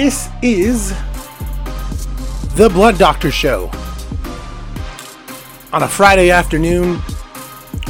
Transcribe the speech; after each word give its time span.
This 0.00 0.28
is 0.42 0.90
the 2.54 2.70
Blunt 2.72 3.00
Doctor 3.00 3.32
Show. 3.32 3.68
On 5.72 5.82
a 5.82 5.88
Friday 5.88 6.30
afternoon, 6.30 7.00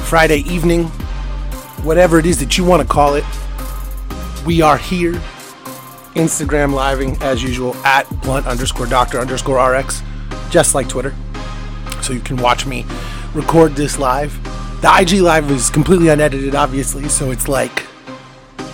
Friday 0.07 0.39
evening, 0.51 0.85
whatever 1.85 2.19
it 2.19 2.25
is 2.25 2.41
that 2.41 2.57
you 2.57 2.65
want 2.65 2.81
to 2.81 2.89
call 2.89 3.13
it, 3.13 3.25
we 4.47 4.63
are 4.63 4.79
here. 4.79 5.21
Instagram 6.15 6.73
living 6.73 7.19
as 7.21 7.43
usual 7.43 7.75
at 7.85 8.09
blunt 8.23 8.47
underscore 8.47 8.87
doctor 8.87 9.19
underscore 9.19 9.63
RX, 9.63 10.03
just 10.49 10.75
like 10.75 10.89
Twitter. 10.89 11.15
So 12.01 12.15
you 12.15 12.21
can 12.21 12.39
watch 12.39 12.65
me 12.65 12.87
record 13.35 13.75
this 13.75 13.99
live. 13.99 14.33
The 14.81 14.91
IG 14.99 15.21
live 15.21 15.51
is 15.51 15.69
completely 15.69 16.09
unedited, 16.09 16.55
obviously, 16.55 17.07
so 17.11 17.31
it's 17.33 17.49
like, 17.49 17.85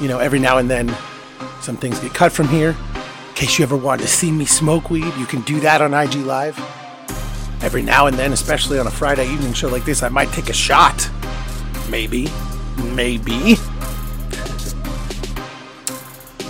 you 0.00 0.06
know, 0.06 0.20
every 0.20 0.38
now 0.38 0.58
and 0.58 0.70
then 0.70 0.96
some 1.60 1.76
things 1.76 1.98
get 1.98 2.14
cut 2.14 2.30
from 2.30 2.46
here. 2.46 2.76
In 3.34 3.38
case 3.40 3.58
you 3.58 3.64
ever 3.64 3.76
wanted 3.76 4.02
to 4.02 4.08
see 4.08 4.30
me 4.30 4.44
smoke 4.44 4.90
weed, 4.90 5.12
you 5.16 5.26
can 5.26 5.40
do 5.40 5.58
that 5.58 5.82
on 5.82 5.92
IG 5.92 6.14
Live. 6.14 6.56
Every 7.64 7.82
now 7.82 8.06
and 8.06 8.16
then, 8.16 8.32
especially 8.32 8.78
on 8.78 8.86
a 8.86 8.92
Friday 8.92 9.28
evening 9.28 9.52
show 9.54 9.68
like 9.68 9.84
this, 9.84 10.04
I 10.04 10.08
might 10.08 10.28
take 10.28 10.50
a 10.50 10.52
shot. 10.52 11.10
Maybe. 11.90 12.28
Maybe. 12.94 13.56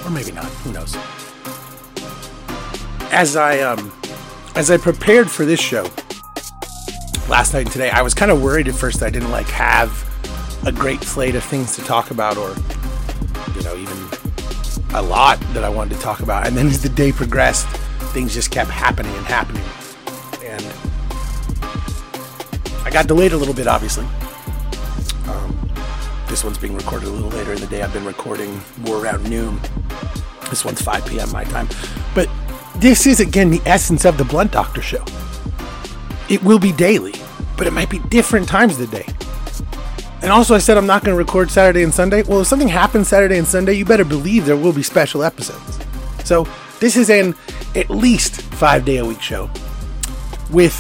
or 0.05 0.11
maybe 0.11 0.31
not. 0.33 0.45
Who 0.45 0.73
knows? 0.73 0.95
As 3.11 3.35
I 3.35 3.61
um 3.61 3.91
as 4.55 4.71
I 4.71 4.77
prepared 4.77 5.31
for 5.31 5.47
this 5.47 5.61
show 5.61 5.85
last 7.31 7.55
night 7.55 7.61
and 7.61 7.71
today, 7.71 7.89
I 7.89 8.03
was 8.03 8.13
kind 8.13 8.31
of 8.31 8.43
worried 8.43 8.69
at 8.69 8.75
first 8.75 9.03
I 9.03 9.09
didn't 9.09 9.31
like 9.31 9.47
have 9.47 9.91
a 10.67 10.73
great 10.73 11.03
slate 11.03 11.35
of 11.35 11.45
things 11.45 11.77
to 11.77 11.83
talk 11.83 12.11
about 12.11 12.37
or 12.37 12.55
you 13.57 13.63
know, 13.63 13.75
even 13.75 14.04
a 14.95 15.03
lot 15.03 15.41
that 15.53 15.65
I 15.65 15.69
wanted 15.69 15.95
to 15.95 16.01
talk 16.01 16.21
about. 16.21 16.47
And 16.47 16.57
then 16.57 16.69
as 16.69 16.83
the 16.83 16.89
day 16.89 17.13
progressed, 17.13 17.67
things 18.13 18.33
just 18.33 18.51
kept 18.51 18.71
happening 18.71 19.13
and 19.15 19.27
happening. 19.27 19.65
And 20.43 20.65
I 22.87 22.91
got 22.91 23.09
delayed 23.09 23.33
a 23.33 23.37
little 23.37 23.55
bit, 23.55 23.67
obviously. 23.67 24.07
Um, 25.27 25.71
this 26.29 26.45
one's 26.45 26.59
being 26.59 26.77
recorded 26.77 27.09
a 27.09 27.11
little 27.11 27.31
later 27.31 27.53
in 27.53 27.61
the 27.61 27.67
day. 27.67 27.83
I've 27.83 27.93
been 27.93 28.05
recording 28.05 28.61
more 28.79 29.03
around 29.05 29.29
noon. 29.29 29.61
This 30.49 30.65
one's 30.65 30.81
5 30.81 31.07
p.m. 31.07 31.31
my 31.33 31.45
time. 31.45 31.69
But 32.15 32.29
this 32.77 33.07
is, 33.07 33.19
again, 33.19 33.51
the 33.51 33.63
essence 33.67 34.05
of 34.05 34.17
the 34.17 34.25
Blunt 34.25 34.53
Doctor 34.53 34.81
show. 34.81 35.05
It 36.29 36.43
will 36.43 36.59
be 36.59 36.73
daily, 36.73 37.15
but 37.57 37.67
it 37.67 37.73
might 37.73 37.91
be 37.91 37.99
different 37.99 38.49
times 38.49 38.79
of 38.79 38.91
the 38.91 38.97
day. 38.97 39.07
And 40.25 40.33
also, 40.33 40.55
I 40.55 40.59
said 40.59 40.79
I'm 40.79 40.87
not 40.87 41.05
going 41.05 41.13
to 41.13 41.19
record 41.19 41.51
Saturday 41.51 41.83
and 41.83 41.93
Sunday. 41.93 42.23
Well, 42.23 42.41
if 42.41 42.47
something 42.47 42.67
happens 42.67 43.09
Saturday 43.09 43.37
and 43.37 43.47
Sunday, 43.47 43.75
you 43.75 43.85
better 43.85 44.07
believe 44.07 44.47
there 44.47 44.57
will 44.57 44.73
be 44.73 44.83
special 44.83 45.23
episodes. 45.23 45.79
So, 46.25 46.49
this 46.81 46.97
is 46.97 47.11
an 47.11 47.35
at 47.75 47.91
least 47.91 48.41
five 48.41 48.87
day 48.87 48.97
a 48.97 49.05
week 49.05 49.21
show 49.21 49.51
with, 50.51 50.75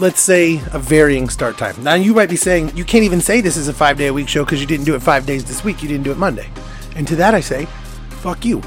let's 0.00 0.18
say, 0.18 0.60
a 0.72 0.80
varying 0.80 1.28
start 1.28 1.56
time. 1.56 1.80
Now, 1.80 1.94
you 1.94 2.12
might 2.12 2.28
be 2.28 2.34
saying, 2.34 2.76
you 2.76 2.84
can't 2.84 3.04
even 3.04 3.20
say 3.20 3.40
this 3.40 3.56
is 3.56 3.68
a 3.68 3.72
five 3.72 3.96
day 3.96 4.08
a 4.08 4.12
week 4.12 4.28
show 4.28 4.44
because 4.44 4.60
you 4.60 4.66
didn't 4.66 4.84
do 4.84 4.96
it 4.96 5.00
five 5.00 5.24
days 5.26 5.44
this 5.44 5.62
week. 5.62 5.84
You 5.84 5.88
didn't 5.88 6.02
do 6.02 6.10
it 6.10 6.18
Monday. 6.18 6.50
And 6.96 7.06
to 7.06 7.14
that, 7.14 7.34
I 7.34 7.40
say, 7.40 7.66
fuck 8.18 8.44
you. 8.44 8.62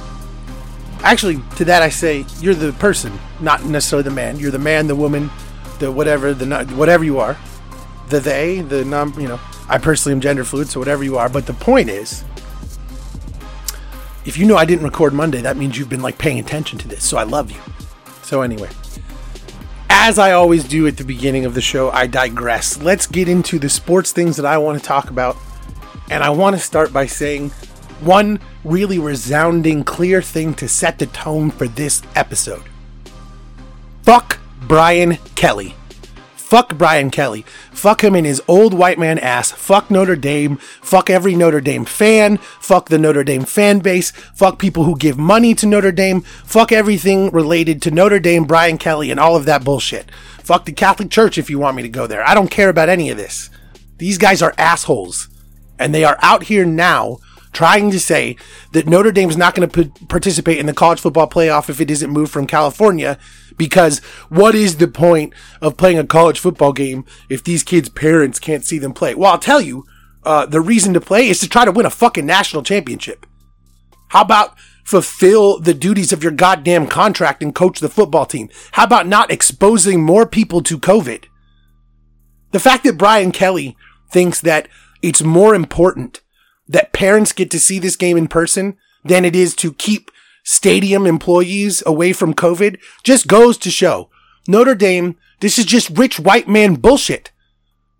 Actually, 1.01 1.41
to 1.57 1.65
that, 1.65 1.81
I 1.81 1.89
say, 1.89 2.25
you're 2.39 2.55
the 2.55 2.71
person, 2.71 3.19
not 3.41 3.65
necessarily 3.65 4.03
the 4.03 4.15
man. 4.15 4.39
You're 4.39 4.51
the 4.51 4.59
man, 4.59 4.87
the 4.87 4.95
woman, 4.95 5.29
the 5.79 5.91
whatever, 5.91 6.33
the 6.33 6.65
whatever 6.77 7.03
you 7.03 7.19
are 7.19 7.37
the 8.13 8.19
they, 8.19 8.61
the 8.61 8.85
non, 8.85 9.19
you 9.19 9.27
know, 9.27 9.39
I 9.67 9.77
personally 9.77 10.13
am 10.13 10.21
gender 10.21 10.43
fluid, 10.43 10.69
so 10.69 10.79
whatever 10.79 11.03
you 11.03 11.17
are. 11.17 11.27
But 11.29 11.47
the 11.47 11.53
point 11.53 11.89
is, 11.89 12.23
if 14.25 14.37
you 14.37 14.45
know 14.45 14.55
I 14.55 14.65
didn't 14.65 14.85
record 14.85 15.13
Monday, 15.13 15.41
that 15.41 15.57
means 15.57 15.77
you've 15.77 15.89
been 15.89 16.01
like 16.01 16.17
paying 16.17 16.39
attention 16.39 16.77
to 16.79 16.87
this. 16.87 17.03
So 17.03 17.17
I 17.17 17.23
love 17.23 17.51
you. 17.51 17.59
So 18.21 18.41
anyway, 18.41 18.69
as 19.89 20.19
I 20.19 20.31
always 20.31 20.63
do 20.63 20.87
at 20.87 20.97
the 20.97 21.03
beginning 21.03 21.45
of 21.45 21.55
the 21.55 21.61
show, 21.61 21.89
I 21.89 22.07
digress. 22.07 22.81
Let's 22.81 23.07
get 23.07 23.27
into 23.27 23.59
the 23.59 23.69
sports 23.69 24.11
things 24.11 24.37
that 24.37 24.45
I 24.45 24.57
want 24.57 24.79
to 24.79 24.85
talk 24.85 25.09
about. 25.09 25.35
And 26.09 26.23
I 26.23 26.29
want 26.29 26.55
to 26.55 26.61
start 26.61 26.93
by 26.93 27.07
saying 27.07 27.49
one 28.01 28.39
really 28.63 28.99
resounding, 28.99 29.83
clear 29.83 30.21
thing 30.21 30.53
to 30.55 30.67
set 30.67 30.99
the 30.99 31.07
tone 31.07 31.49
for 31.49 31.67
this 31.67 32.01
episode. 32.15 32.63
Fuck 34.03 34.39
Brian 34.67 35.17
Kelly. 35.35 35.75
Fuck 36.53 36.77
Brian 36.77 37.09
Kelly. 37.09 37.41
Fuck 37.71 38.03
him 38.03 38.15
in 38.15 38.25
his 38.25 38.39
old 38.47 38.75
white 38.75 38.99
man 38.99 39.17
ass. 39.17 39.51
Fuck 39.51 39.89
Notre 39.89 40.15
Dame. 40.15 40.57
Fuck 40.83 41.09
every 41.09 41.35
Notre 41.35 41.61
Dame 41.61 41.83
fan. 41.83 42.37
Fuck 42.37 42.89
the 42.89 42.99
Notre 42.99 43.23
Dame 43.23 43.43
fan 43.43 43.79
base. 43.79 44.11
Fuck 44.11 44.59
people 44.59 44.83
who 44.83 44.95
give 44.95 45.17
money 45.17 45.55
to 45.55 45.65
Notre 45.65 45.91
Dame. 45.91 46.21
Fuck 46.21 46.71
everything 46.71 47.31
related 47.31 47.81
to 47.81 47.89
Notre 47.89 48.19
Dame, 48.19 48.43
Brian 48.43 48.77
Kelly, 48.77 49.09
and 49.09 49.19
all 49.19 49.35
of 49.35 49.45
that 49.45 49.63
bullshit. 49.63 50.11
Fuck 50.43 50.65
the 50.65 50.73
Catholic 50.73 51.09
Church 51.09 51.39
if 51.39 51.49
you 51.49 51.57
want 51.57 51.75
me 51.75 51.81
to 51.81 51.89
go 51.89 52.05
there. 52.05 52.23
I 52.23 52.35
don't 52.35 52.51
care 52.51 52.69
about 52.69 52.87
any 52.87 53.09
of 53.09 53.17
this. 53.17 53.49
These 53.97 54.19
guys 54.19 54.43
are 54.43 54.53
assholes. 54.59 55.29
And 55.79 55.91
they 55.91 56.03
are 56.03 56.19
out 56.21 56.43
here 56.43 56.65
now 56.65 57.17
trying 57.51 57.89
to 57.89 57.99
say 57.99 58.37
that 58.73 58.85
Notre 58.85 59.11
Dame's 59.11 59.37
not 59.37 59.55
going 59.55 59.67
to 59.67 59.85
p- 59.85 60.05
participate 60.05 60.59
in 60.59 60.67
the 60.67 60.73
college 60.73 60.99
football 60.99 61.27
playoff 61.27 61.67
if 61.67 61.81
it 61.81 61.89
isn't 61.89 62.11
moved 62.11 62.31
from 62.31 62.45
California. 62.45 63.17
Because 63.57 63.99
what 64.29 64.55
is 64.55 64.77
the 64.77 64.87
point 64.87 65.33
of 65.61 65.77
playing 65.77 65.99
a 65.99 66.05
college 66.05 66.39
football 66.39 66.73
game 66.73 67.05
if 67.29 67.43
these 67.43 67.63
kids' 67.63 67.89
parents 67.89 68.39
can't 68.39 68.65
see 68.65 68.79
them 68.79 68.93
play? 68.93 69.15
Well, 69.15 69.31
I'll 69.31 69.39
tell 69.39 69.61
you, 69.61 69.85
uh, 70.23 70.45
the 70.45 70.61
reason 70.61 70.93
to 70.93 71.01
play 71.01 71.27
is 71.27 71.39
to 71.39 71.49
try 71.49 71.65
to 71.65 71.71
win 71.71 71.85
a 71.85 71.89
fucking 71.89 72.25
national 72.25 72.63
championship. 72.63 73.25
How 74.09 74.21
about 74.21 74.55
fulfill 74.85 75.59
the 75.59 75.73
duties 75.73 76.11
of 76.11 76.21
your 76.21 76.31
goddamn 76.31 76.87
contract 76.87 77.41
and 77.41 77.55
coach 77.55 77.79
the 77.79 77.89
football 77.89 78.25
team? 78.25 78.49
How 78.73 78.83
about 78.83 79.07
not 79.07 79.31
exposing 79.31 80.01
more 80.01 80.25
people 80.25 80.61
to 80.63 80.77
COVID? 80.77 81.25
The 82.51 82.59
fact 82.59 82.83
that 82.83 82.97
Brian 82.97 83.31
Kelly 83.31 83.75
thinks 84.11 84.39
that 84.41 84.67
it's 85.01 85.23
more 85.23 85.55
important 85.55 86.21
that 86.67 86.93
parents 86.93 87.31
get 87.31 87.51
to 87.51 87.59
see 87.59 87.79
this 87.79 87.95
game 87.95 88.17
in 88.17 88.27
person 88.27 88.77
than 89.03 89.25
it 89.25 89.35
is 89.35 89.55
to 89.55 89.73
keep 89.73 90.11
stadium 90.43 91.05
employees 91.05 91.81
away 91.85 92.13
from 92.13 92.33
COVID 92.33 92.79
just 93.03 93.27
goes 93.27 93.57
to 93.59 93.71
show 93.71 94.09
Notre 94.47 94.75
Dame, 94.75 95.15
this 95.39 95.57
is 95.57 95.65
just 95.65 95.89
rich 95.89 96.19
white 96.19 96.47
man 96.47 96.75
bullshit. 96.75 97.31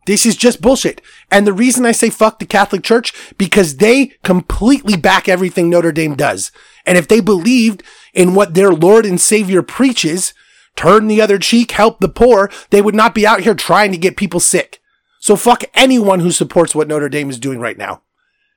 This 0.06 0.26
is 0.26 0.36
just 0.36 0.62
bullshit. 0.62 1.02
And 1.32 1.48
the 1.48 1.54
reason 1.54 1.86
I 1.86 1.94
say 1.94 2.10
fuck 2.10 2.40
the 2.40 2.46
Catholic 2.46 2.84
Church, 2.84 3.14
because 3.38 3.78
they 3.78 4.08
completely 4.24 4.98
back 4.98 5.30
everything 5.30 5.70
Notre 5.70 5.94
Dame 5.94 6.16
does. 6.16 6.52
And 6.86 6.98
if 6.98 7.08
they 7.08 7.22
believed 7.22 7.84
in 8.14 8.36
what 8.36 8.54
their 8.54 8.74
Lord 8.74 9.06
and 9.06 9.20
Savior 9.20 9.62
preaches, 9.62 10.34
turn 10.76 11.08
the 11.08 11.22
other 11.22 11.40
cheek, 11.40 11.72
help 11.72 12.00
the 12.00 12.10
poor, 12.10 12.52
they 12.70 12.82
would 12.82 12.96
not 12.96 13.16
be 13.16 13.26
out 13.26 13.42
here 13.42 13.56
trying 13.56 13.94
to 13.94 13.98
get 13.98 14.18
people 14.18 14.42
sick. 14.42 14.82
So 15.22 15.38
fuck 15.38 15.64
anyone 15.74 16.20
who 16.20 16.32
supports 16.32 16.76
what 16.76 16.90
Notre 16.90 17.08
Dame 17.08 17.30
is 17.30 17.40
doing 17.40 17.60
right 17.60 17.78
now. 17.78 18.02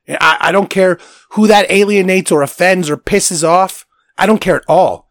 I, 0.08 0.36
I 0.40 0.52
don't 0.52 0.70
care 0.70 0.98
who 1.30 1.46
that 1.46 1.70
alienates 1.70 2.30
or 2.30 2.42
offends 2.42 2.88
or 2.88 2.96
pisses 2.96 3.46
off. 3.46 3.86
I 4.18 4.26
don't 4.26 4.40
care 4.40 4.56
at 4.56 4.64
all. 4.68 5.08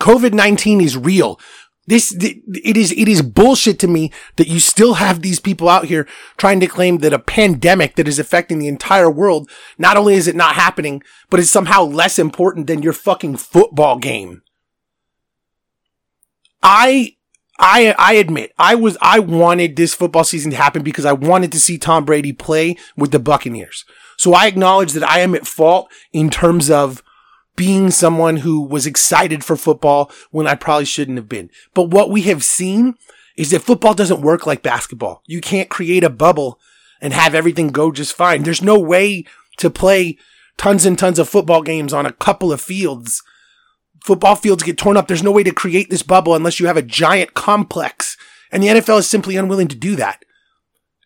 COVID-19 0.00 0.82
is 0.82 0.96
real. 0.96 1.40
This, 1.86 2.14
it 2.14 2.76
is, 2.76 2.92
it 2.92 3.08
is 3.08 3.22
bullshit 3.22 3.78
to 3.78 3.88
me 3.88 4.12
that 4.36 4.46
you 4.46 4.60
still 4.60 4.94
have 4.94 5.22
these 5.22 5.40
people 5.40 5.70
out 5.70 5.86
here 5.86 6.06
trying 6.36 6.60
to 6.60 6.66
claim 6.66 6.98
that 6.98 7.14
a 7.14 7.18
pandemic 7.18 7.96
that 7.96 8.06
is 8.06 8.18
affecting 8.18 8.58
the 8.58 8.68
entire 8.68 9.10
world, 9.10 9.50
not 9.78 9.96
only 9.96 10.14
is 10.14 10.28
it 10.28 10.36
not 10.36 10.54
happening, 10.54 11.02
but 11.30 11.40
is 11.40 11.50
somehow 11.50 11.82
less 11.82 12.18
important 12.18 12.66
than 12.66 12.82
your 12.82 12.92
fucking 12.92 13.38
football 13.38 13.98
game. 13.98 14.42
I 16.62 17.16
I 17.58 17.94
I 17.98 18.14
admit 18.14 18.52
I 18.58 18.74
was 18.74 18.96
I 19.00 19.18
wanted 19.18 19.76
this 19.76 19.94
football 19.94 20.24
season 20.24 20.50
to 20.52 20.56
happen 20.56 20.82
because 20.82 21.04
I 21.04 21.12
wanted 21.12 21.52
to 21.52 21.60
see 21.60 21.78
Tom 21.78 22.04
Brady 22.04 22.32
play 22.32 22.76
with 22.96 23.10
the 23.10 23.18
Buccaneers. 23.18 23.84
So 24.16 24.34
I 24.34 24.46
acknowledge 24.46 24.92
that 24.92 25.08
I 25.08 25.20
am 25.20 25.34
at 25.34 25.46
fault 25.46 25.90
in 26.12 26.30
terms 26.30 26.70
of 26.70 27.02
being 27.56 27.90
someone 27.90 28.38
who 28.38 28.60
was 28.60 28.86
excited 28.86 29.44
for 29.44 29.56
football 29.56 30.10
when 30.30 30.46
I 30.46 30.54
probably 30.54 30.84
shouldn't 30.84 31.18
have 31.18 31.28
been. 31.28 31.50
But 31.74 31.90
what 31.90 32.10
we 32.10 32.22
have 32.22 32.44
seen 32.44 32.94
is 33.36 33.50
that 33.50 33.62
football 33.62 33.94
doesn't 33.94 34.20
work 34.20 34.46
like 34.46 34.62
basketball. 34.62 35.22
You 35.26 35.40
can't 35.40 35.68
create 35.68 36.04
a 36.04 36.10
bubble 36.10 36.60
and 37.00 37.12
have 37.12 37.34
everything 37.34 37.68
go 37.68 37.90
just 37.90 38.14
fine. 38.14 38.42
There's 38.44 38.62
no 38.62 38.78
way 38.78 39.24
to 39.58 39.70
play 39.70 40.18
tons 40.56 40.86
and 40.86 40.98
tons 40.98 41.18
of 41.18 41.28
football 41.28 41.62
games 41.62 41.92
on 41.92 42.06
a 42.06 42.12
couple 42.12 42.52
of 42.52 42.60
fields 42.60 43.22
football 44.04 44.36
fields 44.36 44.62
get 44.62 44.78
torn 44.78 44.96
up. 44.96 45.08
There's 45.08 45.22
no 45.22 45.32
way 45.32 45.42
to 45.42 45.52
create 45.52 45.90
this 45.90 46.02
bubble 46.02 46.34
unless 46.34 46.60
you 46.60 46.66
have 46.66 46.76
a 46.76 46.82
giant 46.82 47.34
complex. 47.34 48.16
And 48.50 48.62
the 48.62 48.68
NFL 48.68 49.00
is 49.00 49.08
simply 49.08 49.36
unwilling 49.36 49.68
to 49.68 49.76
do 49.76 49.96
that. 49.96 50.24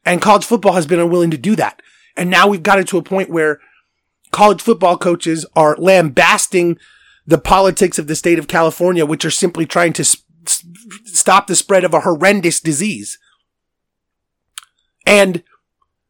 And 0.05 0.21
college 0.21 0.45
football 0.45 0.75
has 0.75 0.87
been 0.87 1.01
unwilling 1.01 1.31
to 1.31 1.39
do 1.39 1.57
that. 1.57 1.81
And 2.17 2.31
now 2.31 2.47
we've 2.47 2.63
got 2.63 2.79
it 2.79 2.89
to 2.89 2.99
a 2.99 3.03
point 3.03 3.31
where 3.31 3.61
college 4.31 4.61
football 4.61 4.97
coaches 4.97 5.47
are 5.55 5.77
lambasting 5.79 6.79
the 7.27 7.39
politics 7.39 7.99
of 7.99 8.07
the 8.07 8.17
state 8.17 8.39
of 8.39 8.49
California, 8.49 9.07
which 9.07 9.25
are 9.25 9.31
simply 9.31 9.65
trying 9.65 9.93
to 9.93 10.05
sp- 10.05 10.27
stop 11.05 11.47
the 11.47 11.57
spread 11.57 11.85
of 11.85 11.95
a 11.95 12.01
horrendous 12.01 12.61
disease. 12.61 13.19
And 15.07 15.43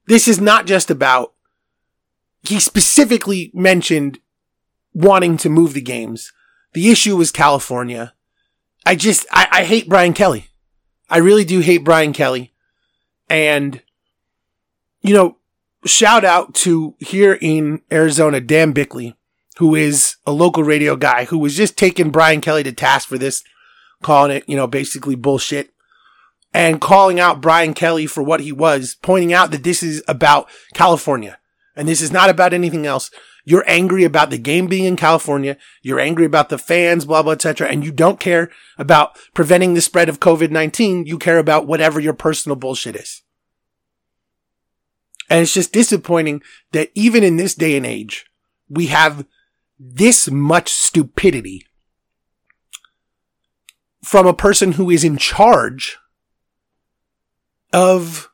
this 0.06 0.26
is 0.26 0.40
not 0.40 0.66
just 0.66 0.90
about, 0.90 1.34
he 2.42 2.58
specifically 2.58 3.50
mentioned 3.54 4.18
wanting 4.94 5.36
to 5.38 5.48
move 5.48 5.74
the 5.74 5.80
games. 5.80 6.32
The 6.72 6.90
issue 6.90 7.16
was 7.16 7.30
California. 7.30 8.14
I 8.84 8.96
just, 8.96 9.26
I, 9.30 9.48
I 9.50 9.64
hate 9.64 9.88
Brian 9.88 10.12
Kelly. 10.12 10.48
I 11.08 11.18
really 11.18 11.44
do 11.44 11.60
hate 11.60 11.84
Brian 11.84 12.12
Kelly. 12.12 12.52
And, 13.28 13.82
you 15.00 15.14
know, 15.14 15.36
shout 15.84 16.24
out 16.24 16.54
to 16.56 16.94
here 16.98 17.38
in 17.40 17.82
Arizona, 17.90 18.40
Dan 18.40 18.72
Bickley, 18.72 19.16
who 19.58 19.74
is 19.74 20.16
a 20.26 20.32
local 20.32 20.64
radio 20.64 20.96
guy 20.96 21.26
who 21.26 21.38
was 21.38 21.56
just 21.56 21.76
taking 21.76 22.10
Brian 22.10 22.40
Kelly 22.40 22.62
to 22.62 22.72
task 22.72 23.08
for 23.08 23.18
this, 23.18 23.42
calling 24.02 24.36
it, 24.36 24.48
you 24.48 24.56
know, 24.56 24.66
basically 24.66 25.14
bullshit 25.14 25.72
and 26.54 26.80
calling 26.80 27.18
out 27.18 27.40
Brian 27.40 27.74
Kelly 27.74 28.06
for 28.06 28.22
what 28.22 28.40
he 28.40 28.52
was, 28.52 28.96
pointing 29.02 29.32
out 29.32 29.50
that 29.50 29.64
this 29.64 29.82
is 29.82 30.02
about 30.06 30.48
California 30.74 31.38
and 31.76 31.88
this 31.88 32.00
is 32.00 32.12
not 32.12 32.30
about 32.30 32.52
anything 32.52 32.86
else. 32.86 33.10
You're 33.44 33.64
angry 33.66 34.04
about 34.04 34.30
the 34.30 34.38
game 34.38 34.66
being 34.66 34.84
in 34.84 34.96
California. 34.96 35.56
You're 35.82 36.00
angry 36.00 36.24
about 36.24 36.48
the 36.48 36.58
fans, 36.58 37.04
blah, 37.04 37.22
blah, 37.22 37.32
etc. 37.32 37.68
And 37.68 37.84
you 37.84 37.90
don't 37.90 38.20
care 38.20 38.50
about 38.78 39.18
preventing 39.34 39.74
the 39.74 39.80
spread 39.80 40.08
of 40.08 40.20
COVID-19. 40.20 41.06
You 41.06 41.18
care 41.18 41.38
about 41.38 41.66
whatever 41.66 41.98
your 41.98 42.14
personal 42.14 42.56
bullshit 42.56 42.94
is. 42.94 43.22
And 45.28 45.40
it's 45.40 45.54
just 45.54 45.72
disappointing 45.72 46.42
that 46.72 46.90
even 46.94 47.24
in 47.24 47.36
this 47.36 47.54
day 47.54 47.76
and 47.76 47.86
age, 47.86 48.26
we 48.68 48.86
have 48.88 49.26
this 49.78 50.30
much 50.30 50.70
stupidity 50.70 51.66
from 54.04 54.26
a 54.26 54.34
person 54.34 54.72
who 54.72 54.90
is 54.90 55.04
in 55.04 55.16
charge 55.16 55.98
of 57.72 58.30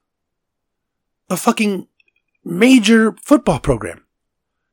a 1.30 1.36
fucking 1.36 1.86
major 2.44 3.14
football 3.22 3.60
program. 3.60 4.02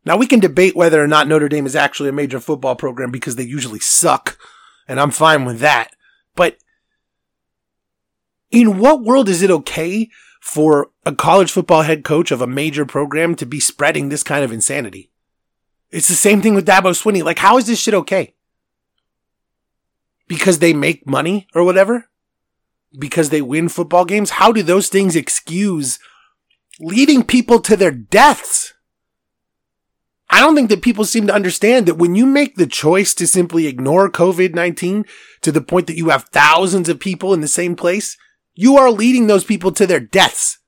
Now 0.06 0.18
we 0.18 0.28
can 0.28 0.40
debate 0.40 0.76
whether 0.76 1.04
or 1.04 1.08
not 1.08 1.28
Notre 1.28 1.50
Dame 1.50 1.66
is 1.66 1.76
actually 1.76 2.10
a 2.10 2.14
major 2.14 2.40
football 2.40 2.76
program 2.76 3.10
because 3.10 3.36
they 3.36 3.44
usually 3.44 3.80
suck, 3.80 4.38
and 4.88 5.00
I'm 5.00 5.12
fine 5.12 5.46
with 5.46 5.60
that. 5.60 5.96
But 6.36 6.58
in 8.52 8.78
what 8.78 9.04
world 9.04 9.28
is 9.28 9.42
it 9.42 9.50
okay 9.50 10.10
for 10.40 10.92
a 11.06 11.16
college 11.16 11.52
football 11.52 11.82
head 11.82 12.04
coach 12.04 12.30
of 12.30 12.40
a 12.40 12.48
major 12.48 12.86
program 12.86 13.34
to 13.36 13.46
be 13.48 13.60
spreading 13.60 14.10
this 14.10 14.22
kind 14.22 14.46
of 14.46 14.52
insanity? 14.52 15.10
It's 15.90 16.08
the 16.08 16.14
same 16.14 16.42
thing 16.42 16.54
with 16.54 16.68
Dabo 16.68 16.92
Swinney. 16.92 17.24
Like, 17.24 17.40
how 17.40 17.58
is 17.58 17.66
this 17.66 17.80
shit 17.80 17.94
okay? 17.96 18.36
Because 20.28 20.60
they 20.60 20.74
make 20.74 21.08
money 21.08 21.48
or 21.56 21.64
whatever? 21.64 22.10
Because 22.98 23.30
they 23.30 23.42
win 23.42 23.70
football 23.70 24.06
games? 24.06 24.32
How 24.32 24.52
do 24.52 24.62
those 24.62 24.88
things 24.88 25.16
excuse 25.16 25.98
leading 26.80 27.24
people 27.24 27.60
to 27.62 27.76
their 27.76 27.92
deaths? 27.92 28.75
I 30.30 30.40
don't 30.40 30.56
think 30.56 30.70
that 30.70 30.82
people 30.82 31.06
seem 31.06 31.28
to 31.28 31.34
understand 31.34 31.86
that 31.86 31.98
when 31.98 32.16
you 32.16 32.26
make 32.26 32.56
the 32.56 32.68
choice 32.68 33.14
to 33.16 33.28
simply 33.28 33.68
ignore 33.68 34.10
COVID-19 34.10 35.06
to 35.42 35.52
the 35.52 35.62
point 35.62 35.88
that 35.88 35.98
you 35.98 36.10
have 36.10 36.26
thousands 36.26 36.90
of 36.90 37.00
people 37.00 37.34
in 37.34 37.42
the 37.42 37.48
same 37.48 37.76
place, 37.76 38.18
you 38.54 38.78
are 38.78 38.90
leading 38.90 39.28
those 39.28 39.44
people 39.44 39.72
to 39.74 39.86
their 39.86 40.00
deaths. 40.00 40.60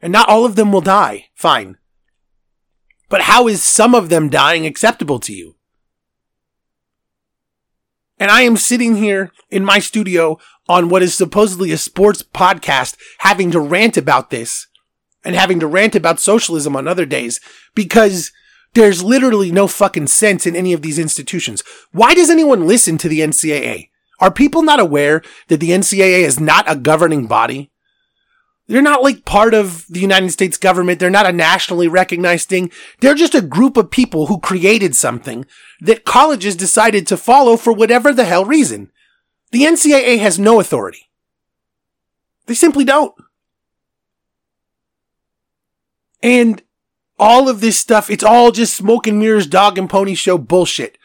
And 0.00 0.12
not 0.12 0.28
all 0.28 0.44
of 0.44 0.56
them 0.56 0.72
will 0.72 0.80
die. 0.80 1.26
Fine. 1.34 1.76
But 3.08 3.22
how 3.22 3.48
is 3.48 3.62
some 3.62 3.94
of 3.94 4.08
them 4.08 4.28
dying 4.28 4.64
acceptable 4.64 5.18
to 5.20 5.32
you? 5.32 5.56
And 8.18 8.30
I 8.30 8.42
am 8.42 8.56
sitting 8.56 8.96
here 8.96 9.32
in 9.50 9.64
my 9.64 9.78
studio 9.78 10.38
on 10.68 10.88
what 10.88 11.02
is 11.02 11.14
supposedly 11.14 11.72
a 11.72 11.78
sports 11.78 12.22
podcast 12.22 12.96
having 13.18 13.50
to 13.50 13.58
rant 13.58 13.96
about 13.96 14.30
this 14.30 14.68
and 15.24 15.34
having 15.34 15.60
to 15.60 15.66
rant 15.66 15.94
about 15.94 16.20
socialism 16.20 16.76
on 16.76 16.88
other 16.88 17.06
days 17.06 17.40
because 17.74 18.32
there's 18.74 19.02
literally 19.02 19.50
no 19.50 19.66
fucking 19.66 20.06
sense 20.06 20.46
in 20.46 20.54
any 20.54 20.72
of 20.72 20.82
these 20.82 20.98
institutions. 20.98 21.62
Why 21.92 22.14
does 22.14 22.30
anyone 22.30 22.66
listen 22.66 22.98
to 22.98 23.08
the 23.08 23.20
NCAA? 23.20 23.88
Are 24.20 24.30
people 24.30 24.62
not 24.62 24.80
aware 24.80 25.22
that 25.48 25.58
the 25.60 25.70
NCAA 25.70 26.20
is 26.20 26.38
not 26.38 26.70
a 26.70 26.76
governing 26.76 27.26
body? 27.26 27.70
They're 28.66 28.82
not 28.82 29.02
like 29.02 29.24
part 29.24 29.52
of 29.52 29.84
the 29.88 29.98
United 29.98 30.30
States 30.30 30.56
government. 30.56 31.00
They're 31.00 31.10
not 31.10 31.28
a 31.28 31.32
nationally 31.32 31.88
recognized 31.88 32.48
thing. 32.48 32.70
They're 33.00 33.16
just 33.16 33.34
a 33.34 33.40
group 33.40 33.76
of 33.76 33.90
people 33.90 34.26
who 34.26 34.38
created 34.38 34.94
something 34.94 35.44
that 35.80 36.04
colleges 36.04 36.54
decided 36.54 37.04
to 37.08 37.16
follow 37.16 37.56
for 37.56 37.72
whatever 37.72 38.12
the 38.12 38.24
hell 38.24 38.44
reason. 38.44 38.92
The 39.50 39.62
NCAA 39.62 40.20
has 40.20 40.38
no 40.38 40.60
authority. 40.60 41.10
They 42.46 42.54
simply 42.54 42.84
don't. 42.84 43.12
And 46.22 46.62
all 47.18 47.48
of 47.48 47.60
this 47.60 47.78
stuff, 47.78 48.10
it's 48.10 48.24
all 48.24 48.50
just 48.50 48.76
smoke 48.76 49.06
and 49.06 49.18
mirrors, 49.18 49.46
dog 49.46 49.78
and 49.78 49.88
pony 49.88 50.14
show 50.14 50.38
bullshit. 50.38 50.98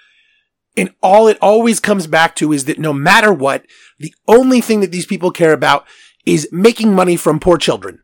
And 0.77 0.93
all 1.01 1.27
it 1.27 1.37
always 1.41 1.79
comes 1.79 2.07
back 2.07 2.35
to 2.37 2.51
is 2.51 2.65
that 2.65 2.79
no 2.79 2.93
matter 2.93 3.31
what, 3.31 3.65
the 3.97 4.13
only 4.27 4.61
thing 4.61 4.81
that 4.81 4.91
these 4.91 5.05
people 5.05 5.31
care 5.31 5.53
about 5.53 5.85
is 6.25 6.49
making 6.51 6.93
money 6.93 7.15
from 7.15 7.39
poor 7.39 7.57
children. 7.57 7.99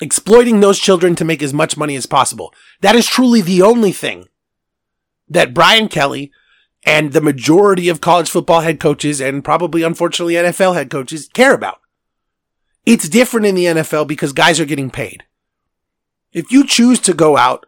Exploiting 0.00 0.60
those 0.60 0.78
children 0.78 1.14
to 1.16 1.24
make 1.24 1.42
as 1.42 1.52
much 1.52 1.76
money 1.76 1.96
as 1.96 2.06
possible. 2.06 2.54
That 2.80 2.96
is 2.96 3.06
truly 3.06 3.40
the 3.40 3.62
only 3.62 3.92
thing 3.92 4.28
that 5.28 5.54
Brian 5.54 5.88
Kelly 5.88 6.32
and 6.84 7.12
the 7.12 7.20
majority 7.20 7.88
of 7.88 8.00
college 8.00 8.30
football 8.30 8.60
head 8.60 8.80
coaches 8.80 9.20
and 9.20 9.44
probably 9.44 9.82
unfortunately 9.82 10.34
NFL 10.34 10.74
head 10.74 10.90
coaches 10.90 11.28
care 11.28 11.54
about. 11.54 11.80
It's 12.86 13.08
different 13.08 13.46
in 13.46 13.54
the 13.54 13.66
NFL 13.66 14.06
because 14.08 14.32
guys 14.32 14.58
are 14.58 14.64
getting 14.64 14.90
paid. 14.90 15.24
If 16.32 16.52
you 16.52 16.66
choose 16.66 17.00
to 17.00 17.14
go 17.14 17.36
out 17.36 17.66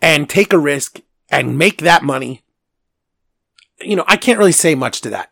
and 0.00 0.28
take 0.28 0.52
a 0.52 0.58
risk 0.58 1.00
and 1.30 1.56
make 1.56 1.78
that 1.78 2.02
money, 2.02 2.42
you 3.80 3.96
know, 3.96 4.04
I 4.06 4.16
can't 4.16 4.38
really 4.38 4.52
say 4.52 4.74
much 4.74 5.00
to 5.02 5.10
that. 5.10 5.30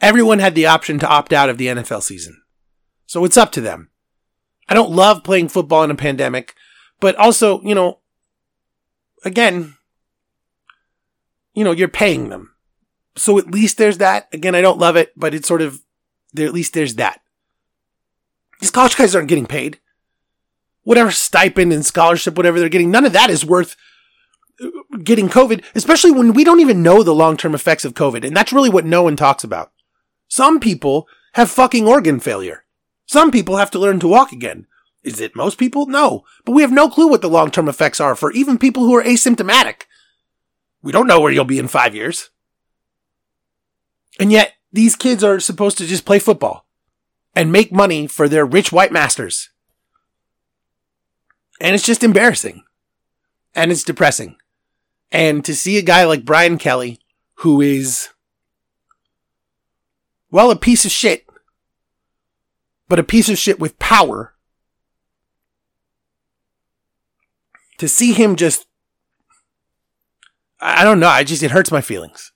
Everyone 0.00 0.38
had 0.38 0.54
the 0.54 0.66
option 0.66 0.98
to 0.98 1.08
opt 1.08 1.32
out 1.32 1.48
of 1.48 1.58
the 1.58 1.68
NFL 1.68 2.02
season. 2.02 2.42
So 3.06 3.24
it's 3.24 3.36
up 3.36 3.52
to 3.52 3.60
them. 3.60 3.90
I 4.68 4.74
don't 4.74 4.90
love 4.90 5.24
playing 5.24 5.48
football 5.48 5.84
in 5.84 5.90
a 5.90 5.94
pandemic, 5.94 6.54
but 7.00 7.14
also, 7.16 7.60
you 7.62 7.74
know, 7.74 8.00
again, 9.24 9.76
you 11.52 11.64
know, 11.64 11.72
you're 11.72 11.88
paying 11.88 12.28
them. 12.28 12.54
So 13.16 13.38
at 13.38 13.50
least 13.50 13.78
there's 13.78 13.98
that. 13.98 14.28
Again, 14.32 14.54
I 14.54 14.60
don't 14.60 14.78
love 14.78 14.96
it, 14.96 15.12
but 15.16 15.34
it's 15.34 15.46
sort 15.46 15.62
of, 15.62 15.82
there, 16.32 16.46
at 16.46 16.54
least 16.54 16.74
there's 16.74 16.96
that. 16.96 17.20
These 18.60 18.72
college 18.72 18.96
guys 18.96 19.14
aren't 19.14 19.28
getting 19.28 19.46
paid 19.46 19.78
whatever 20.84 21.10
stipend 21.10 21.72
and 21.72 21.84
scholarship, 21.84 22.36
whatever 22.36 22.60
they're 22.60 22.68
getting, 22.68 22.90
none 22.90 23.04
of 23.04 23.12
that 23.12 23.30
is 23.30 23.44
worth 23.44 23.76
getting 25.02 25.28
COVID, 25.28 25.64
especially 25.74 26.12
when 26.12 26.32
we 26.32 26.44
don't 26.44 26.60
even 26.60 26.82
know 26.82 27.02
the 27.02 27.14
long 27.14 27.36
term 27.36 27.54
effects 27.54 27.84
of 27.84 27.94
COVID. 27.94 28.24
And 28.24 28.36
that's 28.36 28.52
really 28.52 28.70
what 28.70 28.86
no 28.86 29.02
one 29.02 29.16
talks 29.16 29.44
about. 29.44 29.72
Some 30.28 30.60
people 30.60 31.08
have 31.32 31.50
fucking 31.50 31.86
organ 31.86 32.20
failure. 32.20 32.64
Some 33.06 33.30
people 33.30 33.56
have 33.56 33.70
to 33.72 33.78
learn 33.78 34.00
to 34.00 34.08
walk 34.08 34.32
again. 34.32 34.66
Is 35.02 35.20
it 35.20 35.36
most 35.36 35.58
people? 35.58 35.86
No. 35.86 36.24
But 36.44 36.52
we 36.52 36.62
have 36.62 36.72
no 36.72 36.88
clue 36.88 37.08
what 37.08 37.20
the 37.20 37.28
long 37.28 37.50
term 37.50 37.68
effects 37.68 38.00
are 38.00 38.14
for 38.14 38.32
even 38.32 38.58
people 38.58 38.84
who 38.84 38.94
are 38.94 39.02
asymptomatic. 39.02 39.82
We 40.82 40.92
don't 40.92 41.06
know 41.06 41.20
where 41.20 41.32
you'll 41.32 41.44
be 41.44 41.58
in 41.58 41.68
five 41.68 41.94
years. 41.94 42.30
And 44.18 44.30
yet, 44.30 44.54
these 44.72 44.96
kids 44.96 45.24
are 45.24 45.40
supposed 45.40 45.78
to 45.78 45.86
just 45.86 46.04
play 46.04 46.18
football 46.18 46.66
and 47.34 47.50
make 47.50 47.72
money 47.72 48.06
for 48.06 48.28
their 48.28 48.46
rich 48.46 48.72
white 48.72 48.92
masters. 48.92 49.50
And 51.64 51.74
it's 51.74 51.86
just 51.86 52.04
embarrassing. 52.04 52.62
And 53.54 53.72
it's 53.72 53.84
depressing. 53.84 54.36
And 55.10 55.42
to 55.46 55.54
see 55.54 55.78
a 55.78 55.82
guy 55.82 56.04
like 56.04 56.26
Brian 56.26 56.58
Kelly, 56.58 57.00
who 57.36 57.62
is, 57.62 58.10
well, 60.30 60.50
a 60.50 60.56
piece 60.56 60.84
of 60.84 60.90
shit, 60.90 61.24
but 62.86 62.98
a 62.98 63.02
piece 63.02 63.30
of 63.30 63.38
shit 63.38 63.58
with 63.58 63.78
power, 63.78 64.34
to 67.78 67.88
see 67.88 68.12
him 68.12 68.36
just, 68.36 68.66
I 70.60 70.84
don't 70.84 71.00
know, 71.00 71.08
I 71.08 71.24
just, 71.24 71.42
it 71.42 71.52
hurts 71.52 71.72
my 71.72 71.80
feelings. 71.80 72.30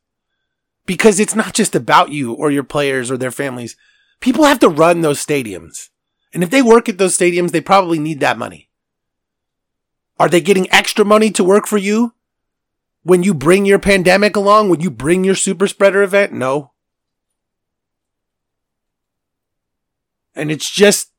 Because 0.86 1.20
it's 1.20 1.34
not 1.34 1.52
just 1.52 1.74
about 1.74 2.12
you 2.12 2.32
or 2.32 2.50
your 2.50 2.64
players 2.64 3.10
or 3.10 3.18
their 3.18 3.30
families. 3.30 3.76
People 4.20 4.44
have 4.44 4.60
to 4.60 4.70
run 4.70 5.02
those 5.02 5.22
stadiums. 5.22 5.90
And 6.32 6.42
if 6.42 6.48
they 6.48 6.62
work 6.62 6.88
at 6.88 6.96
those 6.96 7.18
stadiums, 7.18 7.50
they 7.50 7.60
probably 7.60 7.98
need 7.98 8.20
that 8.20 8.38
money. 8.38 8.67
Are 10.18 10.28
they 10.28 10.40
getting 10.40 10.70
extra 10.72 11.04
money 11.04 11.30
to 11.30 11.44
work 11.44 11.66
for 11.66 11.78
you? 11.78 12.14
When 13.02 13.22
you 13.22 13.32
bring 13.32 13.64
your 13.64 13.78
pandemic 13.78 14.36
along, 14.36 14.68
when 14.68 14.80
you 14.80 14.90
bring 14.90 15.24
your 15.24 15.36
super 15.36 15.66
spreader 15.68 16.02
event? 16.02 16.32
No. 16.32 16.72
And 20.34 20.50
it's 20.50 20.70
just 20.70 21.12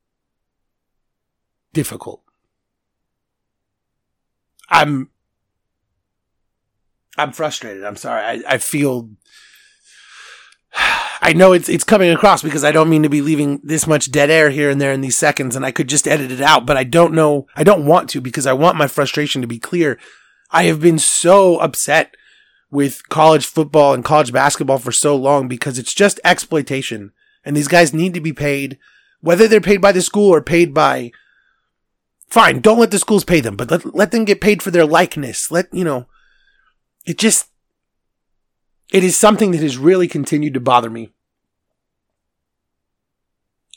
difficult. 1.72 2.22
I'm 4.68 5.10
I'm 7.18 7.32
frustrated. 7.32 7.84
I'm 7.84 7.96
sorry. 7.96 8.22
I, 8.22 8.54
I 8.54 8.58
feel 8.58 9.10
I 11.22 11.34
know 11.34 11.52
it's 11.52 11.68
it's 11.68 11.84
coming 11.84 12.10
across 12.10 12.42
because 12.42 12.64
I 12.64 12.72
don't 12.72 12.88
mean 12.88 13.02
to 13.02 13.10
be 13.10 13.20
leaving 13.20 13.60
this 13.62 13.86
much 13.86 14.10
dead 14.10 14.30
air 14.30 14.50
here 14.50 14.70
and 14.70 14.80
there 14.80 14.92
in 14.92 15.02
these 15.02 15.18
seconds, 15.18 15.54
and 15.54 15.66
I 15.66 15.70
could 15.70 15.88
just 15.88 16.08
edit 16.08 16.32
it 16.32 16.40
out, 16.40 16.64
but 16.64 16.78
I 16.78 16.84
don't 16.84 17.12
know. 17.12 17.46
I 17.54 17.62
don't 17.62 17.84
want 17.84 18.08
to 18.10 18.20
because 18.20 18.46
I 18.46 18.54
want 18.54 18.78
my 18.78 18.86
frustration 18.86 19.42
to 19.42 19.48
be 19.48 19.58
clear. 19.58 19.98
I 20.50 20.64
have 20.64 20.80
been 20.80 20.98
so 20.98 21.58
upset 21.58 22.16
with 22.70 23.08
college 23.10 23.44
football 23.44 23.92
and 23.92 24.04
college 24.04 24.32
basketball 24.32 24.78
for 24.78 24.92
so 24.92 25.14
long 25.14 25.46
because 25.46 25.78
it's 25.78 25.92
just 25.92 26.20
exploitation, 26.24 27.12
and 27.44 27.54
these 27.54 27.68
guys 27.68 27.92
need 27.92 28.14
to 28.14 28.20
be 28.20 28.32
paid, 28.32 28.78
whether 29.20 29.46
they're 29.46 29.60
paid 29.60 29.82
by 29.82 29.92
the 29.92 30.02
school 30.02 30.32
or 30.32 30.40
paid 30.40 30.72
by. 30.72 31.12
Fine, 32.28 32.60
don't 32.60 32.78
let 32.78 32.92
the 32.92 32.98
schools 32.98 33.24
pay 33.24 33.40
them, 33.40 33.56
but 33.56 33.70
let 33.70 33.94
let 33.94 34.10
them 34.10 34.24
get 34.24 34.40
paid 34.40 34.62
for 34.62 34.70
their 34.70 34.86
likeness. 34.86 35.50
Let 35.50 35.66
you 35.72 35.84
know. 35.84 36.06
It 37.04 37.18
just 37.18 37.49
it 38.92 39.04
is 39.04 39.16
something 39.16 39.52
that 39.52 39.62
has 39.62 39.78
really 39.78 40.08
continued 40.08 40.54
to 40.54 40.60
bother 40.60 40.90
me. 40.90 41.10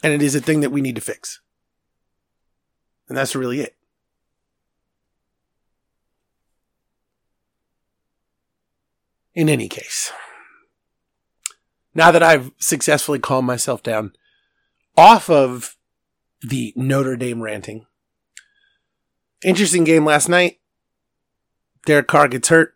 And 0.02 0.12
it 0.12 0.22
is 0.22 0.36
a 0.36 0.42
thing 0.42 0.62
that 0.62 0.72
we 0.72 0.82
need 0.82 0.96
to 0.96 1.02
fix. 1.02 1.40
And 3.08 3.18
that's 3.18 3.36
really 3.36 3.62
it. 3.62 3.76
In 9.36 9.50
any 9.50 9.68
case, 9.68 10.12
now 11.96 12.12
that 12.12 12.22
I've 12.22 12.52
successfully 12.60 13.18
calmed 13.18 13.48
myself 13.48 13.82
down 13.82 14.14
off 14.96 15.28
of 15.28 15.76
the 16.42 16.72
Notre 16.76 17.16
Dame 17.16 17.42
ranting, 17.42 17.88
interesting 19.44 19.86
game 19.86 20.06
last 20.06 20.30
night. 20.30 20.60
Derek 21.86 22.08
Carr 22.08 22.28
gets 22.28 22.50
hurt. 22.50 22.76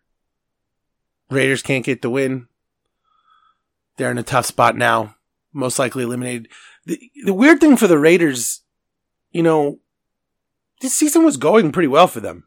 Raiders 1.30 1.62
can't 1.62 1.84
get 1.84 2.02
the 2.02 2.10
win. 2.10 2.48
They're 3.96 4.10
in 4.10 4.18
a 4.18 4.22
tough 4.22 4.46
spot 4.46 4.76
now. 4.76 5.16
Most 5.52 5.78
likely 5.78 6.04
eliminated. 6.04 6.48
The, 6.86 7.10
the 7.24 7.34
weird 7.34 7.60
thing 7.60 7.76
for 7.76 7.86
the 7.86 7.98
Raiders, 7.98 8.62
you 9.32 9.42
know, 9.42 9.80
this 10.80 10.94
season 10.94 11.24
was 11.24 11.36
going 11.36 11.72
pretty 11.72 11.88
well 11.88 12.06
for 12.06 12.20
them. 12.20 12.44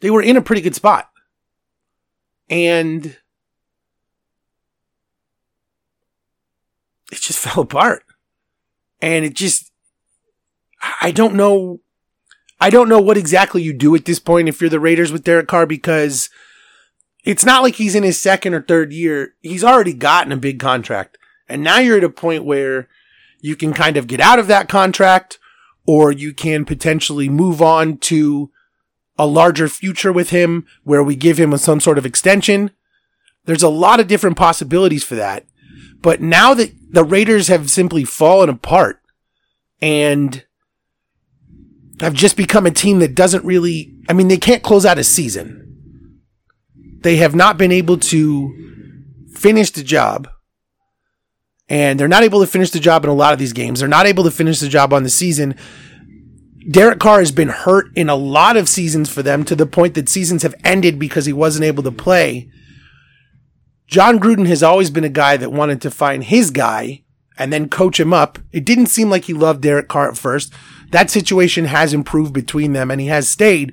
They 0.00 0.10
were 0.10 0.22
in 0.22 0.36
a 0.36 0.42
pretty 0.42 0.62
good 0.62 0.74
spot. 0.74 1.10
And 2.48 3.16
it 7.10 7.20
just 7.20 7.38
fell 7.40 7.64
apart. 7.64 8.04
And 9.02 9.24
it 9.24 9.34
just, 9.34 9.72
I 11.02 11.10
don't 11.10 11.34
know. 11.34 11.80
I 12.58 12.70
don't 12.70 12.88
know 12.88 13.00
what 13.00 13.18
exactly 13.18 13.62
you 13.62 13.74
do 13.74 13.94
at 13.94 14.06
this 14.06 14.18
point 14.18 14.48
if 14.48 14.60
you're 14.60 14.70
the 14.70 14.80
Raiders 14.80 15.12
with 15.12 15.24
Derek 15.24 15.46
Carr 15.46 15.66
because 15.66 16.30
it's 17.26 17.44
not 17.44 17.64
like 17.64 17.74
he's 17.74 17.96
in 17.96 18.04
his 18.04 18.20
second 18.20 18.54
or 18.54 18.62
third 18.62 18.92
year. 18.92 19.34
He's 19.42 19.64
already 19.64 19.92
gotten 19.92 20.30
a 20.30 20.36
big 20.36 20.60
contract. 20.60 21.18
And 21.48 21.62
now 21.62 21.78
you're 21.80 21.98
at 21.98 22.04
a 22.04 22.08
point 22.08 22.44
where 22.44 22.88
you 23.40 23.56
can 23.56 23.72
kind 23.72 23.96
of 23.96 24.06
get 24.06 24.20
out 24.20 24.38
of 24.38 24.46
that 24.46 24.68
contract 24.68 25.40
or 25.86 26.12
you 26.12 26.32
can 26.32 26.64
potentially 26.64 27.28
move 27.28 27.60
on 27.60 27.98
to 27.98 28.50
a 29.18 29.26
larger 29.26 29.68
future 29.68 30.12
with 30.12 30.30
him 30.30 30.66
where 30.84 31.02
we 31.02 31.16
give 31.16 31.38
him 31.38 31.56
some 31.56 31.80
sort 31.80 31.98
of 31.98 32.06
extension. 32.06 32.70
There's 33.44 33.62
a 33.62 33.68
lot 33.68 33.98
of 33.98 34.06
different 34.06 34.36
possibilities 34.36 35.02
for 35.02 35.16
that. 35.16 35.46
But 36.00 36.20
now 36.20 36.54
that 36.54 36.72
the 36.90 37.04
Raiders 37.04 37.48
have 37.48 37.70
simply 37.70 38.04
fallen 38.04 38.48
apart 38.48 39.02
and 39.80 40.44
have 42.00 42.14
just 42.14 42.36
become 42.36 42.66
a 42.66 42.70
team 42.70 43.00
that 43.00 43.16
doesn't 43.16 43.44
really, 43.44 43.96
I 44.08 44.12
mean, 44.12 44.28
they 44.28 44.36
can't 44.36 44.62
close 44.62 44.86
out 44.86 44.98
a 44.98 45.04
season 45.04 45.65
they 47.02 47.16
have 47.16 47.34
not 47.34 47.58
been 47.58 47.72
able 47.72 47.98
to 47.98 48.54
finish 49.34 49.70
the 49.70 49.82
job. 49.82 50.28
And 51.68 51.98
they're 51.98 52.08
not 52.08 52.22
able 52.22 52.40
to 52.40 52.46
finish 52.46 52.70
the 52.70 52.80
job 52.80 53.04
in 53.04 53.10
a 53.10 53.14
lot 53.14 53.32
of 53.32 53.38
these 53.38 53.52
games. 53.52 53.80
They're 53.80 53.88
not 53.88 54.06
able 54.06 54.24
to 54.24 54.30
finish 54.30 54.60
the 54.60 54.68
job 54.68 54.92
on 54.92 55.02
the 55.02 55.10
season. 55.10 55.56
Derek 56.70 56.98
Carr 56.98 57.20
has 57.20 57.32
been 57.32 57.48
hurt 57.48 57.88
in 57.96 58.08
a 58.08 58.16
lot 58.16 58.56
of 58.56 58.68
seasons 58.68 59.08
for 59.08 59.22
them 59.22 59.44
to 59.44 59.54
the 59.54 59.66
point 59.66 59.94
that 59.94 60.08
seasons 60.08 60.42
have 60.42 60.54
ended 60.64 60.98
because 60.98 61.26
he 61.26 61.32
wasn't 61.32 61.64
able 61.64 61.82
to 61.82 61.92
play. 61.92 62.50
Jon 63.86 64.18
Gruden 64.18 64.46
has 64.46 64.62
always 64.62 64.90
been 64.90 65.04
a 65.04 65.08
guy 65.08 65.36
that 65.36 65.52
wanted 65.52 65.80
to 65.82 65.90
find 65.90 66.24
his 66.24 66.50
guy 66.50 67.04
and 67.38 67.52
then 67.52 67.68
coach 67.68 68.00
him 68.00 68.12
up. 68.12 68.38
It 68.52 68.64
didn't 68.64 68.86
seem 68.86 69.10
like 69.10 69.24
he 69.24 69.32
loved 69.32 69.62
Derek 69.62 69.88
Carr 69.88 70.08
at 70.08 70.16
first. 70.16 70.52
That 70.90 71.10
situation 71.10 71.66
has 71.66 71.92
improved 71.92 72.32
between 72.32 72.72
them 72.72 72.90
and 72.90 73.00
he 73.00 73.06
has 73.08 73.28
stayed. 73.28 73.72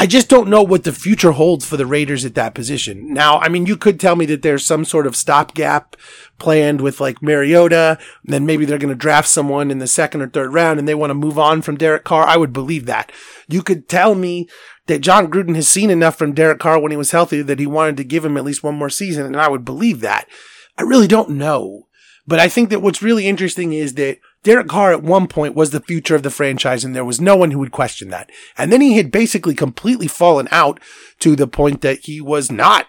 I 0.00 0.06
just 0.06 0.28
don't 0.28 0.48
know 0.48 0.62
what 0.62 0.84
the 0.84 0.92
future 0.92 1.32
holds 1.32 1.66
for 1.66 1.76
the 1.76 1.86
Raiders 1.86 2.24
at 2.24 2.36
that 2.36 2.54
position. 2.54 3.12
Now, 3.12 3.38
I 3.40 3.48
mean, 3.48 3.66
you 3.66 3.76
could 3.76 3.98
tell 3.98 4.14
me 4.14 4.26
that 4.26 4.42
there's 4.42 4.64
some 4.64 4.84
sort 4.84 5.08
of 5.08 5.16
stopgap 5.16 5.96
planned 6.38 6.80
with 6.80 7.00
like 7.00 7.20
Mariota, 7.20 7.98
and 8.24 8.32
then 8.32 8.46
maybe 8.46 8.64
they're 8.64 8.78
going 8.78 8.90
to 8.90 8.94
draft 8.94 9.26
someone 9.26 9.72
in 9.72 9.78
the 9.78 9.88
second 9.88 10.22
or 10.22 10.28
third 10.28 10.52
round 10.54 10.78
and 10.78 10.86
they 10.86 10.94
want 10.94 11.10
to 11.10 11.14
move 11.14 11.36
on 11.36 11.62
from 11.62 11.76
Derek 11.76 12.04
Carr. 12.04 12.24
I 12.24 12.36
would 12.36 12.52
believe 12.52 12.86
that. 12.86 13.10
You 13.48 13.60
could 13.60 13.88
tell 13.88 14.14
me 14.14 14.48
that 14.86 15.00
Jon 15.00 15.30
Gruden 15.30 15.56
has 15.56 15.66
seen 15.66 15.90
enough 15.90 16.16
from 16.16 16.32
Derek 16.32 16.60
Carr 16.60 16.78
when 16.78 16.92
he 16.92 16.96
was 16.96 17.10
healthy 17.10 17.42
that 17.42 17.58
he 17.58 17.66
wanted 17.66 17.96
to 17.96 18.04
give 18.04 18.24
him 18.24 18.36
at 18.36 18.44
least 18.44 18.62
one 18.62 18.76
more 18.76 18.90
season, 18.90 19.26
and 19.26 19.36
I 19.36 19.48
would 19.48 19.64
believe 19.64 20.00
that. 20.00 20.28
I 20.76 20.82
really 20.82 21.08
don't 21.08 21.30
know. 21.30 21.88
But 22.24 22.38
I 22.38 22.48
think 22.48 22.70
that 22.70 22.82
what's 22.82 23.02
really 23.02 23.26
interesting 23.26 23.72
is 23.72 23.94
that 23.94 24.18
Derek 24.44 24.68
Carr 24.68 24.92
at 24.92 25.02
one 25.02 25.26
point 25.26 25.54
was 25.54 25.70
the 25.70 25.80
future 25.80 26.14
of 26.14 26.22
the 26.22 26.30
franchise 26.30 26.84
and 26.84 26.94
there 26.94 27.04
was 27.04 27.20
no 27.20 27.36
one 27.36 27.50
who 27.50 27.58
would 27.58 27.72
question 27.72 28.08
that. 28.10 28.30
And 28.56 28.72
then 28.72 28.80
he 28.80 28.96
had 28.96 29.10
basically 29.10 29.54
completely 29.54 30.06
fallen 30.06 30.48
out 30.50 30.80
to 31.20 31.34
the 31.34 31.48
point 31.48 31.80
that 31.82 32.00
he 32.00 32.20
was 32.20 32.50
not 32.50 32.86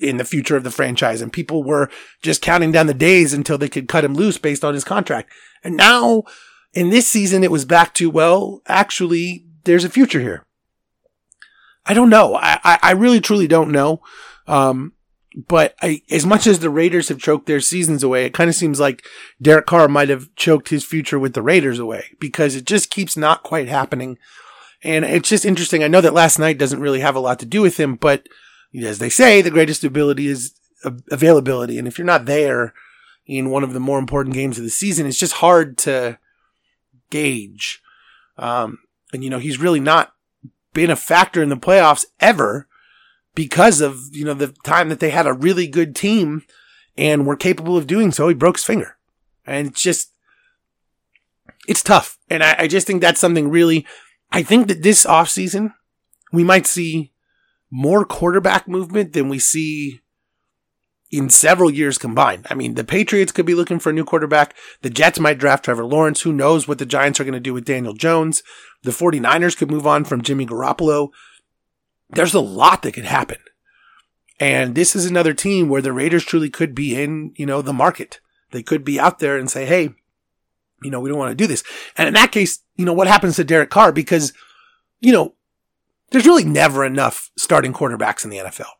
in 0.00 0.18
the 0.18 0.24
future 0.24 0.56
of 0.56 0.62
the 0.62 0.70
franchise 0.70 1.20
and 1.20 1.32
people 1.32 1.64
were 1.64 1.90
just 2.22 2.42
counting 2.42 2.70
down 2.70 2.86
the 2.86 2.94
days 2.94 3.32
until 3.32 3.58
they 3.58 3.68
could 3.68 3.88
cut 3.88 4.04
him 4.04 4.14
loose 4.14 4.38
based 4.38 4.64
on 4.64 4.74
his 4.74 4.84
contract. 4.84 5.30
And 5.64 5.76
now 5.76 6.24
in 6.72 6.90
this 6.90 7.08
season, 7.08 7.42
it 7.42 7.50
was 7.50 7.64
back 7.64 7.94
to, 7.94 8.10
well, 8.10 8.62
actually, 8.66 9.46
there's 9.64 9.84
a 9.84 9.90
future 9.90 10.20
here. 10.20 10.46
I 11.86 11.94
don't 11.94 12.10
know. 12.10 12.36
I, 12.36 12.78
I, 12.82 12.92
really 12.92 13.20
truly 13.20 13.48
don't 13.48 13.72
know. 13.72 14.02
Um, 14.46 14.92
but 15.36 15.76
I, 15.80 16.02
as 16.10 16.26
much 16.26 16.46
as 16.46 16.58
the 16.58 16.70
Raiders 16.70 17.08
have 17.08 17.18
choked 17.18 17.46
their 17.46 17.60
seasons 17.60 18.02
away, 18.02 18.24
it 18.24 18.34
kind 18.34 18.50
of 18.50 18.56
seems 18.56 18.80
like 18.80 19.04
Derek 19.40 19.66
Carr 19.66 19.88
might 19.88 20.08
have 20.08 20.34
choked 20.34 20.70
his 20.70 20.84
future 20.84 21.18
with 21.18 21.34
the 21.34 21.42
Raiders 21.42 21.78
away 21.78 22.16
because 22.18 22.56
it 22.56 22.64
just 22.64 22.90
keeps 22.90 23.16
not 23.16 23.42
quite 23.42 23.68
happening. 23.68 24.18
And 24.82 25.04
it's 25.04 25.28
just 25.28 25.44
interesting. 25.44 25.84
I 25.84 25.88
know 25.88 26.00
that 26.00 26.14
last 26.14 26.38
night 26.38 26.58
doesn't 26.58 26.80
really 26.80 27.00
have 27.00 27.14
a 27.14 27.20
lot 27.20 27.38
to 27.40 27.46
do 27.46 27.62
with 27.62 27.78
him, 27.78 27.94
but 27.94 28.26
as 28.74 28.98
they 28.98 29.10
say, 29.10 29.40
the 29.40 29.50
greatest 29.50 29.84
ability 29.84 30.26
is 30.26 30.54
availability. 31.10 31.78
And 31.78 31.86
if 31.86 31.98
you're 31.98 32.06
not 32.06 32.24
there 32.24 32.74
in 33.26 33.50
one 33.50 33.62
of 33.62 33.72
the 33.72 33.80
more 33.80 33.98
important 33.98 34.34
games 34.34 34.58
of 34.58 34.64
the 34.64 34.70
season, 34.70 35.06
it's 35.06 35.18
just 35.18 35.34
hard 35.34 35.78
to 35.78 36.18
gauge. 37.10 37.80
Um, 38.36 38.78
and 39.12 39.22
you 39.22 39.30
know, 39.30 39.38
he's 39.38 39.60
really 39.60 39.80
not 39.80 40.12
been 40.72 40.90
a 40.90 40.96
factor 40.96 41.42
in 41.42 41.50
the 41.50 41.56
playoffs 41.56 42.06
ever 42.18 42.66
because 43.34 43.80
of, 43.80 43.98
you 44.12 44.24
know, 44.24 44.34
the 44.34 44.54
time 44.64 44.88
that 44.88 45.00
they 45.00 45.10
had 45.10 45.26
a 45.26 45.32
really 45.32 45.66
good 45.66 45.94
team 45.94 46.42
and 46.96 47.26
were 47.26 47.36
capable 47.36 47.76
of 47.76 47.86
doing 47.86 48.12
so. 48.12 48.28
He 48.28 48.34
broke 48.34 48.56
his 48.56 48.64
finger. 48.64 48.96
And 49.46 49.68
it's 49.68 49.82
just, 49.82 50.12
it's 51.66 51.82
tough. 51.82 52.18
And 52.28 52.42
I, 52.42 52.56
I 52.60 52.68
just 52.68 52.86
think 52.86 53.00
that's 53.00 53.20
something 53.20 53.48
really, 53.48 53.86
I 54.30 54.42
think 54.42 54.68
that 54.68 54.82
this 54.82 55.06
offseason, 55.06 55.72
we 56.32 56.44
might 56.44 56.66
see 56.66 57.12
more 57.70 58.04
quarterback 58.04 58.68
movement 58.68 59.12
than 59.12 59.28
we 59.28 59.38
see 59.38 60.00
in 61.10 61.28
several 61.28 61.70
years 61.70 61.98
combined. 61.98 62.46
I 62.50 62.54
mean, 62.54 62.74
the 62.74 62.84
Patriots 62.84 63.32
could 63.32 63.46
be 63.46 63.54
looking 63.54 63.80
for 63.80 63.90
a 63.90 63.92
new 63.92 64.04
quarterback. 64.04 64.54
The 64.82 64.90
Jets 64.90 65.18
might 65.18 65.38
draft 65.38 65.64
Trevor 65.64 65.84
Lawrence. 65.84 66.22
Who 66.22 66.32
knows 66.32 66.68
what 66.68 66.78
the 66.78 66.86
Giants 66.86 67.18
are 67.18 67.24
going 67.24 67.34
to 67.34 67.40
do 67.40 67.54
with 67.54 67.64
Daniel 67.64 67.94
Jones? 67.94 68.42
The 68.82 68.92
49ers 68.92 69.56
could 69.56 69.70
move 69.70 69.86
on 69.86 70.04
from 70.04 70.22
Jimmy 70.22 70.46
Garoppolo 70.46 71.08
there's 72.12 72.34
a 72.34 72.40
lot 72.40 72.82
that 72.82 72.92
could 72.92 73.04
happen. 73.04 73.38
And 74.38 74.74
this 74.74 74.96
is 74.96 75.06
another 75.06 75.34
team 75.34 75.68
where 75.68 75.82
the 75.82 75.92
Raiders 75.92 76.24
truly 76.24 76.48
could 76.48 76.74
be 76.74 77.00
in, 77.00 77.32
you 77.36 77.46
know, 77.46 77.60
the 77.60 77.72
market. 77.72 78.20
They 78.52 78.62
could 78.62 78.84
be 78.84 78.98
out 78.98 79.18
there 79.18 79.36
and 79.36 79.50
say, 79.50 79.66
Hey, 79.66 79.94
you 80.82 80.90
know, 80.90 81.00
we 81.00 81.10
don't 81.10 81.18
want 81.18 81.30
to 81.30 81.34
do 81.34 81.46
this. 81.46 81.62
And 81.96 82.08
in 82.08 82.14
that 82.14 82.32
case, 82.32 82.60
you 82.76 82.84
know, 82.84 82.92
what 82.92 83.06
happens 83.06 83.36
to 83.36 83.44
Derek 83.44 83.70
Carr? 83.70 83.92
Because, 83.92 84.32
you 85.00 85.12
know, 85.12 85.34
there's 86.10 86.26
really 86.26 86.44
never 86.44 86.84
enough 86.84 87.30
starting 87.36 87.72
quarterbacks 87.72 88.24
in 88.24 88.30
the 88.30 88.38
NFL. 88.38 88.70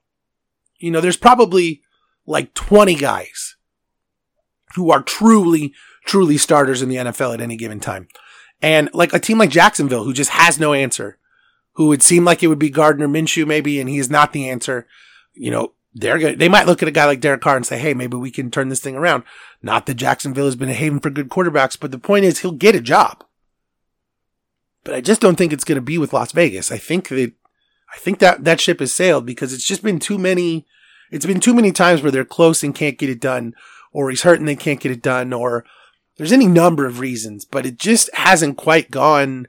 You 0.78 0.90
know, 0.90 1.00
there's 1.00 1.18
probably 1.18 1.82
like 2.26 2.54
20 2.54 2.94
guys 2.94 3.56
who 4.74 4.90
are 4.90 5.02
truly, 5.02 5.74
truly 6.06 6.38
starters 6.38 6.80
in 6.80 6.88
the 6.88 6.96
NFL 6.96 7.34
at 7.34 7.40
any 7.40 7.56
given 7.56 7.80
time. 7.80 8.08
And 8.62 8.90
like 8.94 9.12
a 9.12 9.18
team 9.18 9.38
like 9.38 9.50
Jacksonville, 9.50 10.04
who 10.04 10.12
just 10.12 10.30
has 10.30 10.58
no 10.58 10.72
answer, 10.72 11.18
who 11.80 11.86
would 11.86 12.02
seem 12.02 12.26
like 12.26 12.42
it 12.42 12.48
would 12.48 12.58
be 12.58 12.68
Gardner 12.68 13.08
Minshew 13.08 13.46
maybe, 13.46 13.80
and 13.80 13.88
he's 13.88 14.10
not 14.10 14.34
the 14.34 14.50
answer. 14.50 14.86
You 15.32 15.50
know, 15.50 15.72
they're 15.94 16.18
going 16.18 16.36
they 16.36 16.46
might 16.46 16.66
look 16.66 16.82
at 16.82 16.88
a 16.90 16.92
guy 16.92 17.06
like 17.06 17.22
Derek 17.22 17.40
Carr 17.40 17.56
and 17.56 17.64
say, 17.64 17.78
Hey, 17.78 17.94
maybe 17.94 18.18
we 18.18 18.30
can 18.30 18.50
turn 18.50 18.68
this 18.68 18.82
thing 18.82 18.96
around. 18.96 19.22
Not 19.62 19.86
that 19.86 19.94
Jacksonville 19.94 20.44
has 20.44 20.56
been 20.56 20.68
a 20.68 20.74
haven 20.74 21.00
for 21.00 21.08
good 21.08 21.30
quarterbacks, 21.30 21.80
but 21.80 21.90
the 21.90 21.98
point 21.98 22.26
is 22.26 22.40
he'll 22.40 22.52
get 22.52 22.74
a 22.74 22.82
job. 22.82 23.24
But 24.84 24.92
I 24.92 25.00
just 25.00 25.22
don't 25.22 25.36
think 25.36 25.54
it's 25.54 25.64
going 25.64 25.76
to 25.76 25.80
be 25.80 25.96
with 25.96 26.12
Las 26.12 26.32
Vegas. 26.32 26.70
I 26.70 26.76
think 26.76 27.08
that, 27.08 27.32
I 27.94 27.96
think 27.96 28.18
that 28.18 28.44
that 28.44 28.60
ship 28.60 28.80
has 28.80 28.92
sailed 28.92 29.24
because 29.24 29.54
it's 29.54 29.66
just 29.66 29.82
been 29.82 29.98
too 29.98 30.18
many, 30.18 30.66
It's 31.10 31.24
been 31.24 31.40
too 31.40 31.54
many 31.54 31.72
times 31.72 32.02
where 32.02 32.12
they're 32.12 32.26
close 32.26 32.62
and 32.62 32.74
can't 32.74 32.98
get 32.98 33.08
it 33.08 33.20
done, 33.20 33.54
or 33.90 34.10
he's 34.10 34.20
hurt 34.20 34.38
and 34.38 34.46
they 34.46 34.54
can't 34.54 34.80
get 34.80 34.92
it 34.92 35.00
done, 35.00 35.32
or 35.32 35.64
there's 36.18 36.30
any 36.30 36.46
number 36.46 36.84
of 36.84 37.00
reasons, 37.00 37.46
but 37.46 37.64
it 37.64 37.78
just 37.78 38.12
hasn't 38.12 38.58
quite 38.58 38.90
gone. 38.90 39.46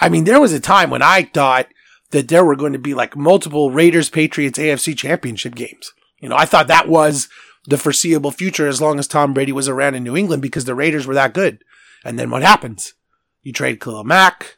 I 0.00 0.08
mean, 0.08 0.24
there 0.24 0.40
was 0.40 0.52
a 0.52 0.60
time 0.60 0.90
when 0.90 1.02
I 1.02 1.22
thought 1.22 1.68
that 2.10 2.28
there 2.28 2.44
were 2.44 2.56
going 2.56 2.72
to 2.72 2.78
be 2.78 2.94
like 2.94 3.16
multiple 3.16 3.70
Raiders 3.70 4.08
Patriots 4.08 4.58
AFC 4.58 4.96
championship 4.96 5.54
games. 5.54 5.92
You 6.20 6.28
know, 6.28 6.36
I 6.36 6.44
thought 6.46 6.68
that 6.68 6.88
was 6.88 7.28
the 7.66 7.78
foreseeable 7.78 8.30
future 8.30 8.66
as 8.66 8.80
long 8.80 8.98
as 8.98 9.06
Tom 9.06 9.34
Brady 9.34 9.52
was 9.52 9.68
around 9.68 9.94
in 9.94 10.02
New 10.02 10.16
England 10.16 10.40
because 10.40 10.64
the 10.64 10.74
Raiders 10.74 11.06
were 11.06 11.14
that 11.14 11.34
good. 11.34 11.62
And 12.04 12.18
then 12.18 12.30
what 12.30 12.42
happens? 12.42 12.94
You 13.42 13.52
trade 13.52 13.80
Khalil 13.80 14.04
Mack. 14.04 14.56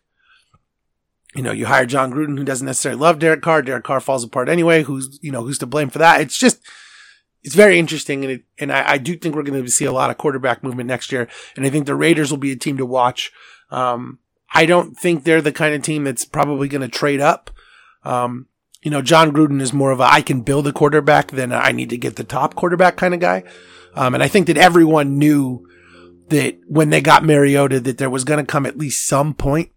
You 1.35 1.42
know, 1.42 1.52
you 1.52 1.66
hire 1.66 1.87
Jon 1.87 2.12
Gruden, 2.12 2.38
who 2.38 2.44
doesn't 2.44 2.66
necessarily 2.66 3.00
love 3.00 3.18
Derek 3.18 3.42
Carr. 3.42 3.62
Derek 3.62 3.85
Carr 3.85 4.00
falls 4.00 4.25
apart 4.25 4.49
anyway. 4.49 4.82
Who's, 4.82 5.18
you 5.23 5.32
know, 5.32 5.42
who's 5.42 5.59
to 5.59 5.66
blame 5.66 5.90
for 5.90 5.99
that? 5.99 6.20
It's 6.20 6.38
just, 6.38 6.61
it's 7.42 7.54
very 7.54 7.78
interesting. 7.78 8.25
And 8.25 8.32
it, 8.32 8.44
and 8.59 8.73
I, 8.73 8.92
I 8.92 8.99
do 8.99 9.16
think 9.16 9.35
we're 9.35 9.42
going 9.42 9.62
to 9.62 9.70
see 9.70 9.85
a 9.85 9.92
lot 9.92 10.11
of 10.11 10.18
quarterback 10.18 10.62
movement 10.62 10.88
next 10.88 11.11
year. 11.11 11.28
And 11.56 11.66
I 11.66 11.70
think 11.70 11.87
the 11.87 11.94
Raiders 11.94 12.30
will 12.30 12.38
be 12.38 12.52
a 12.52 12.56
team 12.56 12.76
to 12.76 12.87
watch. 12.87 13.32
Um, 13.70 14.20
I 14.52 14.66
don't 14.66 14.97
think 14.97 15.25
they're 15.25 15.42
the 15.42 15.52
kind 15.52 15.75
of 15.75 15.83
team 15.83 16.04
that's 16.04 16.25
probably 16.25 16.69
going 16.69 16.80
to 16.83 16.88
trade 16.88 17.21
up. 17.21 17.50
Um, 18.04 18.47
you 18.83 18.90
know, 18.90 19.02
Jon 19.02 19.33
Gruden 19.33 19.61
is 19.61 19.73
more 19.73 19.90
of 19.90 20.00
a 20.00 20.04
I 20.04 20.23
can 20.23 20.40
build 20.40 20.66
a 20.66 20.73
quarterback 20.73 21.30
than 21.30 21.52
I 21.52 21.73
need 21.73 21.90
to 21.90 21.99
get 21.99 22.16
the 22.16 22.25
top 22.25 22.54
quarterback 22.54 22.97
kind 22.97 23.14
of 23.14 23.21
guy. 23.21 23.45
Um, 23.95 24.14
and 24.14 24.23
I 24.23 24.28
think 24.28 24.47
that 24.47 24.57
everyone 24.57 25.19
knew 25.19 25.66
that 26.28 26.59
when 26.66 26.90
they 26.90 27.00
got 27.00 27.25
Mariota 27.25 27.80
that 27.80 27.99
there 27.99 28.11
was 28.11 28.25
going 28.25 28.45
to 28.45 28.50
come 28.50 28.64
at 28.64 28.78
least 28.78 29.07
some 29.07 29.35
point 29.35 29.71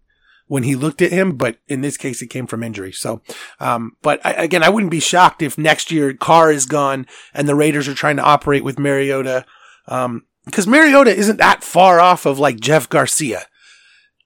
when 0.46 0.62
he 0.62 0.76
looked 0.76 1.02
at 1.02 1.10
him, 1.10 1.36
but 1.36 1.58
in 1.68 1.80
this 1.80 1.96
case, 1.96 2.22
it 2.22 2.28
came 2.28 2.46
from 2.46 2.62
injury. 2.62 2.92
So, 2.92 3.22
um, 3.60 3.96
but 4.02 4.24
I, 4.24 4.32
again, 4.32 4.62
I 4.62 4.68
wouldn't 4.68 4.90
be 4.90 5.00
shocked 5.00 5.42
if 5.42 5.58
next 5.58 5.90
year 5.90 6.14
Carr 6.14 6.52
is 6.52 6.66
gone 6.66 7.06
and 7.32 7.48
the 7.48 7.54
Raiders 7.54 7.88
are 7.88 7.94
trying 7.94 8.16
to 8.16 8.22
operate 8.22 8.64
with 8.64 8.78
Mariota. 8.78 9.44
Um, 9.88 10.24
because 10.44 10.66
Mariota 10.66 11.14
isn't 11.14 11.38
that 11.38 11.64
far 11.64 12.00
off 12.00 12.26
of 12.26 12.38
like 12.38 12.60
Jeff 12.60 12.88
Garcia. 12.88 13.46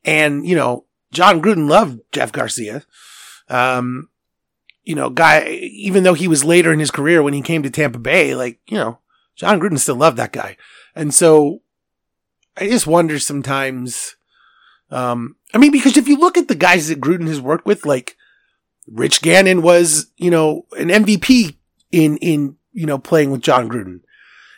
And, 0.05 0.47
you 0.47 0.57
know, 0.57 0.85
Jon 1.13 1.43
Gruden 1.43 1.69
loved 1.69 2.01
Jeff 2.13 2.33
Garcia. 2.33 2.85
Um, 3.49 4.09
you 4.85 4.95
know, 4.95 5.11
guy, 5.11 5.49
even 5.49 6.03
though 6.03 6.15
he 6.15 6.29
was 6.29 6.45
later 6.45 6.73
in 6.73 6.79
his 6.79 6.91
career 6.91 7.23
when 7.23 7.35
he 7.35 7.43
came 7.43 7.63
to 7.63 7.71
Tampa 7.71 7.99
Bay, 7.99 8.35
like, 8.35 8.59
you 8.67 8.77
know, 8.77 8.99
Jon 9.37 9.61
Gruden 9.61 9.79
still 9.79 9.97
loved 9.97 10.17
that 10.17 10.33
guy. 10.33 10.57
And 10.95 11.13
so 11.13 11.61
I 12.57 12.69
just 12.69 12.87
wonder 12.87 13.19
sometimes, 13.19 14.17
um, 14.91 15.37
I 15.55 15.59
mean, 15.59 15.73
because 15.73 15.97
if 15.97 16.09
you 16.09 16.17
look 16.19 16.39
at 16.39 16.49
the 16.49 16.55
guys 16.55 16.89
that 16.89 17.01
Gruden 17.01 17.29
has 17.29 17.41
worked 17.41 17.67
with, 17.67 17.85
like 17.87 18.17
Rich 18.87 19.23
Gannon 19.23 19.63
was, 19.63 20.11
you 20.17 20.31
know, 20.31 20.67
an 20.79 20.89
MVP 20.89 21.57
in, 21.93 22.17
in, 22.19 22.57
you 22.73 22.87
know, 22.87 22.99
playing 22.99 23.31
with 23.31 23.43
Jon 23.43 23.69
Gruden. 23.69 24.01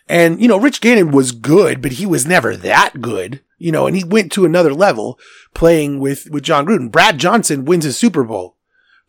And, 0.09 0.40
you 0.40 0.49
know, 0.49 0.59
Rich 0.59 0.80
Gannon 0.80 1.11
was 1.11 1.32
good, 1.32 1.82
but 1.82 1.92
he 1.92 2.06
was 2.06 2.26
never 2.26 2.56
that 2.56 3.00
good, 3.00 3.42
you 3.61 3.71
know, 3.71 3.87
and 3.87 3.95
he 3.95 4.02
went 4.02 4.33
to 4.33 4.47
another 4.47 4.73
level 4.73 5.19
playing 5.55 6.00
with, 6.00 6.29
with 6.31 6.43
Jon 6.43 6.64
Gruden. 6.64 6.90
Brad 6.90 7.19
Johnson 7.19 7.67
wins 7.67 7.85
a 7.85 7.93
Super 7.93 8.25
Bowl 8.25 8.57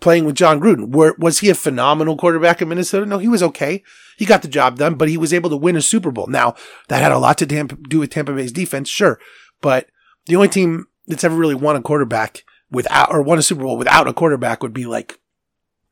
playing 0.02 0.26
with 0.26 0.36
Jon 0.36 0.60
Gruden. 0.60 0.94
Were, 0.94 1.16
was 1.18 1.40
he 1.40 1.50
a 1.50 1.56
phenomenal 1.56 2.18
quarterback 2.18 2.62
in 2.62 2.68
Minnesota? 2.68 3.06
No, 3.06 3.18
he 3.18 3.30
was 3.30 3.42
okay. 3.42 3.82
He 4.18 4.26
got 4.26 4.42
the 4.42 4.50
job 4.50 4.78
done, 4.78 4.96
but 4.96 5.08
he 5.08 5.18
was 5.18 5.34
able 5.34 5.50
to 5.50 5.58
win 5.58 5.78
a 5.78 5.82
Super 5.82 6.12
Bowl. 6.12 6.28
Now, 6.28 6.56
that 6.90 7.02
had 7.02 7.14
a 7.14 7.18
lot 7.18 7.38
to 7.38 7.46
do 7.46 8.00
with 8.00 8.10
Tampa 8.10 8.34
Bay's 8.34 8.52
defense, 8.52 8.90
sure. 8.90 9.20
But 9.62 9.88
the 10.26 10.36
only 10.36 10.50
team 10.50 10.88
that's 11.08 11.24
ever 11.24 11.36
really 11.36 11.56
won 11.56 11.78
a 11.78 11.82
quarterback 11.82 12.44
without, 12.70 13.10
or 13.10 13.22
won 13.22 13.40
a 13.40 13.44
Super 13.44 13.64
Bowl 13.64 13.78
without 13.78 14.08
a 14.08 14.14
quarterback 14.14 14.62
would 14.62 14.74
be 14.74 14.86
like, 14.86 15.18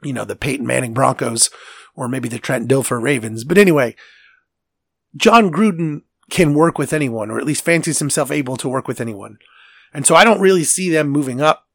you 0.03 0.11
know, 0.11 0.25
the 0.25 0.35
Peyton 0.35 0.67
Manning 0.67 0.93
Broncos 0.93 1.49
or 1.95 2.09
maybe 2.09 2.27
the 2.27 2.39
Trent 2.39 2.67
Dilfer 2.67 3.01
Ravens. 3.01 3.45
But 3.45 3.57
anyway, 3.57 3.95
Jon 5.15 5.49
Gruden 5.49 6.01
can 6.29 6.53
work 6.53 6.77
with 6.77 6.93
anyone, 6.93 7.31
or 7.31 7.39
at 7.39 7.45
least 7.45 7.65
fancies 7.65 7.99
himself 7.99 8.31
able 8.31 8.57
to 8.57 8.69
work 8.69 8.87
with 8.87 9.01
anyone. 9.01 9.37
And 9.93 10.05
so 10.05 10.15
I 10.15 10.23
don't 10.23 10.41
really 10.41 10.63
see 10.63 10.89
them 10.89 11.09
moving 11.09 11.41
up 11.41 11.69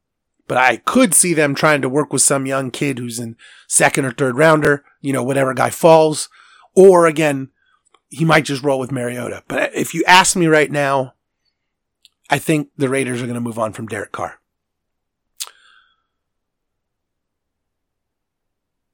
but 0.47 0.57
I 0.57 0.77
could 0.77 1.13
see 1.13 1.33
them 1.33 1.55
trying 1.55 1.81
to 1.81 1.89
work 1.89 2.13
with 2.13 2.21
some 2.21 2.45
young 2.45 2.71
kid 2.71 2.99
who's 2.99 3.19
in 3.19 3.35
second 3.67 4.05
or 4.05 4.11
third 4.11 4.37
rounder, 4.37 4.83
you 5.01 5.11
know, 5.11 5.23
whatever 5.23 5.53
guy 5.53 5.69
falls. 5.69 6.29
Or 6.75 7.07
again, 7.07 7.49
he 8.09 8.25
might 8.25 8.45
just 8.45 8.63
roll 8.63 8.79
with 8.79 8.91
Mariota. 8.91 9.43
But 9.47 9.73
if 9.73 9.93
you 9.93 10.03
ask 10.07 10.35
me 10.35 10.45
right 10.47 10.71
now, 10.71 11.13
I 12.29 12.37
think 12.37 12.69
the 12.77 12.89
Raiders 12.89 13.21
are 13.21 13.25
going 13.25 13.35
to 13.35 13.41
move 13.41 13.59
on 13.59 13.73
from 13.73 13.87
Derek 13.87 14.11
Carr. 14.11 14.39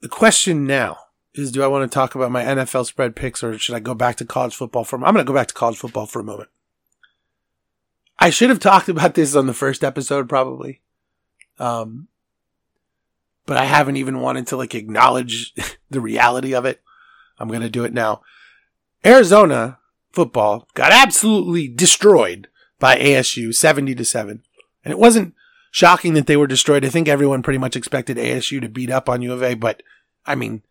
The 0.01 0.09
question 0.09 0.65
now 0.65 0.97
is 1.33 1.51
do 1.51 1.63
I 1.63 1.67
want 1.67 1.89
to 1.89 1.93
talk 1.93 2.15
about 2.15 2.31
my 2.31 2.43
NFL 2.43 2.85
spread 2.85 3.15
picks 3.15 3.43
or 3.43 3.57
should 3.57 3.75
I 3.75 3.79
go 3.79 3.93
back 3.93 4.17
to 4.17 4.25
college 4.25 4.55
football 4.55 4.83
for 4.83 4.97
a 4.97 4.99
I'm 4.99 5.13
going 5.13 5.25
to 5.25 5.29
go 5.29 5.33
back 5.33 5.47
to 5.47 5.53
college 5.53 5.77
football 5.77 6.05
for 6.05 6.19
a 6.19 6.23
moment. 6.23 6.49
I 8.19 8.29
should 8.29 8.49
have 8.49 8.59
talked 8.59 8.89
about 8.89 9.15
this 9.15 9.35
on 9.35 9.47
the 9.47 9.53
first 9.53 9.83
episode 9.83 10.27
probably. 10.27 10.81
Um, 11.59 12.07
but 13.45 13.57
I 13.57 13.65
haven't 13.65 13.97
even 13.97 14.19
wanted 14.19 14.47
to 14.47 14.57
like 14.57 14.75
acknowledge 14.75 15.53
the 15.89 16.01
reality 16.01 16.53
of 16.53 16.65
it. 16.65 16.81
I'm 17.39 17.47
going 17.47 17.61
to 17.61 17.69
do 17.69 17.83
it 17.83 17.93
now. 17.93 18.21
Arizona 19.05 19.79
football 20.11 20.67
got 20.73 20.91
absolutely 20.91 21.67
destroyed 21.67 22.47
by 22.79 22.97
ASU 22.97 23.53
70 23.53 23.95
to 23.95 24.05
7. 24.05 24.43
And 24.83 24.91
it 24.91 24.99
wasn't 24.99 25.33
shocking 25.71 26.13
that 26.13 26.27
they 26.27 26.37
were 26.37 26.47
destroyed. 26.47 26.85
I 26.85 26.89
think 26.89 27.07
everyone 27.07 27.41
pretty 27.41 27.57
much 27.57 27.75
expected 27.75 28.17
ASU 28.17 28.61
to 28.61 28.69
beat 28.69 28.91
up 28.91 29.09
on 29.09 29.21
U 29.21 29.33
of 29.33 29.41
A, 29.41 29.53
but 29.53 29.81
I 30.25 30.35
mean, 30.35 30.61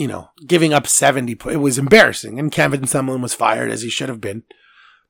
you 0.00 0.08
know, 0.08 0.30
giving 0.46 0.72
up 0.72 0.86
70, 0.86 1.36
it 1.50 1.58
was 1.58 1.76
embarrassing. 1.76 2.38
And 2.38 2.50
Kevin 2.50 2.82
Sumlin 2.82 3.20
was 3.20 3.34
fired 3.34 3.70
as 3.70 3.82
he 3.82 3.90
should 3.90 4.08
have 4.08 4.20
been. 4.20 4.44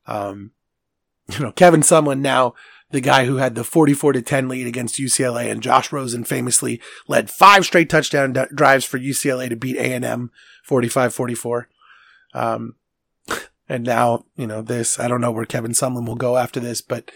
Um, 0.08 0.50
you 1.28 1.38
know, 1.38 1.52
Kevin 1.52 1.82
Sumlin 1.82 2.18
now 2.18 2.54
the 2.90 3.00
guy 3.00 3.24
who 3.24 3.36
had 3.36 3.54
the 3.54 3.62
44 3.62 4.14
to 4.14 4.20
10 4.20 4.48
lead 4.48 4.66
against 4.66 4.98
UCLA 4.98 5.48
and 5.48 5.62
Josh 5.62 5.92
Rosen 5.92 6.24
famously 6.24 6.80
led 7.06 7.30
five 7.30 7.64
straight 7.64 7.88
touchdown 7.88 8.32
d- 8.32 8.42
drives 8.52 8.84
for 8.84 8.98
UCLA 8.98 9.48
to 9.48 9.54
beat 9.54 9.76
A&M 9.76 10.32
45-44. 10.68 11.66
Um, 12.34 12.74
and 13.68 13.84
now, 13.84 14.24
you 14.34 14.48
know, 14.48 14.60
this, 14.60 14.98
I 14.98 15.06
don't 15.06 15.20
know 15.20 15.30
where 15.30 15.44
Kevin 15.44 15.70
Sumlin 15.70 16.04
will 16.04 16.16
go 16.16 16.36
after 16.36 16.58
this, 16.58 16.80
but, 16.80 17.12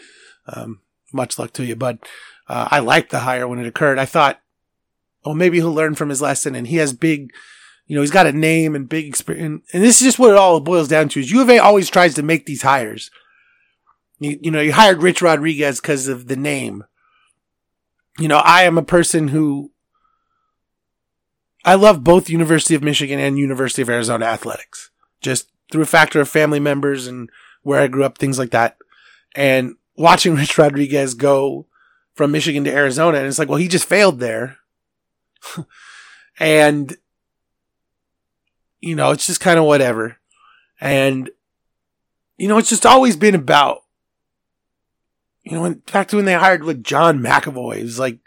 um, 0.46 0.78
much 1.12 1.40
luck 1.40 1.52
to 1.54 1.64
you, 1.64 1.74
bud. 1.74 1.98
Uh, 2.48 2.68
I 2.70 2.78
liked 2.78 3.10
the 3.10 3.20
hire 3.20 3.48
when 3.48 3.58
it 3.58 3.66
occurred. 3.66 3.98
I 3.98 4.04
thought, 4.04 4.40
oh, 5.24 5.34
maybe 5.34 5.56
he'll 5.56 5.74
learn 5.74 5.96
from 5.96 6.10
his 6.10 6.22
lesson 6.22 6.54
and 6.54 6.68
he 6.68 6.76
has 6.76 6.92
big, 6.92 7.32
you 7.86 7.94
know, 7.94 8.00
he's 8.00 8.10
got 8.10 8.26
a 8.26 8.32
name 8.32 8.74
and 8.74 8.88
big 8.88 9.06
experience. 9.06 9.68
And 9.72 9.82
this 9.82 10.00
is 10.00 10.06
just 10.06 10.18
what 10.18 10.30
it 10.30 10.36
all 10.36 10.60
boils 10.60 10.88
down 10.88 11.08
to 11.10 11.20
is 11.20 11.30
U 11.30 11.42
of 11.42 11.50
A 11.50 11.58
always 11.58 11.90
tries 11.90 12.14
to 12.14 12.22
make 12.22 12.46
these 12.46 12.62
hires 12.62 13.10
you, 14.18 14.38
you 14.42 14.50
know, 14.50 14.60
you 14.60 14.72
hired 14.72 15.02
Rich 15.02 15.22
Rodriguez 15.22 15.80
because 15.80 16.08
of 16.08 16.28
the 16.28 16.36
name. 16.36 16.84
You 18.18 18.28
know, 18.28 18.38
I 18.38 18.62
am 18.62 18.78
a 18.78 18.82
person 18.82 19.28
who 19.28 19.72
I 21.64 21.74
love 21.74 22.04
both 22.04 22.30
University 22.30 22.74
of 22.74 22.82
Michigan 22.82 23.18
and 23.18 23.38
University 23.38 23.82
of 23.82 23.90
Arizona 23.90 24.26
athletics, 24.26 24.90
just 25.20 25.50
through 25.70 25.82
a 25.82 25.86
factor 25.86 26.20
of 26.20 26.28
family 26.28 26.60
members 26.60 27.06
and 27.06 27.30
where 27.62 27.80
I 27.80 27.88
grew 27.88 28.04
up, 28.04 28.18
things 28.18 28.38
like 28.38 28.50
that. 28.50 28.76
And 29.34 29.74
watching 29.96 30.34
Rich 30.36 30.58
Rodriguez 30.58 31.14
go 31.14 31.66
from 32.14 32.30
Michigan 32.30 32.64
to 32.64 32.72
Arizona, 32.72 33.18
and 33.18 33.26
it's 33.26 33.38
like, 33.38 33.48
well, 33.48 33.58
he 33.58 33.68
just 33.68 33.88
failed 33.88 34.20
there. 34.20 34.58
and, 36.38 36.96
you 38.84 38.94
know, 38.94 39.10
it's 39.10 39.26
just 39.26 39.40
kind 39.40 39.58
of 39.58 39.64
whatever. 39.64 40.16
And, 40.80 41.30
you 42.36 42.48
know, 42.48 42.58
it's 42.58 42.68
just 42.68 42.86
always 42.86 43.16
been 43.16 43.34
about 43.34 43.84
you 45.44 45.52
know, 45.52 45.66
in 45.66 45.82
fact, 45.86 46.14
when 46.14 46.24
they 46.24 46.34
hired 46.34 46.64
like 46.64 46.82
John 46.82 47.20
Mackovic, 47.20 47.78
it 47.78 47.82
was 47.82 47.98
like, 47.98 48.18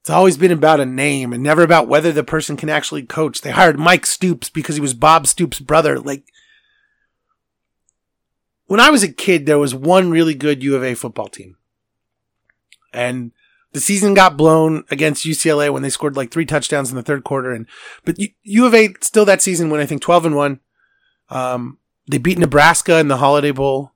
it's 0.00 0.10
always 0.10 0.36
been 0.36 0.50
about 0.50 0.80
a 0.80 0.86
name 0.86 1.32
and 1.32 1.42
never 1.42 1.62
about 1.62 1.88
whether 1.88 2.12
the 2.12 2.24
person 2.24 2.56
can 2.56 2.68
actually 2.68 3.04
coach. 3.04 3.40
They 3.40 3.50
hired 3.50 3.78
Mike 3.78 4.04
Stoops 4.04 4.50
because 4.50 4.74
he 4.74 4.80
was 4.80 4.94
Bob 4.94 5.26
Stoops' 5.26 5.60
brother. 5.60 5.98
Like, 5.98 6.24
when 8.66 8.80
I 8.80 8.90
was 8.90 9.04
a 9.04 9.12
kid, 9.12 9.46
there 9.46 9.58
was 9.58 9.74
one 9.74 10.10
really 10.10 10.34
good 10.34 10.62
U 10.62 10.74
of 10.74 10.84
A 10.84 10.94
football 10.94 11.28
team. 11.28 11.56
And 12.92 13.32
the 13.76 13.80
season 13.82 14.14
got 14.14 14.38
blown 14.38 14.84
against 14.90 15.26
UCLA 15.26 15.70
when 15.70 15.82
they 15.82 15.90
scored 15.90 16.16
like 16.16 16.30
three 16.30 16.46
touchdowns 16.46 16.88
in 16.88 16.96
the 16.96 17.02
third 17.02 17.24
quarter. 17.24 17.52
And, 17.52 17.66
but 18.06 18.16
U 18.42 18.64
of 18.64 18.74
A 18.74 18.94
still 19.02 19.26
that 19.26 19.42
season 19.42 19.68
went, 19.68 19.82
I 19.82 19.86
think, 19.86 20.00
12 20.00 20.24
and 20.24 20.34
1. 20.34 20.60
Um, 21.28 21.76
they 22.10 22.16
beat 22.16 22.38
Nebraska 22.38 22.98
in 22.98 23.08
the 23.08 23.18
Holiday 23.18 23.50
Bowl. 23.50 23.92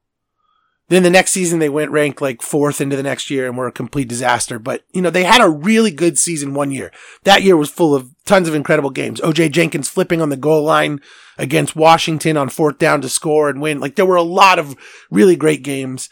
Then 0.89 1.03
the 1.03 1.09
next 1.09 1.31
season 1.31 1.61
they 1.61 1.71
went 1.71 1.93
ranked 1.93 2.21
like 2.21 2.43
fourth 2.43 2.83
into 2.83 2.95
the 2.95 3.03
next 3.03 3.31
year 3.31 3.47
and 3.47 3.57
were 3.57 3.69
a 3.69 3.73
complete 3.73 4.07
disaster. 4.07 4.59
But, 4.59 4.85
you 4.93 5.01
know, 5.01 5.09
they 5.09 5.25
had 5.25 5.41
a 5.41 5.49
really 5.49 5.93
good 5.93 6.19
season 6.19 6.53
one 6.53 6.71
year. 6.71 6.93
That 7.25 7.43
year 7.43 7.57
was 7.57 7.71
full 7.71 7.95
of 7.95 8.15
tons 8.27 8.49
of 8.49 8.55
incredible 8.55 8.91
games. 8.91 9.23
OJ 9.23 9.51
Jenkins 9.51 9.89
flipping 9.89 10.21
on 10.21 10.29
the 10.29 10.37
goal 10.37 10.63
line 10.63 11.01
against 11.39 11.75
Washington 11.75 12.37
on 12.37 12.51
fourth 12.51 12.77
down 12.77 13.01
to 13.01 13.09
score 13.09 13.49
and 13.49 13.63
win. 13.63 13.81
Like 13.81 13.97
there 13.97 14.05
were 14.05 14.17
a 14.17 14.23
lot 14.23 14.59
of 14.59 14.77
really 15.11 15.37
great 15.37 15.63
games. 15.63 16.11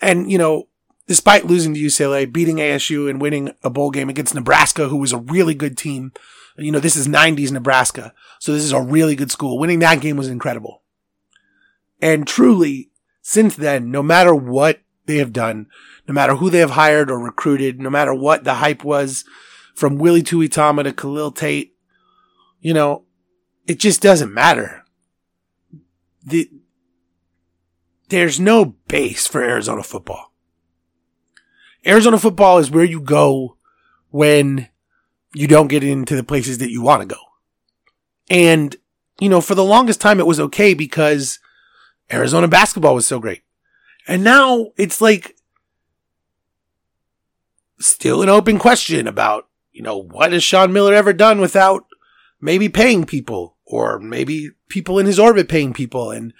And, 0.00 0.30
you 0.30 0.38
know, 0.38 0.67
despite 1.08 1.46
losing 1.46 1.74
to 1.74 1.80
UCLA, 1.80 2.30
beating 2.30 2.58
ASU 2.58 3.10
and 3.10 3.20
winning 3.20 3.50
a 3.64 3.70
bowl 3.70 3.90
game 3.90 4.10
against 4.10 4.34
Nebraska, 4.34 4.88
who 4.88 4.98
was 4.98 5.12
a 5.12 5.18
really 5.18 5.54
good 5.54 5.76
team, 5.76 6.12
You 6.56 6.70
know, 6.70 6.80
this 6.80 6.96
is 6.96 7.08
90s 7.08 7.50
Nebraska. 7.50 8.12
So 8.38 8.52
this 8.52 8.64
is 8.64 8.72
a 8.72 8.80
really 8.80 9.16
good 9.16 9.30
school. 9.30 9.58
Winning 9.58 9.78
that 9.78 10.00
game 10.00 10.16
was 10.16 10.28
incredible. 10.28 10.82
And 12.00 12.26
truly, 12.26 12.90
since 13.22 13.56
then, 13.56 13.90
no 13.90 14.02
matter 14.02 14.34
what 14.34 14.80
they 15.06 15.16
have 15.16 15.32
done, 15.32 15.66
no 16.06 16.14
matter 16.14 16.36
who 16.36 16.50
they 16.50 16.58
have 16.58 16.72
hired 16.72 17.10
or 17.10 17.18
recruited, 17.18 17.80
no 17.80 17.90
matter 17.90 18.14
what 18.14 18.44
the 18.44 18.54
hype 18.54 18.84
was 18.84 19.24
from 19.74 19.98
Willie 19.98 20.22
Tuitama 20.22 20.84
to 20.84 20.92
Khalil 20.92 21.32
Tate, 21.32 21.74
you 22.60 22.74
know, 22.74 23.04
it 23.66 23.78
just 23.78 24.02
doesn't 24.02 24.34
matter. 24.34 24.84
The, 26.24 26.50
there's 28.08 28.38
no 28.38 28.76
base 28.88 29.26
for 29.26 29.42
Arizona 29.42 29.82
football. 29.82 30.27
Arizona 31.86 32.18
football 32.18 32.58
is 32.58 32.70
where 32.70 32.84
you 32.84 33.00
go 33.00 33.56
when 34.10 34.68
you 35.34 35.46
don't 35.46 35.68
get 35.68 35.84
into 35.84 36.16
the 36.16 36.24
places 36.24 36.58
that 36.58 36.70
you 36.70 36.82
want 36.82 37.02
to 37.02 37.14
go. 37.14 37.20
And, 38.30 38.76
you 39.20 39.28
know, 39.28 39.40
for 39.40 39.54
the 39.54 39.64
longest 39.64 40.00
time 40.00 40.20
it 40.20 40.26
was 40.26 40.40
okay 40.40 40.74
because 40.74 41.38
Arizona 42.12 42.48
basketball 42.48 42.94
was 42.94 43.06
so 43.06 43.18
great. 43.18 43.42
And 44.06 44.24
now 44.24 44.68
it's 44.76 45.00
like 45.00 45.36
still 47.78 48.22
an 48.22 48.28
open 48.28 48.58
question 48.58 49.06
about, 49.06 49.48
you 49.72 49.82
know, 49.82 49.96
what 49.96 50.32
has 50.32 50.42
Sean 50.42 50.72
Miller 50.72 50.94
ever 50.94 51.12
done 51.12 51.40
without 51.40 51.86
maybe 52.40 52.68
paying 52.68 53.04
people 53.04 53.56
or 53.64 53.98
maybe 53.98 54.50
people 54.68 54.98
in 54.98 55.06
his 55.06 55.18
orbit 55.18 55.48
paying 55.48 55.72
people. 55.72 56.10
And, 56.10 56.32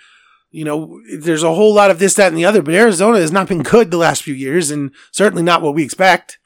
you 0.51 0.65
know, 0.65 1.01
there's 1.19 1.43
a 1.43 1.55
whole 1.55 1.75
lot 1.75 1.91
of 1.91 1.99
this, 1.99 2.15
that, 2.15 2.29
and 2.29 2.37
the 2.37 2.45
other, 2.45 2.63
but 2.63 2.75
Arizona 2.75 3.19
has 3.19 3.33
not 3.33 3.49
been 3.49 3.63
good 3.63 3.91
the 3.91 3.97
last 3.97 4.23
few 4.23 4.35
years 4.35 4.71
and 4.71 4.93
certainly 5.13 5.43
not 5.43 5.63
what 5.63 5.75
we 5.75 5.85
expect. 5.85 6.39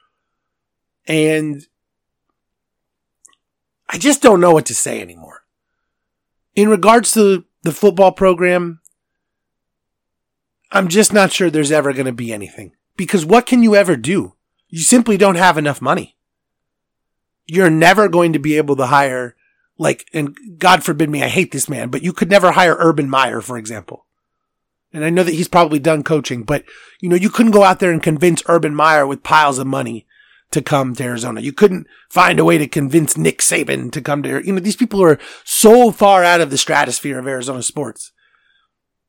And 1.07 1.67
I 3.89 3.99
just 3.99 4.23
don't 4.23 4.41
know 4.41 4.53
what 4.53 4.67
to 4.67 4.75
say 4.75 5.01
anymore. 5.01 5.45
In 6.55 6.69
regards 6.69 7.13
to 7.13 7.45
the 7.63 7.73
football 7.73 8.13
program, 8.13 8.81
I'm 10.71 10.89
just 10.89 11.13
not 11.13 11.33
sure 11.33 11.51
there's 11.51 11.73
ever 11.73 11.93
going 11.93 12.07
to 12.07 12.13
be 12.13 12.33
anything. 12.33 12.73
Because 12.97 13.25
what 13.25 13.47
can 13.47 13.63
you 13.63 13.77
ever 13.77 13.97
do? 13.97 14.35
You 14.69 14.81
simply 14.81 15.17
don't 15.17 15.37
have 15.37 15.59
enough 15.59 15.81
money. 15.81 16.17
You're 17.47 17.71
never 17.71 18.09
going 18.09 18.33
to 18.33 18.39
be 18.39 18.57
able 18.57 18.77
to 18.77 18.87
hire, 18.87 19.37
like, 19.83 20.09
and 20.15 20.37
God 20.59 20.85
forbid 20.85 21.11
me, 21.11 21.23
I 21.23 21.29
hate 21.29 21.53
this 21.53 21.69
man, 21.69 21.91
but 21.91 22.03
you 22.03 22.13
could 22.13 22.31
never 22.31 22.53
hire 22.53 22.77
Urban 22.79 23.11
Meyer, 23.11 23.41
for 23.41 23.59
example. 23.59 24.07
And 24.93 25.05
I 25.05 25.11
know 25.11 25.23
that 25.25 25.35
he's 25.35 25.49
probably 25.49 25.79
done 25.79 26.03
coaching, 26.03 26.43
but, 26.43 26.65
you 27.01 27.09
know, 27.09 27.17
you 27.17 27.31
couldn't 27.31 27.53
go 27.53 27.63
out 27.65 27.81
there 27.81 27.91
and 27.91 28.03
convince 28.03 28.43
Urban 28.47 28.75
Meyer 28.75 29.07
with 29.07 29.23
piles 29.23 29.59
of 29.59 29.67
money 29.67 30.07
to 30.53 30.63
come 30.63 30.95
to 30.95 31.05
Arizona. 31.05 31.41
You 31.41 31.53
couldn't 31.53 31.87
find 32.11 32.39
a 32.39 32.45
way 32.45 32.59
to 32.59 32.69
convince 32.69 33.17
Nick 33.17 33.39
Saban 33.39 33.91
to 33.93 34.01
come 34.01 34.23
to, 34.23 34.45
you 34.47 34.53
know, 34.53 34.61
these 34.61 34.77
people 34.77 35.03
are 35.03 35.19
so 35.45 35.91
far 35.91 36.25
out 36.25 36.41
of 36.41 36.51
the 36.51 36.59
stratosphere 36.59 37.19
of 37.19 37.27
Arizona 37.27 37.63
sports 37.63 38.13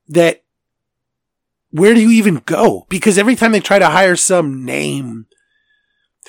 that 0.07 0.43
where 1.69 1.93
do 1.93 2.01
you 2.01 2.11
even 2.11 2.35
go? 2.45 2.85
Because 2.89 3.17
every 3.17 3.35
time 3.35 3.51
they 3.51 3.59
try 3.59 3.79
to 3.79 3.89
hire 3.89 4.15
some 4.15 4.63
name 4.63 5.25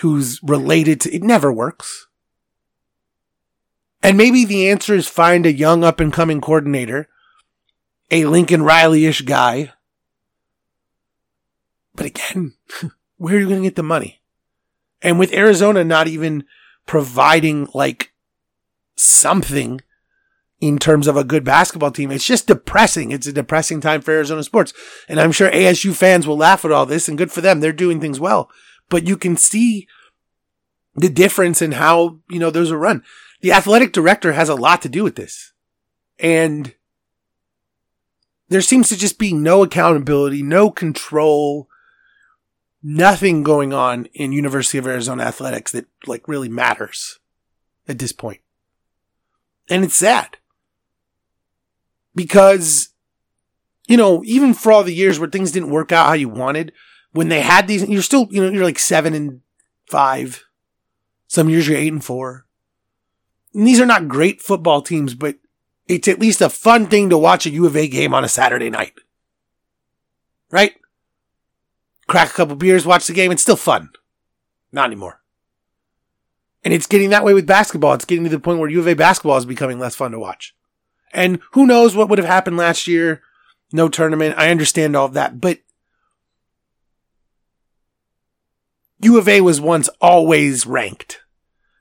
who's 0.01 0.41
related 0.43 1.01
to, 1.03 1.15
it 1.15 1.23
never 1.23 1.53
works. 1.53 2.04
And 4.05 4.19
maybe 4.19 4.45
the 4.45 4.69
answer 4.69 4.95
is 4.95 5.09
find 5.09 5.47
a 5.47 5.53
young 5.53 5.83
up 5.83 5.99
and 5.99 6.13
coming 6.13 6.43
coordinator, 6.43 7.09
a 8.11 8.27
Lincoln 8.27 8.63
Riley-ish 8.63 9.23
guy. 9.23 9.73
But 11.95 12.07
again, 12.07 12.53
where 13.17 13.35
are 13.35 13.41
you 13.41 13.49
going 13.49 13.63
to 13.63 13.67
get 13.67 13.77
the 13.77 13.83
money? 13.83 14.21
And 15.01 15.19
with 15.19 15.33
Arizona 15.33 15.85
not 15.85 16.07
even 16.07 16.45
providing 16.87 17.67
like 17.73 18.13
something 18.95 19.81
in 20.61 20.79
terms 20.79 21.07
of 21.07 21.17
a 21.17 21.25
good 21.25 21.43
basketball 21.43 21.91
team, 21.91 22.11
it's 22.11 22.27
just 22.27 22.47
depressing. 22.47 23.11
It's 23.11 23.27
a 23.27 23.33
depressing 23.33 23.81
time 23.81 24.03
for 24.03 24.11
Arizona 24.11 24.43
sports. 24.43 24.75
And 25.09 25.19
I'm 25.19 25.33
sure 25.33 25.51
ASU 25.51 25.95
fans 25.95 26.27
will 26.27 26.37
laugh 26.37 26.67
at 26.67 26.73
all 26.73 26.85
this 26.85 27.09
and 27.09 27.17
good 27.17 27.33
for 27.33 27.41
them. 27.41 27.61
They're 27.61 27.73
doing 27.73 28.03
things 28.03 28.21
well. 28.21 28.51
But 28.91 29.07
you 29.07 29.17
can 29.17 29.39
see 29.39 29.89
the 30.95 31.09
difference 31.09 31.63
in 31.63 31.73
how, 31.73 32.19
you 32.29 32.39
know, 32.39 32.51
there's 32.51 32.71
a 32.71 32.77
run. 32.77 33.03
The 33.45 33.53
athletic 33.53 33.93
director 33.93 34.33
has 34.33 34.49
a 34.49 34.55
lot 34.55 34.81
to 34.81 34.89
do 34.89 35.05
with 35.05 35.17
this. 35.17 35.53
And 36.19 36.75
there 38.49 38.63
seems 38.63 38.89
to 38.89 38.97
just 38.97 39.19
be 39.19 39.35
no 39.35 39.63
accountability, 39.63 40.43
no 40.43 40.71
control, 40.71 41.69
nothing 42.83 43.43
going 43.43 43.75
on 43.75 44.07
in 44.15 44.33
University 44.33 44.79
of 44.79 44.87
Arizona 44.87 45.25
athletics 45.25 45.73
that 45.73 45.85
like 46.07 46.27
really 46.27 46.49
matters 46.49 47.19
at 47.87 47.99
this 47.99 48.13
point. 48.13 48.41
And 49.69 49.85
it's 49.85 49.97
sad 49.97 50.39
because, 52.15 52.95
you 53.87 53.99
know, 53.99 54.23
even 54.25 54.55
for 54.55 54.73
all 54.73 54.85
the 54.85 54.95
years 54.95 55.19
where 55.19 55.29
things 55.29 55.53
didn't 55.53 55.69
work 55.69 55.93
out 55.93 56.07
how 56.07 56.15
you 56.15 56.31
wanted, 56.31 56.73
when 57.13 57.29
they 57.29 57.43
had 57.43 57.69
these, 57.69 57.87
you're 57.87 58.01
still, 58.01 58.27
you 58.31 58.43
know, 58.43 58.51
you're 58.51 58.65
like 58.65 58.79
seven 58.79 59.13
and 59.13 59.43
five. 59.85 60.47
Some 61.27 61.51
years 61.51 61.69
you're 61.69 61.77
eight 61.77 61.93
and 61.93 62.03
four. 62.03 62.47
These 63.55 63.81
are 63.81 63.87
not 63.87 64.09
great 64.09 64.43
football 64.43 64.83
teams, 64.83 65.15
but 65.15 65.37
it's 65.87 66.09
at 66.09 66.19
least 66.19 66.41
a 66.41 66.51
fun 66.51 66.87
thing 66.87 67.11
to 67.11 67.19
watch 67.19 67.47
a 67.47 67.51
U 67.51 67.67
of 67.67 67.77
A 67.77 67.87
game 67.89 68.13
on 68.13 68.25
a 68.25 68.29
Saturday 68.29 68.71
night. 68.71 68.95
Right? 70.51 70.75
crack 72.07 72.31
a 72.31 72.35
couple 72.35 72.57
beers, 72.57 72.87
watch 72.87 73.07
the 73.07 73.13
game. 73.13 73.33
It's 73.33 73.43
still 73.43 73.57
fun. 73.57 73.91
Not 74.73 74.87
anymore. 74.87 75.21
And 76.65 76.73
it's 76.73 76.87
getting 76.87 77.11
that 77.11 77.25
way 77.25 77.35
with 77.35 77.47
basketball. 77.47 77.95
It's 77.95 78.05
getting 78.05 78.25
to 78.25 78.31
the 78.31 78.41
point 78.41 78.59
where 78.59 78.71
U 78.71 78.81
of 78.81 78.89
A 78.89 78.95
basketball 78.95 79.37
is 79.37 79.45
becoming 79.45 79.79
less 79.79 79.95
fun 79.95 80.13
to 80.13 80.19
watch. 80.19 80.55
And 81.13 81.41
who 81.53 81.67
knows 81.67 81.95
what 81.95 82.09
would 82.09 82.19
have 82.19 82.27
happened 82.27 82.57
last 82.57 82.87
year? 82.87 83.23
No 83.73 83.89
tournament. 83.89 84.37
I 84.39 84.51
understand 84.51 84.97
all 84.97 85.07
of 85.07 85.15
that, 85.15 85.41
but 85.41 85.59
U 89.01 89.19
of 89.19 89.29
A 89.29 89.41
was 89.41 89.61
once 89.61 89.89
always 90.01 90.67
ranked. 90.67 91.21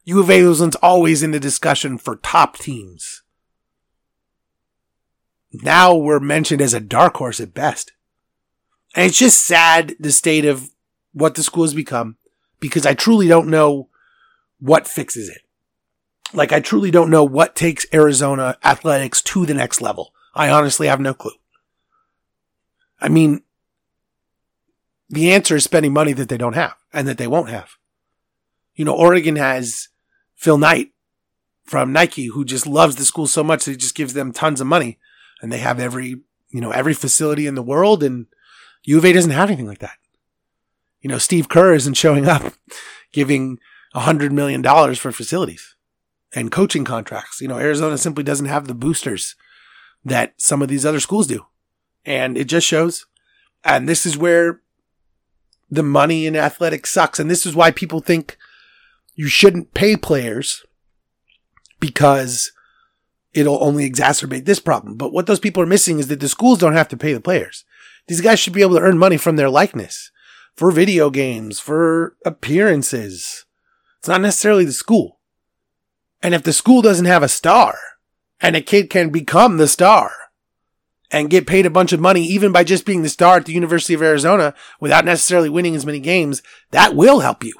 U 0.05 0.19
of 0.19 0.29
A 0.29 0.43
was 0.43 0.59
once 0.59 0.75
always 0.77 1.23
in 1.23 1.31
the 1.31 1.39
discussion 1.39 1.97
for 1.97 2.17
top 2.17 2.57
teams. 2.57 3.23
Now 5.53 5.95
we're 5.95 6.19
mentioned 6.19 6.61
as 6.61 6.73
a 6.73 6.79
dark 6.79 7.17
horse 7.17 7.39
at 7.39 7.53
best. 7.53 7.93
And 8.95 9.05
it's 9.05 9.17
just 9.17 9.45
sad 9.45 9.95
the 9.99 10.11
state 10.11 10.45
of 10.45 10.69
what 11.13 11.35
the 11.35 11.43
school 11.43 11.63
has 11.63 11.73
become 11.73 12.17
because 12.59 12.85
I 12.85 12.93
truly 12.93 13.27
don't 13.27 13.47
know 13.47 13.89
what 14.59 14.87
fixes 14.87 15.29
it. 15.29 15.41
Like, 16.33 16.51
I 16.51 16.59
truly 16.59 16.89
don't 16.89 17.11
know 17.11 17.23
what 17.23 17.55
takes 17.55 17.85
Arizona 17.93 18.57
athletics 18.63 19.21
to 19.21 19.45
the 19.45 19.53
next 19.53 19.81
level. 19.81 20.13
I 20.33 20.49
honestly 20.49 20.87
have 20.87 20.99
no 20.99 21.13
clue. 21.13 21.33
I 22.99 23.09
mean, 23.09 23.43
the 25.09 25.31
answer 25.31 25.55
is 25.55 25.63
spending 25.63 25.93
money 25.93 26.13
that 26.13 26.29
they 26.29 26.37
don't 26.37 26.55
have 26.55 26.75
and 26.91 27.07
that 27.07 27.19
they 27.19 27.27
won't 27.27 27.49
have. 27.49 27.75
You 28.73 28.85
know, 28.85 28.95
Oregon 28.95 29.35
has 29.35 29.89
Phil 30.43 30.57
Knight 30.57 30.91
from 31.63 31.93
Nike 31.93 32.25
who 32.25 32.43
just 32.43 32.67
loves 32.67 32.97
the 32.97 33.05
school 33.05 33.27
so 33.27 33.45
much 33.45 33.63
that 33.63 33.71
he 33.71 33.77
just 33.77 33.95
gives 33.95 34.13
them 34.13 34.33
tons 34.33 34.59
of 34.59 34.67
money 34.67 34.99
and 35.41 35.49
they 35.49 35.59
have 35.59 35.79
every, 35.79 36.17
you 36.49 36.59
know, 36.59 36.71
every 36.71 36.93
facility 36.93 37.47
in 37.47 37.55
the 37.55 37.63
world 37.63 38.03
and 38.03 38.25
U 38.83 38.97
of 38.97 39.05
A 39.05 39.13
doesn't 39.13 39.31
have 39.31 39.47
anything 39.49 39.67
like 39.67 39.79
that. 39.79 39.97
You 41.01 41.09
know, 41.09 41.17
Steve 41.17 41.47
Kerr 41.47 41.73
isn't 41.73 41.93
showing 41.93 42.27
up 42.27 42.53
giving 43.13 43.57
hundred 43.93 44.33
million 44.33 44.61
dollars 44.61 44.99
for 44.99 45.13
facilities 45.13 45.77
and 46.35 46.51
coaching 46.51 46.83
contracts. 46.83 47.39
You 47.39 47.47
know, 47.47 47.57
Arizona 47.57 47.97
simply 47.97 48.25
doesn't 48.25 48.47
have 48.47 48.67
the 48.67 48.73
boosters 48.73 49.35
that 50.03 50.33
some 50.35 50.61
of 50.61 50.67
these 50.67 50.85
other 50.85 50.99
schools 50.99 51.27
do. 51.27 51.45
And 52.03 52.37
it 52.37 52.45
just 52.45 52.67
shows. 52.67 53.05
And 53.63 53.87
this 53.87 54.05
is 54.05 54.17
where 54.17 54.59
the 55.71 55.83
money 55.83 56.25
in 56.25 56.35
athletics 56.35 56.91
sucks. 56.91 57.17
And 57.17 57.31
this 57.31 57.45
is 57.45 57.55
why 57.55 57.71
people 57.71 58.01
think 58.01 58.37
you 59.15 59.27
shouldn't 59.27 59.73
pay 59.73 59.95
players 59.95 60.63
because 61.79 62.51
it'll 63.33 63.63
only 63.63 63.89
exacerbate 63.89 64.45
this 64.45 64.59
problem. 64.59 64.95
But 64.95 65.13
what 65.13 65.27
those 65.27 65.39
people 65.39 65.61
are 65.63 65.67
missing 65.67 65.99
is 65.99 66.07
that 66.07 66.19
the 66.19 66.29
schools 66.29 66.59
don't 66.59 66.73
have 66.73 66.87
to 66.89 66.97
pay 66.97 67.13
the 67.13 67.21
players. 67.21 67.65
These 68.07 68.21
guys 68.21 68.39
should 68.39 68.53
be 68.53 68.61
able 68.61 68.75
to 68.75 68.81
earn 68.81 68.97
money 68.97 69.17
from 69.17 69.35
their 69.35 69.49
likeness 69.49 70.11
for 70.55 70.71
video 70.71 71.09
games, 71.09 71.59
for 71.59 72.15
appearances. 72.25 73.45
It's 73.99 74.07
not 74.07 74.21
necessarily 74.21 74.65
the 74.65 74.73
school. 74.73 75.19
And 76.21 76.33
if 76.33 76.43
the 76.43 76.53
school 76.53 76.81
doesn't 76.81 77.05
have 77.05 77.23
a 77.23 77.27
star 77.27 77.77
and 78.39 78.55
a 78.55 78.61
kid 78.61 78.89
can 78.89 79.09
become 79.09 79.57
the 79.57 79.67
star 79.67 80.11
and 81.11 81.29
get 81.29 81.47
paid 81.47 81.65
a 81.65 81.69
bunch 81.69 81.91
of 81.91 81.99
money 81.99 82.23
even 82.23 82.51
by 82.51 82.63
just 82.63 82.85
being 82.85 83.03
the 83.03 83.09
star 83.09 83.37
at 83.37 83.45
the 83.45 83.53
University 83.53 83.93
of 83.93 84.01
Arizona 84.01 84.53
without 84.79 85.05
necessarily 85.05 85.49
winning 85.49 85.75
as 85.75 85.85
many 85.85 85.99
games, 85.99 86.41
that 86.71 86.95
will 86.95 87.19
help 87.19 87.43
you. 87.43 87.53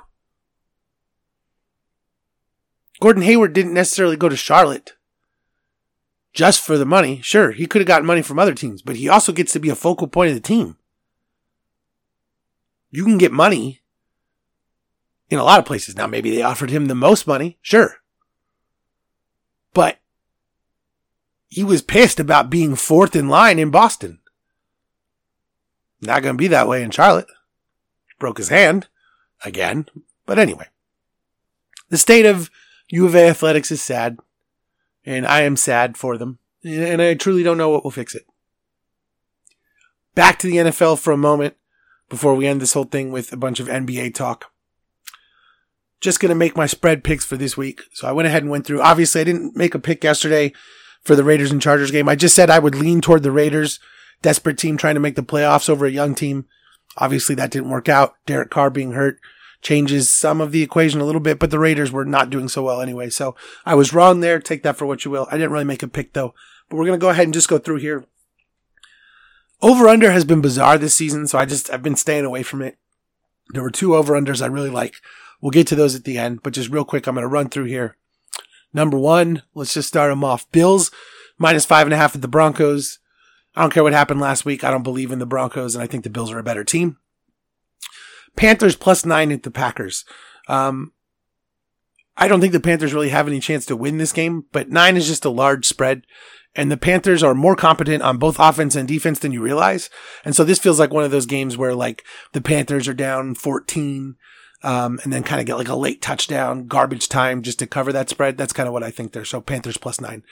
Gordon 3.04 3.24
Hayward 3.24 3.52
didn't 3.52 3.74
necessarily 3.74 4.16
go 4.16 4.30
to 4.30 4.38
Charlotte 4.38 4.94
just 6.32 6.62
for 6.62 6.78
the 6.78 6.86
money. 6.86 7.20
Sure, 7.22 7.52
he 7.52 7.68
could 7.68 7.82
have 7.82 7.88
gotten 7.88 8.06
money 8.06 8.22
from 8.22 8.40
other 8.40 8.54
teams, 8.54 8.82
but 8.82 8.96
he 8.96 9.10
also 9.10 9.34
gets 9.34 9.52
to 9.52 9.60
be 9.60 9.68
a 9.68 9.76
focal 9.76 10.08
point 10.08 10.30
of 10.30 10.36
the 10.36 10.40
team. 10.40 10.78
You 12.92 13.04
can 13.04 13.18
get 13.18 13.34
money 13.34 13.82
in 15.30 15.38
a 15.38 15.44
lot 15.44 15.60
of 15.60 15.66
places. 15.66 15.98
Now, 15.98 16.08
maybe 16.08 16.30
they 16.30 16.44
offered 16.44 16.70
him 16.70 16.86
the 16.86 16.96
most 16.96 17.28
money. 17.28 17.58
Sure. 17.62 17.98
but 19.74 20.00
he 21.50 21.62
was 21.62 21.82
pissed 21.82 22.22
about 22.22 22.50
being 22.50 22.74
fourth 22.74 23.18
in 23.18 23.28
line 23.28 23.60
in 23.60 23.70
Boston. 23.70 24.22
Not 26.00 26.24
going 26.24 26.36
to 26.36 26.42
be 26.42 26.48
that 26.48 26.70
way 26.70 26.82
in 26.82 26.92
Charlotte. 26.92 27.28
Broke 28.18 28.38
his 28.38 28.48
hand 28.48 28.88
again. 29.44 29.90
But 30.26 30.40
anyway, 30.40 30.68
the 31.90 31.98
state 31.98 32.26
of 32.26 32.50
U 32.94 33.08
of 33.08 33.16
A 33.16 33.28
athletics 33.28 33.72
is 33.72 33.82
sad, 33.82 34.20
and 35.04 35.26
I 35.26 35.42
am 35.42 35.58
sad 35.58 35.98
for 35.98 36.16
them, 36.16 36.38
and 36.64 37.02
I 37.02 37.16
truly 37.16 37.42
don't 37.42 37.58
know 37.58 37.70
what 37.70 37.84
will 37.84 37.90
fix 37.90 38.14
it. 38.14 38.28
Back 40.14 40.38
to 40.38 40.48
the 40.48 40.58
NFL 40.58 41.00
for 41.00 41.12
a 41.12 41.18
moment 41.18 41.56
before 42.08 42.36
we 42.36 42.46
end 42.46 42.62
this 42.62 42.74
whole 42.74 42.84
thing 42.84 43.12
with 43.12 43.34
a 43.34 43.38
bunch 43.38 43.60
of 43.60 43.68
NBA 43.68 44.14
talk. 44.14 44.52
Just 46.02 46.20
going 46.20 46.30
to 46.30 46.36
make 46.36 46.56
my 46.56 46.68
spread 46.68 47.04
picks 47.04 47.26
for 47.26 47.36
this 47.36 47.58
week. 47.58 47.82
So 47.94 48.08
I 48.08 48.12
went 48.12 48.28
ahead 48.28 48.44
and 48.44 48.52
went 48.52 48.68
through. 48.68 48.84
Obviously, 48.84 49.22
I 49.22 49.24
didn't 49.24 49.56
make 49.56 49.74
a 49.74 49.80
pick 49.80 50.04
yesterday 50.04 50.54
for 51.02 51.16
the 51.16 51.24
Raiders 51.24 51.52
and 51.52 51.60
Chargers 51.60 51.90
game. 51.90 52.08
I 52.08 52.16
just 52.16 52.36
said 52.36 52.52
I 52.52 52.60
would 52.60 52.76
lean 52.76 53.02
toward 53.02 53.24
the 53.24 53.32
Raiders, 53.32 53.80
desperate 54.22 54.60
team 54.60 54.78
trying 54.78 54.94
to 54.94 55.02
make 55.02 55.16
the 55.16 55.24
playoffs 55.24 55.68
over 55.68 55.88
a 55.88 55.92
young 55.92 56.14
team. 56.14 56.46
Obviously, 56.98 57.34
that 57.34 57.50
didn't 57.50 57.72
work 57.72 57.90
out. 57.90 58.14
Derek 58.28 58.52
Carr 58.52 58.70
being 58.70 58.92
hurt 58.92 59.20
changes 59.64 60.10
some 60.10 60.42
of 60.42 60.52
the 60.52 60.62
equation 60.62 61.02
a 61.02 61.06
little 61.06 61.22
bit, 61.22 61.40
but 61.40 61.50
the 61.50 61.60
Raiders 61.60 61.92
were 61.92 62.06
not 62.06 62.30
doing 62.30 62.50
so 62.50 62.62
well 62.62 62.82
anyway. 62.82 63.10
So 63.10 63.36
I 63.66 63.74
was 63.76 63.94
wrong 63.94 64.20
there. 64.20 64.40
Take 64.40 64.62
that 64.64 64.76
for 64.76 64.86
what 64.86 65.06
you 65.06 65.12
will. 65.12 65.28
I 65.32 65.38
didn't 65.38 65.52
really 65.52 65.64
make 65.64 65.82
a 65.82 65.88
pick 65.88 66.14
though, 66.14 66.36
but 66.70 66.76
we're 66.76 66.86
going 66.86 67.00
to 67.00 67.04
go 67.04 67.10
ahead 67.10 67.26
and 67.26 67.34
just 67.34 67.50
go 67.50 67.58
through 67.58 67.78
here. 67.78 68.06
Over 69.62 69.88
under 69.88 70.12
has 70.12 70.26
been 70.26 70.42
bizarre 70.42 70.78
this 70.78 70.94
season, 70.94 71.26
so 71.26 71.38
I 71.40 71.46
just, 71.46 71.72
I've 71.72 71.82
been 71.82 71.96
staying 71.96 72.26
away 72.26 72.44
from 72.44 72.62
it. 72.62 72.78
There 73.52 73.64
were 73.64 73.72
two 73.72 73.96
over 73.96 74.14
unders 74.14 74.42
I 74.42 74.48
really 74.48 74.70
like. 74.70 74.96
We'll 75.42 75.52
get 75.52 75.68
to 75.68 75.76
those 75.76 75.96
at 75.96 76.04
the 76.04 76.18
end, 76.18 76.44
but 76.44 76.54
just 76.54 76.70
real 76.70 76.86
quick, 76.86 77.08
I'm 77.08 77.16
going 77.16 77.24
to 77.24 77.30
run 77.30 77.50
through 77.50 77.66
here. 77.66 77.96
Number 78.74 78.98
one, 78.98 79.44
let's 79.54 79.74
just 79.74 79.88
start 79.88 80.12
them 80.12 80.24
off. 80.24 80.52
Bills 80.52 80.92
minus 81.38 81.66
five 81.66 81.88
and 81.88 81.94
a 81.94 81.98
half 81.98 82.16
at 82.16 82.22
the 82.22 82.28
Broncos. 82.28 83.00
I 83.56 83.62
don't 83.62 83.74
care 83.74 83.84
what 83.84 83.94
happened 83.94 84.20
last 84.20 84.46
week. 84.46 84.64
I 84.64 84.72
don't 84.72 84.84
believe 84.84 85.12
in 85.12 85.20
the 85.20 85.26
Broncos, 85.26 85.76
and 85.76 85.84
I 85.84 85.88
think 85.88 86.04
the 86.04 86.10
Bills 86.10 86.32
are 86.32 86.40
a 86.40 86.44
better 86.44 86.64
team. 86.64 86.98
Panthers 88.36 88.76
plus 88.76 89.06
nine 89.06 89.32
at 89.32 89.44
the 89.44 89.52
Packers. 89.52 90.06
Um, 90.48 90.92
I 92.16 92.28
don't 92.28 92.42
think 92.42 92.54
the 92.54 92.60
Panthers 92.60 92.94
really 92.94 93.10
have 93.10 93.28
any 93.28 93.40
chance 93.40 93.66
to 93.68 93.76
win 93.76 93.98
this 93.98 94.12
game, 94.12 94.46
but 94.52 94.70
nine 94.70 94.98
is 94.98 95.08
just 95.08 95.26
a 95.26 95.30
large 95.30 95.66
spread. 95.66 96.04
And 96.56 96.72
the 96.72 96.78
Panthers 96.78 97.24
are 97.24 97.34
more 97.34 97.56
competent 97.56 98.04
on 98.04 98.18
both 98.18 98.40
offense 98.40 98.76
and 98.76 98.88
defense 98.88 99.18
than 99.18 99.32
you 99.32 99.42
realize. 99.42 99.90
And 100.24 100.36
so 100.36 100.44
this 100.44 100.60
feels 100.60 100.80
like 100.80 100.94
one 100.94 101.04
of 101.04 101.10
those 101.10 101.26
games 101.26 101.58
where 101.58 101.74
like 101.74 102.04
the 102.34 102.42
Panthers 102.42 102.88
are 102.88 102.94
down 102.94 103.34
14, 103.34 104.16
um, 104.64 105.00
and 105.04 105.12
then 105.12 105.24
kind 105.24 105.42
of 105.42 105.48
get 105.48 105.58
like 105.58 105.68
a 105.68 105.76
late 105.76 106.02
touchdown, 106.02 106.68
garbage 106.68 107.10
time 107.10 107.42
just 107.42 107.60
to 107.60 107.68
cover 107.68 107.92
that 107.92 108.10
spread. 108.10 108.38
That's 108.38 108.54
kind 108.54 108.68
of 108.68 108.74
what 108.74 108.84
I 108.84 108.92
think 108.92 109.12
there. 109.12 109.26
So 109.26 109.42
Panthers 109.42 109.78
plus 109.78 110.00
nine. 110.00 110.24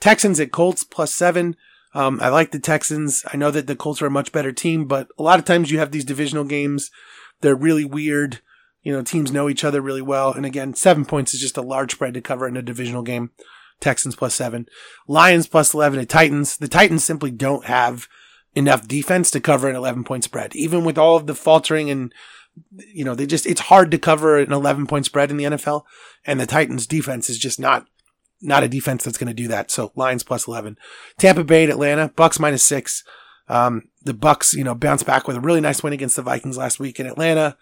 Texans 0.00 0.40
at 0.40 0.52
Colts 0.52 0.84
plus 0.84 1.14
seven. 1.14 1.56
Um, 1.94 2.18
I 2.20 2.28
like 2.28 2.50
the 2.50 2.58
Texans. 2.58 3.24
I 3.32 3.36
know 3.36 3.50
that 3.50 3.66
the 3.66 3.76
Colts 3.76 4.02
are 4.02 4.06
a 4.06 4.10
much 4.10 4.30
better 4.30 4.52
team, 4.52 4.84
but 4.86 5.08
a 5.18 5.22
lot 5.22 5.38
of 5.38 5.46
times 5.46 5.70
you 5.70 5.78
have 5.78 5.90
these 5.90 6.04
divisional 6.04 6.44
games 6.44 6.90
they're 7.40 7.56
really 7.56 7.84
weird. 7.84 8.40
You 8.82 8.92
know, 8.92 9.02
teams 9.02 9.32
know 9.32 9.48
each 9.48 9.64
other 9.64 9.80
really 9.80 10.02
well. 10.02 10.32
And 10.32 10.46
again, 10.46 10.74
seven 10.74 11.04
points 11.04 11.34
is 11.34 11.40
just 11.40 11.56
a 11.56 11.62
large 11.62 11.92
spread 11.92 12.14
to 12.14 12.20
cover 12.20 12.46
in 12.46 12.56
a 12.56 12.62
divisional 12.62 13.02
game. 13.02 13.30
Texans 13.80 14.16
plus 14.16 14.34
seven. 14.34 14.66
Lions 15.06 15.46
plus 15.46 15.74
11 15.74 16.00
at 16.00 16.08
Titans. 16.08 16.56
The 16.56 16.68
Titans 16.68 17.04
simply 17.04 17.30
don't 17.30 17.66
have 17.66 18.08
enough 18.54 18.88
defense 18.88 19.30
to 19.32 19.40
cover 19.40 19.68
an 19.68 19.76
11 19.76 20.04
point 20.04 20.24
spread. 20.24 20.54
Even 20.56 20.84
with 20.84 20.98
all 20.98 21.16
of 21.16 21.26
the 21.26 21.34
faltering 21.34 21.90
and, 21.90 22.12
you 22.92 23.04
know, 23.04 23.14
they 23.14 23.26
just, 23.26 23.46
it's 23.46 23.62
hard 23.62 23.90
to 23.90 23.98
cover 23.98 24.38
an 24.38 24.52
11 24.52 24.86
point 24.86 25.04
spread 25.04 25.30
in 25.30 25.36
the 25.36 25.44
NFL. 25.44 25.84
And 26.24 26.40
the 26.40 26.46
Titans 26.46 26.86
defense 26.86 27.30
is 27.30 27.38
just 27.38 27.60
not, 27.60 27.86
not 28.40 28.64
a 28.64 28.68
defense 28.68 29.04
that's 29.04 29.18
going 29.18 29.28
to 29.28 29.34
do 29.34 29.48
that. 29.48 29.70
So 29.70 29.92
Lions 29.94 30.22
plus 30.22 30.48
11. 30.48 30.76
Tampa 31.18 31.44
Bay 31.44 31.64
at 31.64 31.70
Atlanta. 31.70 32.08
Bucks 32.08 32.38
minus 32.38 32.64
six. 32.64 33.04
Um, 33.48 33.88
the 34.04 34.14
Bucks, 34.14 34.54
you 34.54 34.64
know, 34.64 34.74
bounced 34.74 35.06
back 35.06 35.26
with 35.26 35.36
a 35.36 35.40
really 35.40 35.60
nice 35.60 35.82
win 35.82 35.92
against 35.92 36.16
the 36.16 36.22
Vikings 36.22 36.56
last 36.56 36.78
week 36.78 37.00
in 37.00 37.06
Atlanta. 37.06 37.56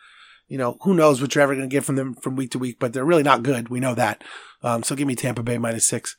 You 0.49 0.59
know, 0.59 0.79
who 0.83 0.94
knows 0.94 1.20
what 1.20 1.35
you're 1.35 1.42
ever 1.42 1.55
going 1.55 1.68
to 1.68 1.75
get 1.75 1.85
from 1.85 1.96
them 1.96 2.14
from 2.14 2.37
week 2.37 2.53
to 2.53 2.59
week, 2.59 2.79
but 2.79 2.92
they're 2.92 3.05
really 3.05 3.22
not 3.22 3.42
good. 3.42 3.68
We 3.68 3.81
know 3.81 3.94
that. 3.94 4.22
Um, 4.62 4.83
so 4.83 4.94
give 4.94 5.09
me 5.09 5.16
Tampa 5.16 5.42
Bay 5.42 5.59
minus 5.59 5.87
six. 5.87 6.16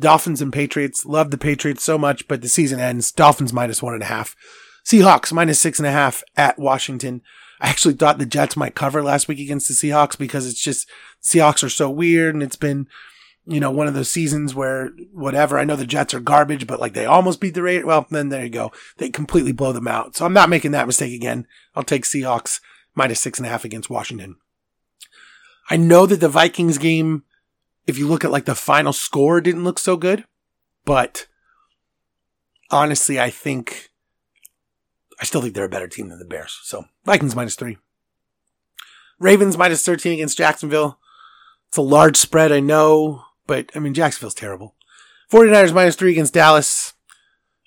Dolphins 0.00 0.42
and 0.42 0.52
Patriots. 0.52 1.04
Love 1.04 1.30
the 1.30 1.38
Patriots 1.38 1.82
so 1.82 1.98
much, 1.98 2.26
but 2.28 2.42
the 2.42 2.48
season 2.48 2.80
ends. 2.80 3.12
Dolphins 3.12 3.52
minus 3.52 3.82
one 3.82 3.94
and 3.94 4.02
a 4.02 4.06
half. 4.06 4.36
Seahawks 4.84 5.32
minus 5.32 5.60
six 5.60 5.78
and 5.78 5.86
a 5.86 5.92
half 5.92 6.22
at 6.36 6.58
Washington. 6.58 7.22
I 7.60 7.68
actually 7.68 7.94
thought 7.94 8.18
the 8.18 8.26
Jets 8.26 8.56
might 8.56 8.74
cover 8.74 9.02
last 9.02 9.28
week 9.28 9.38
against 9.38 9.68
the 9.68 9.74
Seahawks 9.74 10.18
because 10.18 10.46
it's 10.46 10.60
just 10.60 10.88
Seahawks 11.22 11.64
are 11.64 11.70
so 11.70 11.88
weird 11.88 12.34
and 12.34 12.42
it's 12.42 12.56
been 12.56 12.88
you 13.46 13.60
know, 13.60 13.70
one 13.70 13.86
of 13.86 13.94
those 13.94 14.10
seasons 14.10 14.54
where 14.54 14.90
whatever, 15.12 15.58
I 15.58 15.64
know 15.64 15.76
the 15.76 15.86
Jets 15.86 16.14
are 16.14 16.20
garbage, 16.20 16.66
but 16.66 16.80
like 16.80 16.94
they 16.94 17.04
almost 17.04 17.40
beat 17.40 17.54
the 17.54 17.62
Raiders. 17.62 17.84
Well, 17.84 18.06
then 18.10 18.30
there 18.30 18.44
you 18.44 18.50
go. 18.50 18.72
They 18.96 19.10
completely 19.10 19.52
blow 19.52 19.72
them 19.72 19.88
out. 19.88 20.16
So 20.16 20.24
I'm 20.24 20.32
not 20.32 20.48
making 20.48 20.70
that 20.70 20.86
mistake 20.86 21.12
again. 21.12 21.46
I'll 21.74 21.82
take 21.82 22.04
Seahawks 22.04 22.60
minus 22.94 23.20
six 23.20 23.38
and 23.38 23.46
a 23.46 23.50
half 23.50 23.64
against 23.64 23.90
Washington. 23.90 24.36
I 25.68 25.76
know 25.76 26.06
that 26.06 26.20
the 26.20 26.28
Vikings 26.28 26.78
game, 26.78 27.24
if 27.86 27.98
you 27.98 28.06
look 28.06 28.24
at 28.24 28.30
like 28.30 28.44
the 28.46 28.54
final 28.54 28.92
score, 28.92 29.40
didn't 29.40 29.64
look 29.64 29.78
so 29.78 29.96
good, 29.96 30.24
but 30.84 31.26
honestly, 32.70 33.20
I 33.20 33.30
think, 33.30 33.90
I 35.20 35.24
still 35.24 35.42
think 35.42 35.54
they're 35.54 35.64
a 35.64 35.70
better 35.70 35.88
team 35.88 36.08
than 36.08 36.18
the 36.18 36.24
Bears. 36.24 36.58
So 36.62 36.84
Vikings 37.04 37.36
minus 37.36 37.56
three. 37.56 37.78
Ravens 39.18 39.56
minus 39.56 39.84
13 39.84 40.14
against 40.14 40.38
Jacksonville. 40.38 40.98
It's 41.68 41.76
a 41.76 41.82
large 41.82 42.16
spread, 42.16 42.52
I 42.52 42.60
know. 42.60 43.24
But 43.46 43.70
I 43.74 43.78
mean, 43.78 43.94
Jacksonville's 43.94 44.34
terrible. 44.34 44.74
49ers 45.30 45.74
minus 45.74 45.96
three 45.96 46.12
against 46.12 46.34
Dallas. 46.34 46.94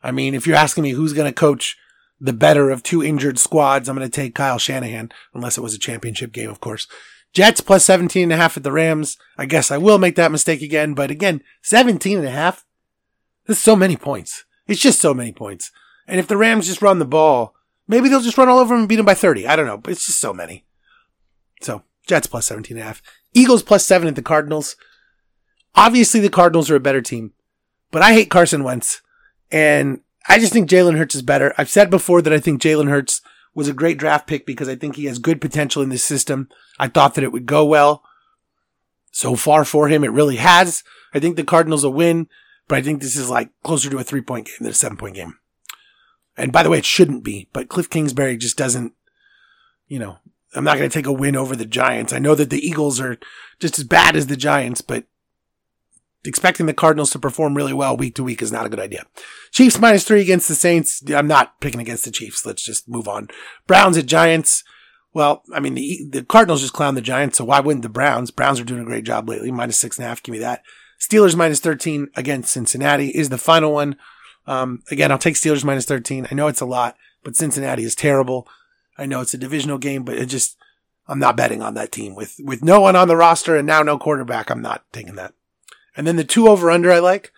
I 0.03 0.11
mean, 0.11 0.33
if 0.33 0.47
you're 0.47 0.55
asking 0.55 0.83
me 0.83 0.91
who's 0.91 1.13
going 1.13 1.29
to 1.29 1.33
coach 1.33 1.77
the 2.19 2.33
better 2.33 2.69
of 2.69 2.83
two 2.83 3.03
injured 3.03 3.39
squads, 3.39 3.89
I'm 3.89 3.95
going 3.95 4.09
to 4.09 4.15
take 4.15 4.35
Kyle 4.35 4.57
Shanahan, 4.57 5.11
unless 5.33 5.57
it 5.57 5.61
was 5.61 5.73
a 5.73 5.79
championship 5.79 6.31
game, 6.31 6.49
of 6.49 6.59
course. 6.59 6.87
Jets 7.33 7.61
plus 7.61 7.85
17 7.85 8.23
and 8.23 8.33
a 8.33 8.37
half 8.37 8.57
at 8.57 8.63
the 8.63 8.71
Rams. 8.71 9.17
I 9.37 9.45
guess 9.45 9.69
I 9.69 9.77
will 9.77 9.97
make 9.97 10.15
that 10.15 10.31
mistake 10.31 10.61
again, 10.61 10.93
but 10.93 11.11
again, 11.11 11.43
17 11.61 12.17
and 12.17 12.27
a 12.27 12.31
half. 12.31 12.65
There's 13.45 13.59
so 13.59 13.75
many 13.75 13.95
points. 13.95 14.45
It's 14.67 14.81
just 14.81 14.99
so 14.99 15.13
many 15.13 15.31
points. 15.31 15.71
And 16.07 16.19
if 16.19 16.27
the 16.27 16.37
Rams 16.37 16.67
just 16.67 16.81
run 16.81 16.99
the 16.99 17.05
ball, 17.05 17.55
maybe 17.87 18.09
they'll 18.09 18.21
just 18.21 18.37
run 18.37 18.49
all 18.49 18.59
over 18.59 18.73
them 18.73 18.81
and 18.81 18.89
beat 18.89 18.95
them 18.95 19.05
by 19.05 19.13
30. 19.13 19.47
I 19.47 19.55
don't 19.55 19.67
know, 19.67 19.77
but 19.77 19.91
it's 19.91 20.05
just 20.05 20.19
so 20.19 20.33
many. 20.33 20.65
So, 21.61 21.83
Jets 22.07 22.27
plus 22.27 22.45
17 22.45 22.77
and 22.77 22.83
a 22.83 22.87
half. 22.87 23.01
Eagles 23.33 23.63
plus 23.63 23.85
seven 23.85 24.07
at 24.07 24.15
the 24.15 24.21
Cardinals. 24.21 24.75
Obviously, 25.77 26.19
the 26.19 26.29
Cardinals 26.29 26.69
are 26.71 26.75
a 26.75 26.81
better 26.81 27.01
team, 27.01 27.33
but 27.91 28.01
I 28.01 28.13
hate 28.13 28.31
Carson 28.31 28.63
Wentz. 28.63 29.01
And 29.51 30.01
I 30.27 30.39
just 30.39 30.51
think 30.51 30.69
Jalen 30.69 30.97
Hurts 30.97 31.15
is 31.15 31.21
better. 31.21 31.53
I've 31.57 31.69
said 31.69 31.89
before 31.89 32.21
that 32.23 32.33
I 32.33 32.39
think 32.39 32.61
Jalen 32.61 32.89
Hurts 32.89 33.21
was 33.53 33.67
a 33.67 33.73
great 33.73 33.97
draft 33.97 34.27
pick 34.27 34.45
because 34.45 34.67
I 34.67 34.75
think 34.75 34.95
he 34.95 35.05
has 35.05 35.19
good 35.19 35.39
potential 35.39 35.81
in 35.81 35.89
this 35.89 36.03
system. 36.03 36.49
I 36.79 36.87
thought 36.87 37.15
that 37.15 37.23
it 37.23 37.31
would 37.31 37.45
go 37.45 37.63
well. 37.63 38.03
So 39.11 39.35
far 39.35 39.65
for 39.65 39.87
him, 39.87 40.03
it 40.03 40.11
really 40.11 40.35
has. 40.35 40.83
I 41.13 41.19
think 41.19 41.35
the 41.35 41.43
Cardinals 41.43 41.83
will 41.83 41.93
win, 41.93 42.27
but 42.67 42.77
I 42.77 42.81
think 42.81 43.01
this 43.01 43.15
is 43.15 43.29
like 43.29 43.49
closer 43.63 43.89
to 43.89 43.97
a 43.97 44.03
three 44.03 44.21
point 44.21 44.47
game 44.47 44.55
than 44.59 44.71
a 44.71 44.73
seven 44.73 44.97
point 44.97 45.15
game. 45.15 45.37
And 46.35 46.51
by 46.51 46.61
the 46.61 46.69
way, 46.69 46.77
it 46.77 46.85
shouldn't 46.85 47.23
be, 47.23 47.49
but 47.53 47.69
Cliff 47.69 47.89
Kingsbury 47.89 48.37
just 48.37 48.57
doesn't, 48.57 48.93
you 49.87 49.97
know, 49.97 50.17
I'm 50.55 50.63
not 50.63 50.77
going 50.77 50.89
to 50.89 50.93
take 50.93 51.07
a 51.07 51.11
win 51.11 51.35
over 51.35 51.55
the 51.55 51.65
Giants. 51.65 52.13
I 52.13 52.19
know 52.19 52.35
that 52.35 52.49
the 52.49 52.65
Eagles 52.65 52.99
are 52.99 53.17
just 53.59 53.79
as 53.79 53.85
bad 53.85 54.15
as 54.15 54.27
the 54.27 54.37
Giants, 54.37 54.81
but 54.81 55.05
expecting 56.27 56.65
the 56.65 56.73
Cardinals 56.73 57.09
to 57.11 57.19
perform 57.19 57.55
really 57.55 57.73
well 57.73 57.95
week 57.97 58.15
to 58.15 58.23
week 58.23 58.41
is 58.41 58.51
not 58.51 58.65
a 58.65 58.69
good 58.69 58.79
idea. 58.79 59.05
Chiefs 59.51 59.79
minus 59.79 60.03
three 60.03 60.21
against 60.21 60.47
the 60.47 60.55
Saints. 60.55 61.01
I'm 61.09 61.27
not 61.27 61.59
picking 61.61 61.79
against 61.79 62.05
the 62.05 62.11
Chiefs. 62.11 62.45
Let's 62.45 62.63
just 62.63 62.87
move 62.87 63.07
on. 63.07 63.29
Browns 63.65 63.97
at 63.97 64.05
Giants. 64.05 64.63
Well, 65.13 65.43
I 65.53 65.59
mean, 65.59 65.73
the, 65.73 66.05
the 66.09 66.23
Cardinals 66.23 66.61
just 66.61 66.73
clown 66.73 66.95
the 66.95 67.01
Giants, 67.01 67.37
so 67.37 67.45
why 67.45 67.59
wouldn't 67.59 67.81
the 67.81 67.89
Browns? 67.89 68.29
Browns 68.29 68.59
are 68.59 68.65
doing 68.65 68.81
a 68.81 68.85
great 68.85 69.05
job 69.05 69.27
lately. 69.27 69.51
Minus 69.51 69.79
six 69.79 69.97
and 69.97 70.05
a 70.05 70.09
half. 70.09 70.21
Give 70.21 70.33
me 70.33 70.39
that. 70.39 70.63
Steelers 70.99 71.35
minus 71.35 71.59
13 71.59 72.09
against 72.15 72.51
Cincinnati 72.51 73.09
is 73.09 73.29
the 73.29 73.37
final 73.37 73.73
one. 73.73 73.95
Um, 74.45 74.83
again, 74.89 75.11
I'll 75.11 75.17
take 75.17 75.35
Steelers 75.35 75.63
minus 75.63 75.85
13. 75.85 76.27
I 76.31 76.35
know 76.35 76.47
it's 76.47 76.61
a 76.61 76.65
lot, 76.65 76.97
but 77.23 77.35
Cincinnati 77.35 77.83
is 77.83 77.95
terrible. 77.95 78.47
I 78.97 79.05
know 79.05 79.21
it's 79.21 79.33
a 79.33 79.37
divisional 79.37 79.77
game, 79.77 80.03
but 80.03 80.17
it 80.17 80.25
just, 80.27 80.57
I'm 81.07 81.19
not 81.19 81.37
betting 81.37 81.61
on 81.61 81.75
that 81.75 81.91
team 81.91 82.15
with, 82.15 82.35
with 82.43 82.63
no 82.63 82.81
one 82.81 82.95
on 82.95 83.07
the 83.07 83.15
roster 83.15 83.55
and 83.55 83.67
now 83.67 83.83
no 83.83 83.97
quarterback. 83.97 84.49
I'm 84.49 84.61
not 84.61 84.83
taking 84.91 85.15
that. 85.15 85.33
And 85.97 86.07
then 86.07 86.15
the 86.15 86.23
two 86.23 86.47
over 86.47 86.71
under 86.71 86.91
I 86.91 86.99
like. 86.99 87.33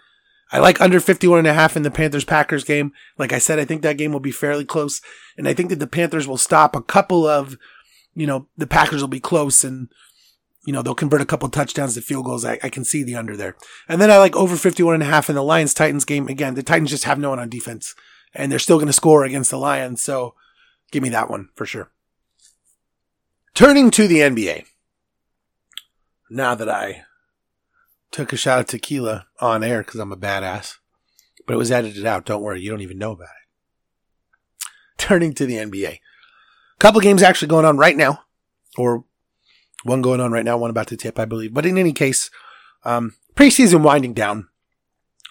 I 0.52 0.60
like 0.60 0.82
under 0.82 1.00
51 1.00 1.40
and 1.40 1.48
a 1.48 1.54
half 1.54 1.78
in 1.78 1.84
the 1.84 1.92
Panthers 1.92 2.26
Packers 2.26 2.64
game. 2.64 2.92
Like 3.18 3.32
I 3.32 3.40
said, 3.40 3.60
I 3.60 3.66
think 3.66 3.82
that 3.82 3.98
game 3.98 4.12
will 4.12 4.20
be 4.20 4.32
fairly 4.32 4.66
close. 4.66 5.02
And 5.38 5.48
I 5.48 5.54
think 5.54 5.70
that 5.70 5.80
the 5.80 5.88
Panthers 5.88 6.28
will 6.28 6.38
stop 6.38 6.76
a 6.76 6.82
couple 6.82 7.26
of, 7.26 7.58
you 8.16 8.28
know, 8.28 8.48
the 8.58 8.68
Packers 8.68 9.02
will 9.02 9.08
be 9.08 9.20
close 9.20 9.64
and, 9.64 9.90
you 10.66 10.74
know, 10.74 10.82
they'll 10.82 10.96
convert 10.96 11.22
a 11.22 11.26
couple 11.26 11.48
touchdowns 11.50 11.94
to 11.94 12.02
field 12.02 12.26
goals. 12.26 12.46
I, 12.46 12.60
I 12.64 12.70
can 12.70 12.84
see 12.84 13.04
the 13.04 13.16
under 13.16 13.38
there. 13.38 13.56
And 13.88 14.02
then 14.02 14.12
I 14.12 14.18
like 14.18 14.36
over 14.36 14.56
51 14.56 14.96
and 14.96 15.04
a 15.04 15.08
half 15.08 15.30
in 15.30 15.36
the 15.36 15.44
Lions 15.44 15.74
Titans 15.74 16.04
game. 16.04 16.28
Again, 16.28 16.56
the 16.56 16.64
Titans 16.64 16.90
just 16.90 17.06
have 17.06 17.20
no 17.20 17.30
one 17.30 17.40
on 17.40 17.50
defense 17.50 17.96
and 18.34 18.52
they're 18.52 18.60
still 18.60 18.78
going 18.78 18.88
to 18.88 18.94
score 18.94 19.24
against 19.24 19.52
the 19.52 19.58
Lions. 19.58 20.04
So 20.04 20.36
Give 20.92 21.04
me 21.04 21.10
that 21.10 21.30
one 21.30 21.50
for 21.56 21.66
sure. 21.66 21.92
Turning 23.54 23.92
to 23.92 24.08
the 24.08 24.20
NBA. 24.20 24.66
Now 26.30 26.56
that 26.56 26.70
I 26.70 27.04
took 28.12 28.34
a 28.34 28.38
shot 28.38 28.60
of 28.60 28.66
tequila 28.68 29.28
on 29.40 29.64
air 29.64 29.82
because 29.84 30.00
I'm 30.00 30.12
a 30.12 30.18
badass, 30.18 30.78
but 31.46 31.54
it 31.54 31.58
was 31.58 31.72
edited 31.72 32.06
out. 32.06 32.26
Don't 32.26 32.42
worry, 32.42 32.62
you 32.62 32.70
don't 32.70 32.82
even 32.82 32.98
know 32.98 33.12
about 33.12 33.28
it. 33.28 34.68
Turning 34.98 35.34
to 35.34 35.46
the 35.46 35.56
NBA, 35.56 35.94
a 35.94 36.00
couple 36.80 37.02
games 37.02 37.24
actually 37.24 37.48
going 37.48 37.66
on 37.66 37.78
right 37.78 37.96
now, 37.96 38.24
or 38.78 39.06
one 39.84 40.02
going 40.02 40.20
on 40.20 40.32
right 40.32 40.46
now, 40.46 40.58
one 40.58 40.70
about 40.70 40.88
to 40.88 40.98
tip, 40.98 41.18
I 41.20 41.26
believe. 41.26 41.54
But 41.54 41.66
in 41.66 41.78
any 41.78 41.94
case, 41.94 42.30
um, 42.84 43.16
preseason 43.36 43.82
winding 43.82 44.14
down. 44.14 44.48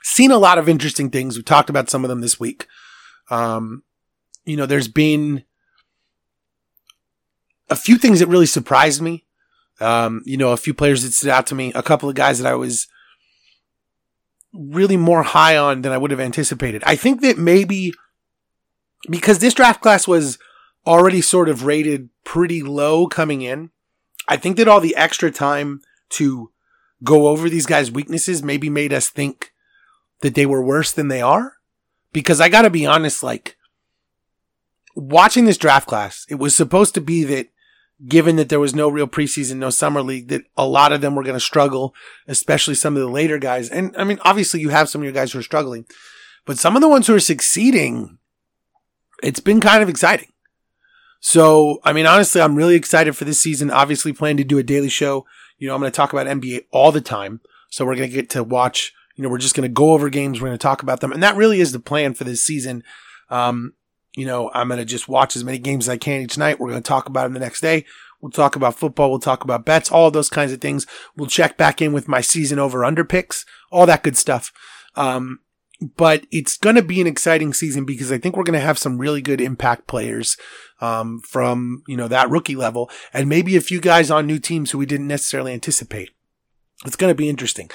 Seen 0.02 0.30
a 0.30 0.38
lot 0.38 0.58
of 0.58 0.68
interesting 0.68 1.10
things. 1.10 1.36
We 1.36 1.42
talked 1.42 1.68
about 1.68 1.90
some 1.90 2.04
of 2.04 2.08
them 2.08 2.20
this 2.20 2.40
week. 2.40 2.66
Um, 3.30 3.82
you 4.44 4.56
know, 4.56 4.64
there's 4.64 4.88
been 4.88 5.44
a 7.68 7.76
few 7.76 7.98
things 7.98 8.20
that 8.20 8.28
really 8.28 8.46
surprised 8.46 9.02
me. 9.02 9.26
Um, 9.80 10.22
you 10.24 10.36
know, 10.36 10.50
a 10.50 10.56
few 10.56 10.74
players 10.74 11.02
that 11.02 11.12
stood 11.12 11.30
out 11.30 11.46
to 11.48 11.54
me, 11.54 11.72
a 11.74 11.82
couple 11.82 12.08
of 12.08 12.14
guys 12.14 12.38
that 12.38 12.50
I 12.50 12.54
was 12.54 12.88
really 14.52 14.96
more 14.96 15.22
high 15.22 15.56
on 15.56 15.82
than 15.82 15.92
I 15.92 15.98
would 15.98 16.10
have 16.10 16.20
anticipated. 16.20 16.82
I 16.84 16.96
think 16.96 17.20
that 17.20 17.38
maybe 17.38 17.92
because 19.08 19.38
this 19.38 19.54
draft 19.54 19.80
class 19.80 20.08
was 20.08 20.38
already 20.86 21.20
sort 21.20 21.48
of 21.48 21.64
rated 21.64 22.08
pretty 22.24 22.62
low 22.62 23.06
coming 23.06 23.42
in, 23.42 23.70
I 24.26 24.36
think 24.36 24.56
that 24.56 24.68
all 24.68 24.80
the 24.80 24.96
extra 24.96 25.30
time 25.30 25.80
to 26.10 26.50
go 27.04 27.28
over 27.28 27.48
these 27.48 27.66
guys' 27.66 27.90
weaknesses 27.90 28.42
maybe 28.42 28.68
made 28.68 28.92
us 28.92 29.08
think 29.08 29.52
that 30.20 30.34
they 30.34 30.46
were 30.46 30.62
worse 30.62 30.90
than 30.90 31.08
they 31.08 31.22
are. 31.22 31.54
Because 32.12 32.40
I 32.40 32.48
gotta 32.48 32.70
be 32.70 32.86
honest, 32.86 33.22
like, 33.22 33.56
watching 34.94 35.44
this 35.44 35.58
draft 35.58 35.86
class, 35.86 36.26
it 36.28 36.36
was 36.36 36.56
supposed 36.56 36.94
to 36.94 37.00
be 37.00 37.22
that 37.24 37.48
given 38.06 38.37
that 38.37 38.48
there 38.48 38.61
was 38.61 38.74
no 38.74 38.88
real 38.88 39.08
preseason, 39.08 39.56
no 39.56 39.70
summer 39.70 40.02
league, 40.02 40.28
that 40.28 40.44
a 40.56 40.66
lot 40.66 40.92
of 40.92 41.00
them 41.00 41.14
were 41.14 41.24
going 41.24 41.34
to 41.34 41.40
struggle, 41.40 41.94
especially 42.28 42.74
some 42.74 42.94
of 42.96 43.02
the 43.02 43.08
later 43.08 43.38
guys. 43.38 43.68
And 43.68 43.96
I 43.96 44.04
mean, 44.04 44.18
obviously 44.22 44.61
you 44.61 44.68
have 44.68 44.88
some 44.88 45.00
of 45.00 45.04
your 45.04 45.12
guys 45.12 45.32
who 45.32 45.38
are 45.40 45.42
struggling, 45.42 45.84
but 46.44 46.58
some 46.58 46.76
of 46.76 46.82
the 46.82 46.88
ones 46.88 47.06
who 47.06 47.14
are 47.14 47.20
succeeding, 47.20 48.18
it's 49.22 49.40
been 49.40 49.61
kind 49.61 49.82
of 49.82 49.88
exciting. 49.88 50.28
So, 51.20 51.80
I 51.84 51.92
mean, 51.92 52.06
honestly, 52.06 52.40
I'm 52.40 52.54
really 52.54 52.76
excited 52.76 53.16
for 53.16 53.24
this 53.24 53.40
season. 53.40 53.70
Obviously 53.70 54.12
plan 54.12 54.37
to 54.37 54.44
do 54.44 54.58
a 54.58 54.62
daily 54.62 54.88
show. 54.88 55.26
You 55.58 55.66
know, 55.66 55.74
I'm 55.74 55.80
going 55.80 55.90
to 55.90 55.96
talk 55.96 56.12
about 56.12 56.28
NBA 56.28 56.66
all 56.70 56.92
the 56.92 57.00
time. 57.00 57.40
So 57.70 57.84
we're 57.84 57.96
going 57.96 58.08
to 58.08 58.14
get 58.14 58.30
to 58.30 58.44
watch, 58.44 58.92
you 59.16 59.24
know, 59.24 59.28
we're 59.28 59.38
just 59.38 59.56
going 59.56 59.68
to 59.68 59.72
go 59.72 59.92
over 59.92 60.08
games. 60.08 60.40
We're 60.40 60.48
going 60.48 60.58
to 60.58 60.62
talk 60.62 60.82
about 60.82 61.00
them. 61.00 61.11
And 61.11 61.22
that 61.24 61.37
really 61.37 61.61
is 61.61 61.72
the 61.72 61.80
plan 61.80 62.14
for 62.14 62.22
this 62.22 62.42
season. 62.42 62.84
Um, 63.28 63.74
you 64.18 64.26
know, 64.26 64.50
I'm 64.52 64.66
going 64.66 64.78
to 64.78 64.85
just 64.85 65.09
watch 65.09 65.37
as 65.37 65.44
many 65.44 65.59
games 65.59 65.85
as 65.85 65.90
I 65.90 65.96
can 65.96 66.22
each 66.22 66.37
night. 66.37 66.59
We're 66.59 66.70
going 66.70 66.83
to 66.83 66.88
talk 66.88 67.09
about 67.09 67.22
them 67.22 67.35
the 67.35 67.38
next 67.38 67.61
day. 67.61 67.85
We'll 68.20 68.33
talk 68.33 68.57
about 68.57 68.74
football. 68.74 69.11
We'll 69.11 69.20
talk 69.20 69.44
about 69.44 69.64
bets, 69.64 69.92
all 69.92 70.11
those 70.11 70.28
kinds 70.28 70.50
of 70.50 70.61
things. 70.61 70.87
We'll 71.16 71.28
check 71.28 71.57
back 71.57 71.81
in 71.81 71.92
with 71.92 72.09
my 72.09 72.20
season 72.20 72.59
over 72.59 72.85
under 72.85 73.04
picks, 73.04 73.46
all 73.70 73.87
that 73.87 74.02
good 74.02 74.16
stuff. 74.16 74.52
Um, 74.96 75.38
but 75.96 76.26
it's 76.33 76.57
going 76.57 76.74
to 76.74 76.83
be 76.83 77.00
an 77.00 77.07
exciting 77.07 77.54
season 77.54 77.85
because 77.85 78.11
I 78.11 78.18
think 78.18 78.37
we're 78.37 78.42
going 78.42 78.59
to 78.59 78.66
have 78.66 78.76
some 78.76 78.98
really 78.98 79.22
good 79.22 79.40
impact 79.40 79.87
players, 79.87 80.37
um, 80.81 81.20
from, 81.20 81.85
you 81.87 81.96
know, 81.96 82.09
that 82.09 82.28
rookie 82.28 82.57
level 82.57 82.90
and 83.12 83.28
maybe 83.28 83.54
a 83.54 83.61
few 83.61 83.81
guys 83.81 84.11
on 84.11 84.26
new 84.26 84.40
teams 84.40 84.72
who 84.72 84.78
we 84.78 84.87
didn't 84.87 85.07
necessarily 85.07 85.52
anticipate. 85.52 86.11
It's 86.85 86.96
going 86.96 87.12
to 87.12 87.16
be 87.16 87.28
interesting. 87.28 87.70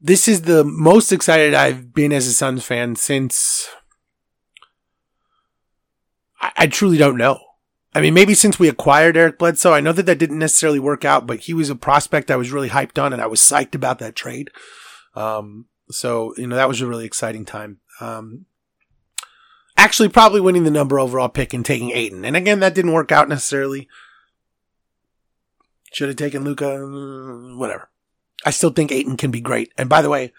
This 0.00 0.26
is 0.26 0.42
the 0.42 0.64
most 0.64 1.12
excited 1.12 1.54
I've 1.54 1.94
been 1.94 2.12
as 2.12 2.26
a 2.26 2.32
Suns 2.32 2.64
fan 2.64 2.96
since 2.96 3.68
I, 6.56 6.66
truly 6.66 6.98
don't 6.98 7.16
know. 7.16 7.40
I 7.94 8.00
mean, 8.00 8.14
maybe 8.14 8.34
since 8.34 8.58
we 8.58 8.68
acquired 8.68 9.16
Eric 9.16 9.38
Bledsoe, 9.38 9.72
I 9.72 9.80
know 9.80 9.92
that 9.92 10.04
that 10.06 10.18
didn't 10.18 10.38
necessarily 10.38 10.78
work 10.78 11.04
out, 11.04 11.26
but 11.26 11.40
he 11.40 11.54
was 11.54 11.70
a 11.70 11.74
prospect 11.74 12.30
I 12.30 12.36
was 12.36 12.52
really 12.52 12.68
hyped 12.68 13.02
on 13.02 13.12
and 13.12 13.22
I 13.22 13.26
was 13.26 13.40
psyched 13.40 13.74
about 13.74 13.98
that 14.00 14.14
trade. 14.14 14.50
Um, 15.14 15.66
so, 15.90 16.34
you 16.36 16.46
know, 16.46 16.56
that 16.56 16.68
was 16.68 16.80
a 16.80 16.86
really 16.86 17.06
exciting 17.06 17.44
time. 17.44 17.80
Um, 18.00 18.46
actually 19.76 20.08
probably 20.08 20.40
winning 20.40 20.64
the 20.64 20.70
number 20.70 20.98
overall 20.98 21.28
pick 21.28 21.54
and 21.54 21.64
taking 21.64 21.92
Ayton. 21.92 22.24
And 22.24 22.36
again, 22.36 22.60
that 22.60 22.74
didn't 22.74 22.92
work 22.92 23.12
out 23.12 23.28
necessarily. 23.28 23.88
Should 25.92 26.08
have 26.08 26.16
taken 26.16 26.44
Luka, 26.44 26.78
whatever. 27.56 27.88
I 28.44 28.50
still 28.50 28.70
think 28.70 28.92
Ayton 28.92 29.16
can 29.16 29.30
be 29.30 29.40
great. 29.40 29.72
And 29.78 29.88
by 29.88 30.02
the 30.02 30.10
way, 30.10 30.32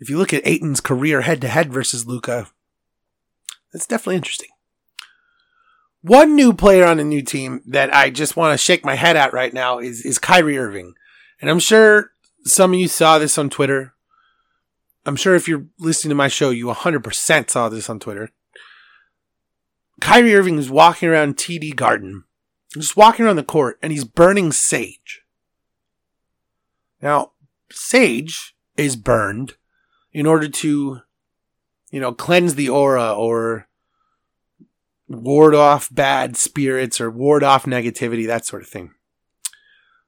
if 0.00 0.10
you 0.10 0.18
look 0.18 0.34
at 0.34 0.46
Ayton's 0.46 0.80
career 0.80 1.20
head 1.20 1.40
to 1.42 1.48
head 1.48 1.72
versus 1.72 2.06
Luka, 2.06 2.48
that's 3.72 3.86
definitely 3.86 4.16
interesting. 4.16 4.50
One 6.04 6.36
new 6.36 6.52
player 6.52 6.84
on 6.84 7.00
a 7.00 7.04
new 7.04 7.22
team 7.22 7.62
that 7.64 7.94
I 7.94 8.10
just 8.10 8.36
want 8.36 8.52
to 8.52 8.62
shake 8.62 8.84
my 8.84 8.94
head 8.94 9.16
at 9.16 9.32
right 9.32 9.54
now 9.54 9.78
is, 9.78 10.04
is 10.04 10.18
Kyrie 10.18 10.58
Irving. 10.58 10.92
And 11.40 11.48
I'm 11.48 11.58
sure 11.58 12.10
some 12.44 12.74
of 12.74 12.78
you 12.78 12.88
saw 12.88 13.18
this 13.18 13.38
on 13.38 13.48
Twitter. 13.48 13.94
I'm 15.06 15.16
sure 15.16 15.34
if 15.34 15.48
you're 15.48 15.64
listening 15.78 16.10
to 16.10 16.14
my 16.14 16.28
show, 16.28 16.50
you 16.50 16.66
100% 16.66 17.48
saw 17.48 17.70
this 17.70 17.88
on 17.88 18.00
Twitter. 18.00 18.28
Kyrie 20.02 20.34
Irving 20.34 20.58
is 20.58 20.68
walking 20.68 21.08
around 21.08 21.38
TD 21.38 21.74
Garden, 21.74 22.24
just 22.74 22.98
walking 22.98 23.24
around 23.24 23.36
the 23.36 23.42
court, 23.42 23.78
and 23.82 23.90
he's 23.90 24.04
burning 24.04 24.52
sage. 24.52 25.22
Now, 27.00 27.32
sage 27.70 28.54
is 28.76 28.94
burned 28.94 29.54
in 30.12 30.26
order 30.26 30.48
to, 30.48 31.00
you 31.90 32.00
know, 32.00 32.12
cleanse 32.12 32.56
the 32.56 32.68
aura 32.68 33.14
or 33.14 33.68
ward 35.08 35.54
off 35.54 35.92
bad 35.92 36.36
spirits 36.36 37.00
or 37.00 37.10
ward 37.10 37.42
off 37.42 37.64
negativity, 37.64 38.26
that 38.26 38.46
sort 38.46 38.62
of 38.62 38.68
thing. 38.68 38.92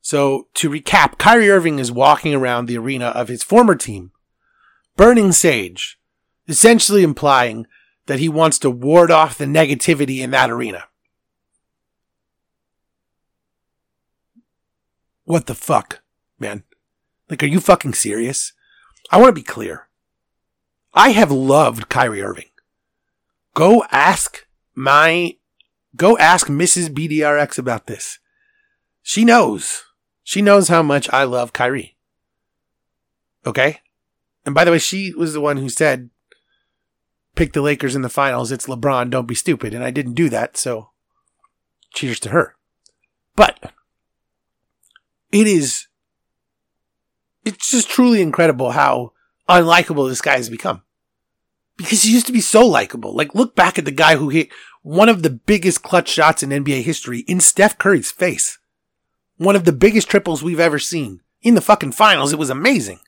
So 0.01 0.49
to 0.55 0.71
recap, 0.71 1.19
Kyrie 1.19 1.51
Irving 1.51 1.79
is 1.79 1.91
walking 1.91 2.35
around 2.35 2.67
the 2.67 2.79
arena 2.79 3.07
of 3.07 3.29
his 3.29 3.43
former 3.43 3.75
team, 3.75 4.13
burning 4.97 5.33
sage, 5.33 5.99
essentially 6.47 7.03
implying 7.03 7.67
that 8.07 8.21
he 8.21 8.29
wants 8.29 8.59
to 8.61 8.71
ward 8.71 9.11
off 9.11 9.37
the 9.37 9.45
negativity 9.45 10.21
in 10.21 10.31
that 10.31 10.51
arena. 10.51 10.85
What 15.25 15.47
the 15.47 15.57
fuck, 15.57 16.03
man? 16.39 16.63
Like, 17.29 17.43
are 17.43 17.47
you 17.47 17.59
fucking 17.59 17.95
serious? 17.95 18.53
I 19.11 19.17
want 19.17 19.31
to 19.31 19.41
be 19.41 19.43
clear. 19.43 19.89
I 20.95 21.11
have 21.11 21.33
loved 21.33 21.89
Kyrie 21.89 22.23
Irving. 22.23 22.51
Go 23.55 23.85
ask 23.91 24.46
my 24.77 25.37
go 25.97 26.17
ask 26.19 26.47
Mrs. 26.47 26.89
BDRX 26.91 27.59
about 27.59 27.87
this. 27.87 28.19
She 29.03 29.25
knows. 29.25 29.85
She 30.23 30.43
knows 30.43 30.69
how 30.69 30.83
much 30.83 31.09
I 31.13 31.25
love 31.25 31.53
Kyrie. 31.53 31.97
Okay? 33.47 33.81
And 34.45 34.55
by 34.55 34.65
the 34.65 34.73
way, 34.73 34.79
she 34.79 35.13
was 35.15 35.33
the 35.33 35.41
one 35.41 35.57
who 35.57 35.69
said, 35.69 36.11
pick 37.35 37.53
the 37.53 37.63
Lakers 37.63 37.95
in 37.95 38.03
the 38.03 38.09
finals. 38.09 38.53
It's 38.53 38.67
LeBron. 38.67 39.11
Don't 39.11 39.29
be 39.29 39.35
stupid. 39.35 39.73
And 39.73 39.83
I 39.83 39.91
didn't 39.91 40.15
do 40.15 40.29
that. 40.29 40.57
So 40.57 40.91
cheers 41.95 42.21
to 42.21 42.31
her. 42.31 42.57
But 43.35 43.73
it 45.33 45.47
is, 45.47 45.87
it's 47.45 47.71
just 47.71 47.89
truly 47.89 48.21
incredible 48.21 48.73
how 48.73 49.13
unlikable 49.49 50.09
this 50.09 50.21
guy 50.21 50.37
has 50.37 50.51
become 50.51 50.83
because 51.77 52.03
he 52.03 52.13
used 52.13 52.27
to 52.27 52.33
be 52.33 52.41
so 52.41 52.67
likable. 52.67 53.15
Like 53.15 53.35
look 53.35 53.55
back 53.55 53.79
at 53.79 53.85
the 53.85 53.91
guy 53.91 54.17
who 54.17 54.29
hit 54.29 54.49
one 54.87 55.09
of 55.09 55.25
the 55.25 55.31
biggest 55.31 55.83
clutch 55.83 56.09
shots 56.09 56.45
in 56.45 56.51
NBA 56.51 56.85
history 56.85 57.25
in 57.27 57.41
Steph 57.41 57.77
Curry's 57.77 58.13
face. 58.13 58.61
One 59.37 59.57
of 59.57 59.65
the 59.65 59.73
biggest 59.73 60.09
triples 60.09 60.45
we've 60.45 60.61
ever 60.61 60.79
seen 60.79 61.23
in 61.43 61.57
the 61.57 61.61
fucking 61.61 61.91
finals. 61.91 62.33
It 62.33 62.39
was 62.39 62.51
amazing. 62.51 63.01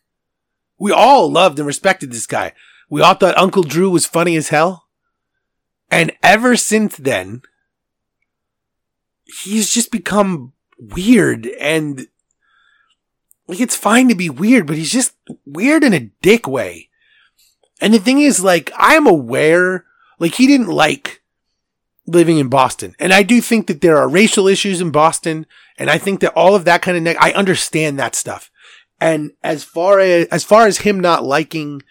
We 0.76 0.90
all 0.90 1.30
loved 1.30 1.56
and 1.56 1.68
respected 1.68 2.10
this 2.10 2.26
guy. 2.26 2.52
We 2.90 3.00
all 3.00 3.14
thought 3.14 3.38
Uncle 3.38 3.62
Drew 3.62 3.90
was 3.90 4.06
funny 4.06 4.34
as 4.34 4.48
hell. 4.48 4.88
And 5.88 6.10
ever 6.20 6.56
since 6.56 6.96
then, 6.96 7.42
he's 9.44 9.70
just 9.70 9.92
become 9.92 10.54
weird 10.80 11.46
and 11.60 12.08
like 13.46 13.60
it's 13.60 13.76
fine 13.76 14.08
to 14.08 14.16
be 14.16 14.28
weird, 14.28 14.66
but 14.66 14.74
he's 14.74 14.90
just 14.90 15.14
weird 15.46 15.84
in 15.84 15.94
a 15.94 16.10
dick 16.22 16.48
way. 16.48 16.88
And 17.80 17.94
the 17.94 18.00
thing 18.00 18.20
is, 18.20 18.42
like, 18.42 18.72
I'm 18.76 19.06
aware, 19.06 19.84
like, 20.18 20.34
he 20.34 20.48
didn't 20.48 20.66
like 20.66 21.17
living 22.08 22.38
in 22.38 22.48
Boston. 22.48 22.96
And 22.98 23.12
I 23.12 23.22
do 23.22 23.40
think 23.40 23.66
that 23.66 23.80
there 23.80 23.98
are 23.98 24.08
racial 24.08 24.48
issues 24.48 24.80
in 24.80 24.90
Boston. 24.90 25.46
And 25.76 25.90
I 25.90 25.98
think 25.98 26.20
that 26.20 26.32
all 26.32 26.54
of 26.54 26.64
that 26.64 26.82
kind 26.82 26.96
of, 26.96 27.02
neg- 27.02 27.18
I 27.20 27.32
understand 27.32 27.98
that 27.98 28.14
stuff. 28.14 28.50
And 29.00 29.32
as 29.44 29.62
far 29.62 30.00
as, 30.00 30.26
as 30.28 30.42
far 30.42 30.66
as 30.66 30.78
him 30.78 30.98
not 30.98 31.22
liking 31.22 31.82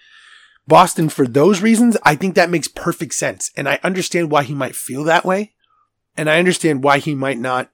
Boston 0.67 1.07
for 1.07 1.25
those 1.25 1.61
reasons, 1.61 1.95
I 2.03 2.15
think 2.15 2.35
that 2.35 2.49
makes 2.49 2.67
perfect 2.67 3.13
sense. 3.13 3.51
And 3.55 3.69
I 3.69 3.79
understand 3.83 4.31
why 4.31 4.43
he 4.43 4.53
might 4.53 4.75
feel 4.75 5.03
that 5.05 5.23
way. 5.23 5.53
And 6.17 6.29
I 6.29 6.39
understand 6.39 6.83
why 6.83 6.97
he 6.97 7.15
might 7.15 7.37
not 7.37 7.69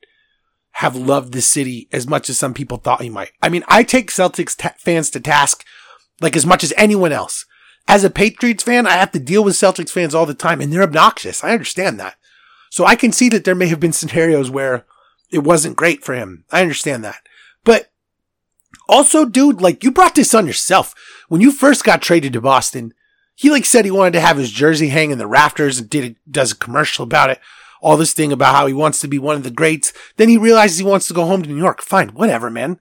have 0.77 0.95
loved 0.95 1.33
the 1.33 1.41
city 1.41 1.87
as 1.91 2.07
much 2.07 2.29
as 2.29 2.37
some 2.37 2.53
people 2.53 2.77
thought 2.77 3.01
he 3.01 3.09
might. 3.09 3.31
I 3.41 3.49
mean, 3.49 3.63
I 3.67 3.83
take 3.83 4.11
Celtics 4.11 4.57
t- 4.57 4.69
fans 4.77 5.09
to 5.11 5.19
task 5.19 5.63
like 6.19 6.35
as 6.35 6.45
much 6.45 6.63
as 6.63 6.73
anyone 6.77 7.11
else. 7.11 7.45
As 7.87 8.03
a 8.03 8.09
Patriots 8.09 8.63
fan, 8.63 8.85
I 8.87 8.93
have 8.93 9.11
to 9.11 9.19
deal 9.19 9.43
with 9.43 9.55
Celtics 9.55 9.89
fans 9.89 10.13
all 10.13 10.25
the 10.25 10.33
time 10.33 10.61
and 10.61 10.71
they're 10.71 10.83
obnoxious. 10.83 11.43
I 11.43 11.51
understand 11.51 11.99
that. 11.99 12.15
So 12.73 12.85
I 12.85 12.95
can 12.95 13.11
see 13.11 13.29
that 13.29 13.43
there 13.43 13.53
may 13.53 13.67
have 13.67 13.79
been 13.79 13.93
scenarios 13.93 14.49
where 14.49 14.83
it 15.29 15.43
wasn't 15.43 15.75
great 15.75 16.03
for 16.03 16.15
him. 16.15 16.43
I 16.51 16.61
understand 16.61 17.03
that. 17.03 17.21
But 17.63 17.91
Also, 18.89 19.25
dude, 19.25 19.61
like 19.61 19.83
you 19.83 19.91
brought 19.91 20.15
this 20.15 20.33
on 20.33 20.47
yourself. 20.47 20.95
When 21.27 21.39
you 21.39 21.51
first 21.51 21.83
got 21.83 22.01
traded 22.01 22.33
to 22.33 22.41
Boston, 22.41 22.95
he 23.35 23.51
like 23.51 23.65
said 23.65 23.85
he 23.85 23.91
wanted 23.91 24.13
to 24.13 24.21
have 24.21 24.37
his 24.37 24.51
jersey 24.51 24.87
hang 24.87 25.11
in 25.11 25.19
the 25.19 25.27
rafters 25.27 25.77
and 25.77 25.87
did 25.87 26.03
a, 26.03 26.15
does 26.31 26.51
a 26.51 26.55
commercial 26.55 27.03
about 27.03 27.29
it. 27.29 27.39
All 27.79 27.95
this 27.95 28.13
thing 28.13 28.31
about 28.31 28.55
how 28.55 28.65
he 28.65 28.73
wants 28.73 28.99
to 29.01 29.07
be 29.07 29.19
one 29.19 29.35
of 29.35 29.43
the 29.43 29.51
greats. 29.51 29.93
Then 30.17 30.29
he 30.29 30.37
realizes 30.39 30.79
he 30.79 30.83
wants 30.83 31.07
to 31.09 31.13
go 31.13 31.25
home 31.25 31.43
to 31.43 31.49
New 31.49 31.57
York. 31.57 31.83
Fine, 31.83 32.09
whatever, 32.09 32.49
man. 32.49 32.79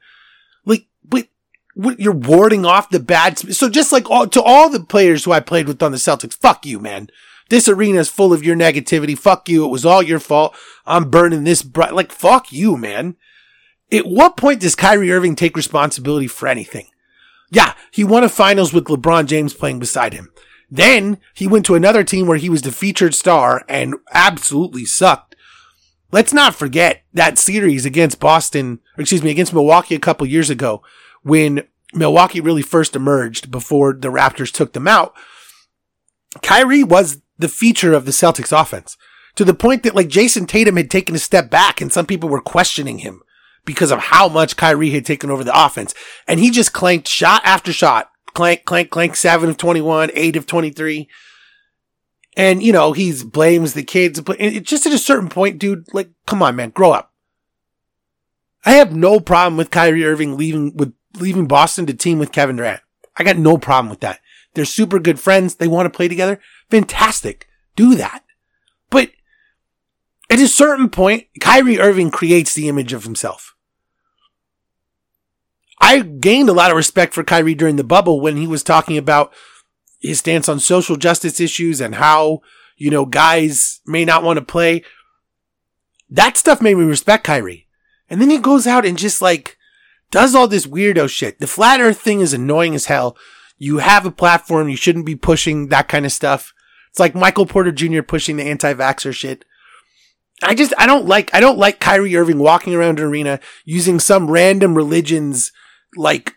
Like, 0.64 0.86
but 1.05 1.28
what, 1.74 2.01
you're 2.01 2.12
warding 2.12 2.64
off 2.64 2.88
the 2.88 3.01
bad. 3.01 3.38
So 3.38 3.68
just 3.68 3.93
like 3.93 4.11
all, 4.11 4.26
to 4.28 4.43
all 4.43 4.70
the 4.70 4.80
players 4.80 5.24
who 5.24 5.32
I 5.32 5.40
played 5.40 5.68
with 5.68 5.82
on 5.82 5.93
the 5.93 5.99
Celtics, 5.99 6.34
fuck 6.34 6.64
you, 6.64 6.78
man. 6.78 7.11
This 7.53 7.68
arena 7.68 7.98
is 7.98 8.09
full 8.09 8.32
of 8.32 8.42
your 8.42 8.57
negativity. 8.57 9.16
Fuck 9.16 9.46
you. 9.46 9.62
It 9.66 9.68
was 9.68 9.84
all 9.84 10.03
your 10.03 10.20
fault. 10.20 10.57
I'm 10.86 11.11
burning 11.11 11.44
this 11.44 11.62
bright. 11.62 11.92
Like, 11.92 12.11
fuck 12.11 12.50
you, 12.50 12.78
man. 12.78 13.14
At 13.92 14.07
what 14.07 14.38
point 14.38 14.62
does 14.62 14.74
Kyrie 14.74 15.12
Irving 15.12 15.36
take 15.36 15.55
responsibility 15.55 16.26
for 16.26 16.48
anything? 16.48 16.86
Yeah, 17.50 17.74
he 17.90 18.05
won 18.05 18.24
a 18.24 18.30
finals 18.30 18.72
with 18.72 18.84
LeBron 18.86 19.26
James 19.26 19.53
playing 19.53 19.80
beside 19.80 20.14
him. 20.14 20.32
Then 20.70 21.18
he 21.34 21.46
went 21.46 21.66
to 21.66 21.74
another 21.74 22.03
team 22.05 22.26
where 22.26 22.38
he 22.38 22.48
was 22.48 22.62
the 22.62 22.72
featured 22.72 23.14
star 23.14 23.66
and 23.68 23.96
absolutely 24.14 24.86
sucked. 24.86 25.36
Let's 26.11 26.32
not 26.32 26.55
forget 26.55 27.03
that 27.12 27.36
series 27.36 27.84
against 27.84 28.18
Boston, 28.18 28.80
excuse 28.96 29.22
me, 29.22 29.30
against 29.30 29.53
Milwaukee 29.53 29.94
a 29.94 30.00
couple 30.00 30.26
years 30.26 30.48
ago 30.48 30.82
when 31.22 31.68
Milwaukee 31.92 32.40
really 32.40 32.62
first 32.62 32.96
emerged 32.96 33.50
before 33.50 33.92
the 33.92 34.09
Raptors 34.09 34.50
took 34.50 34.72
them 34.72 34.88
out. 34.88 35.12
Kyrie 36.40 36.82
was 36.82 37.18
the 37.43 37.49
feature 37.49 37.93
of 37.93 38.07
the 38.07 38.11
Celtics 38.11 38.59
offense 38.59 38.97
to 39.36 39.45
the 39.45 39.55
point 39.55 39.82
that 39.82 39.95
like 39.95 40.09
Jayson 40.09 40.47
Tatum 40.47 40.76
had 40.76 40.90
taken 40.90 41.14
a 41.14 41.18
step 41.18 41.51
back 41.51 41.80
and 41.80 41.93
some 41.93 42.07
people 42.07 42.28
were 42.28 42.40
questioning 42.40 42.99
him 42.99 43.22
because 43.64 43.90
of 43.90 43.99
how 43.99 44.28
much 44.28 44.57
Kyrie 44.57 44.90
had 44.90 45.05
taken 45.05 45.30
over 45.30 45.45
the 45.45 45.64
offense. 45.64 45.95
And 46.26 46.40
he 46.40 46.51
just 46.51 46.72
clanked 46.72 47.09
shot 47.09 47.43
after 47.45 47.72
shot 47.72 48.11
clank, 48.34 48.64
clank, 48.64 48.90
clank, 48.90 49.16
seven 49.16 49.51
of 49.51 49.57
21, 49.57 50.11
eight 50.14 50.36
of 50.36 50.47
23. 50.47 51.09
And, 52.36 52.62
you 52.62 52.72
know, 52.72 52.93
he's 52.93 53.24
blames 53.24 53.74
the 53.74 53.82
kids, 53.82 54.20
but 54.20 54.40
it, 54.40 54.64
just 54.64 54.86
at 54.86 54.93
a 54.93 54.99
certain 54.99 55.28
point, 55.28 55.59
dude, 55.59 55.84
like, 55.93 56.11
come 56.26 56.43
on, 56.43 56.57
man, 56.57 56.70
grow 56.70 56.93
up. 56.93 57.12
I 58.64 58.72
have 58.72 58.95
no 58.95 59.20
problem 59.20 59.57
with 59.57 59.70
Kyrie 59.70 60.05
Irving 60.05 60.36
leaving 60.36 60.74
with 60.76 60.95
leaving 61.18 61.47
Boston 61.47 61.84
to 61.86 61.95
team 61.95 62.18
with 62.18 62.32
Kevin 62.32 62.57
Durant. 62.57 62.80
I 63.16 63.24
got 63.24 63.36
no 63.36 63.59
problem 63.59 63.90
with 63.90 64.01
that. 64.01 64.20
They're 64.55 64.64
super 64.64 64.98
good 64.98 65.18
friends. 65.18 65.57
They 65.57 65.68
want 65.68 65.86
to 65.86 65.96
play 65.96 66.09
together. 66.09 66.40
Fantastic. 66.70 67.48
Do 67.76 67.94
that. 67.94 68.24
But 68.90 69.11
at 70.30 70.38
a 70.38 70.48
certain 70.48 70.90
point, 70.90 71.26
Kyrie 71.40 71.80
Irving 71.80 72.11
creates 72.11 72.55
the 72.55 72.68
image 72.68 72.92
of 72.92 73.05
himself. 73.05 73.55
I 75.80 76.00
gained 76.00 76.48
a 76.48 76.55
lot 76.55 76.70
of 76.70 76.76
respect 76.76 77.12
for 77.12 77.24
Kyrie 77.24 77.55
during 77.55 77.76
the 77.76 77.84
bubble 77.84 78.20
when 78.20 78.36
he 78.36 78.46
was 78.46 78.62
talking 78.62 78.96
about 78.96 79.32
his 80.00 80.20
stance 80.20 80.48
on 80.48 80.61
social 80.61 80.96
justice 80.96 81.40
issues 81.40 81.80
and 81.80 81.96
how, 81.96 82.40
you 82.76 82.90
know, 82.90 83.05
guys 83.05 83.80
may 83.86 84.05
not 84.05 84.22
want 84.22 84.38
to 84.38 84.44
play. 84.44 84.84
That 86.09 86.36
stuff 86.36 86.62
made 86.62 86.76
me 86.76 86.84
respect 86.84 87.24
Kyrie. 87.24 87.66
And 88.09 88.20
then 88.20 88.30
he 88.30 88.38
goes 88.38 88.66
out 88.66 88.84
and 88.84 88.98
just 88.98 89.22
like 89.22 89.57
does 90.11 90.34
all 90.34 90.46
this 90.46 90.66
weirdo 90.66 91.09
shit. 91.09 91.40
The 91.40 91.46
flat 91.46 91.80
earth 91.80 91.98
thing 91.98 92.20
is 92.20 92.32
annoying 92.32 92.74
as 92.74 92.86
hell. 92.86 93.16
You 93.62 93.78
have 93.78 94.04
a 94.04 94.10
platform. 94.10 94.68
You 94.68 94.76
shouldn't 94.76 95.06
be 95.06 95.14
pushing 95.14 95.68
that 95.68 95.86
kind 95.86 96.04
of 96.04 96.10
stuff. 96.10 96.52
It's 96.90 96.98
like 96.98 97.14
Michael 97.14 97.46
Porter 97.46 97.70
Jr. 97.70 98.02
pushing 98.02 98.36
the 98.36 98.42
anti-vaxxer 98.42 99.14
shit. 99.14 99.44
I 100.42 100.56
just, 100.56 100.74
I 100.78 100.86
don't 100.86 101.06
like, 101.06 101.32
I 101.32 101.38
don't 101.38 101.58
like 101.58 101.78
Kyrie 101.78 102.16
Irving 102.16 102.40
walking 102.40 102.74
around 102.74 102.98
an 102.98 103.04
arena 103.04 103.38
using 103.64 104.00
some 104.00 104.28
random 104.28 104.74
religion's 104.74 105.52
like 105.96 106.34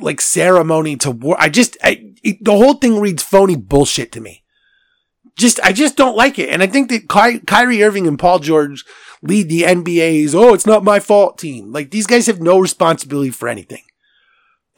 like 0.00 0.20
ceremony 0.20 0.96
to 0.96 1.12
war. 1.12 1.36
I 1.38 1.48
just 1.50 1.76
I, 1.80 2.14
it, 2.24 2.44
the 2.44 2.56
whole 2.56 2.74
thing 2.74 2.98
reads 2.98 3.22
phony 3.22 3.54
bullshit 3.54 4.10
to 4.10 4.20
me. 4.20 4.42
Just 5.38 5.60
I 5.60 5.72
just 5.72 5.96
don't 5.96 6.16
like 6.16 6.36
it, 6.36 6.48
and 6.48 6.64
I 6.64 6.66
think 6.66 6.90
that 6.90 7.08
Ky- 7.08 7.46
Kyrie 7.46 7.84
Irving 7.84 8.08
and 8.08 8.18
Paul 8.18 8.40
George 8.40 8.84
lead 9.22 9.48
the 9.48 9.62
NBA's 9.62 10.34
"oh 10.34 10.52
it's 10.52 10.66
not 10.66 10.82
my 10.82 10.98
fault" 10.98 11.38
team. 11.38 11.70
Like 11.72 11.92
these 11.92 12.08
guys 12.08 12.26
have 12.26 12.40
no 12.40 12.58
responsibility 12.58 13.30
for 13.30 13.48
anything. 13.48 13.82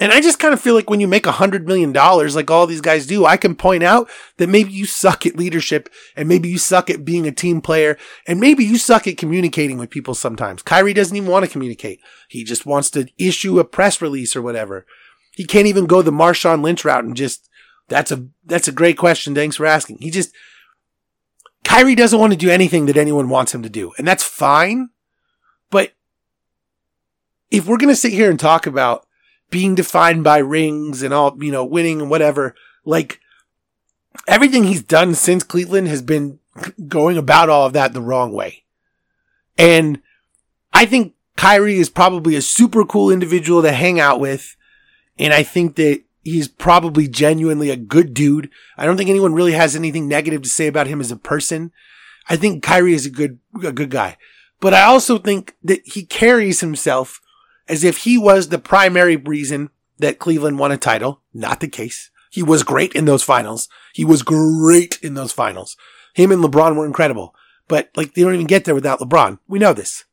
And 0.00 0.12
I 0.12 0.20
just 0.20 0.38
kind 0.38 0.54
of 0.54 0.60
feel 0.60 0.74
like 0.74 0.88
when 0.88 1.00
you 1.00 1.08
make 1.08 1.26
a 1.26 1.32
hundred 1.32 1.66
million 1.66 1.92
dollars, 1.92 2.36
like 2.36 2.50
all 2.50 2.66
these 2.66 2.80
guys 2.80 3.06
do, 3.06 3.26
I 3.26 3.36
can 3.36 3.56
point 3.56 3.82
out 3.82 4.08
that 4.36 4.48
maybe 4.48 4.72
you 4.72 4.86
suck 4.86 5.26
at 5.26 5.36
leadership 5.36 5.88
and 6.14 6.28
maybe 6.28 6.48
you 6.48 6.56
suck 6.56 6.88
at 6.88 7.04
being 7.04 7.26
a 7.26 7.32
team 7.32 7.60
player 7.60 7.98
and 8.26 8.38
maybe 8.38 8.64
you 8.64 8.78
suck 8.78 9.08
at 9.08 9.16
communicating 9.16 9.76
with 9.76 9.90
people 9.90 10.14
sometimes. 10.14 10.62
Kyrie 10.62 10.94
doesn't 10.94 11.16
even 11.16 11.28
want 11.28 11.44
to 11.44 11.50
communicate. 11.50 12.00
He 12.28 12.44
just 12.44 12.64
wants 12.64 12.90
to 12.90 13.08
issue 13.18 13.58
a 13.58 13.64
press 13.64 14.00
release 14.00 14.36
or 14.36 14.42
whatever. 14.42 14.86
He 15.32 15.44
can't 15.44 15.66
even 15.66 15.86
go 15.86 16.00
the 16.00 16.12
Marshawn 16.12 16.62
Lynch 16.62 16.84
route 16.84 17.04
and 17.04 17.16
just, 17.16 17.48
that's 17.88 18.12
a, 18.12 18.28
that's 18.44 18.68
a 18.68 18.72
great 18.72 18.98
question. 18.98 19.34
Thanks 19.34 19.56
for 19.56 19.66
asking. 19.66 19.98
He 20.00 20.10
just, 20.10 20.32
Kyrie 21.64 21.96
doesn't 21.96 22.20
want 22.20 22.32
to 22.32 22.38
do 22.38 22.50
anything 22.50 22.86
that 22.86 22.96
anyone 22.96 23.28
wants 23.28 23.52
him 23.52 23.64
to 23.64 23.68
do. 23.68 23.92
And 23.98 24.06
that's 24.06 24.22
fine. 24.22 24.90
But 25.70 25.92
if 27.50 27.66
we're 27.66 27.78
going 27.78 27.88
to 27.88 27.96
sit 27.96 28.12
here 28.12 28.30
and 28.30 28.38
talk 28.38 28.66
about 28.66 29.06
being 29.50 29.74
defined 29.74 30.24
by 30.24 30.38
rings 30.38 31.02
and 31.02 31.12
all, 31.14 31.36
you 31.42 31.52
know, 31.52 31.64
winning 31.64 32.00
and 32.00 32.10
whatever. 32.10 32.54
Like 32.84 33.20
everything 34.26 34.64
he's 34.64 34.82
done 34.82 35.14
since 35.14 35.42
Cleveland 35.42 35.88
has 35.88 36.02
been 36.02 36.38
going 36.86 37.16
about 37.16 37.48
all 37.48 37.66
of 37.66 37.72
that 37.72 37.92
the 37.92 38.00
wrong 38.00 38.32
way. 38.32 38.64
And 39.56 40.00
I 40.72 40.86
think 40.86 41.14
Kyrie 41.36 41.78
is 41.78 41.90
probably 41.90 42.34
a 42.36 42.42
super 42.42 42.84
cool 42.84 43.10
individual 43.10 43.62
to 43.62 43.72
hang 43.72 44.00
out 44.00 44.20
with. 44.20 44.56
And 45.18 45.32
I 45.32 45.42
think 45.42 45.76
that 45.76 46.02
he's 46.22 46.48
probably 46.48 47.08
genuinely 47.08 47.70
a 47.70 47.76
good 47.76 48.14
dude. 48.14 48.50
I 48.76 48.84
don't 48.84 48.96
think 48.96 49.10
anyone 49.10 49.34
really 49.34 49.52
has 49.52 49.74
anything 49.74 50.08
negative 50.08 50.42
to 50.42 50.48
say 50.48 50.66
about 50.66 50.86
him 50.86 51.00
as 51.00 51.10
a 51.10 51.16
person. 51.16 51.72
I 52.28 52.36
think 52.36 52.62
Kyrie 52.62 52.94
is 52.94 53.06
a 53.06 53.10
good, 53.10 53.38
a 53.64 53.72
good 53.72 53.90
guy. 53.90 54.16
But 54.60 54.74
I 54.74 54.82
also 54.82 55.18
think 55.18 55.56
that 55.62 55.80
he 55.84 56.04
carries 56.04 56.60
himself 56.60 57.20
as 57.68 57.84
if 57.84 57.98
he 57.98 58.18
was 58.18 58.48
the 58.48 58.58
primary 58.58 59.16
reason 59.16 59.70
that 59.98 60.18
Cleveland 60.18 60.58
won 60.58 60.72
a 60.72 60.76
title. 60.76 61.22
Not 61.34 61.60
the 61.60 61.68
case. 61.68 62.10
He 62.30 62.42
was 62.42 62.62
great 62.62 62.92
in 62.92 63.04
those 63.04 63.22
finals. 63.22 63.68
He 63.94 64.04
was 64.04 64.22
great 64.22 64.98
in 65.02 65.14
those 65.14 65.32
finals. 65.32 65.76
Him 66.14 66.30
and 66.32 66.42
LeBron 66.42 66.76
were 66.76 66.86
incredible. 66.86 67.34
But 67.68 67.90
like 67.96 68.14
they 68.14 68.22
don't 68.22 68.34
even 68.34 68.46
get 68.46 68.64
there 68.64 68.74
without 68.74 69.00
LeBron. 69.00 69.38
We 69.46 69.58
know 69.58 69.72
this. 69.72 70.04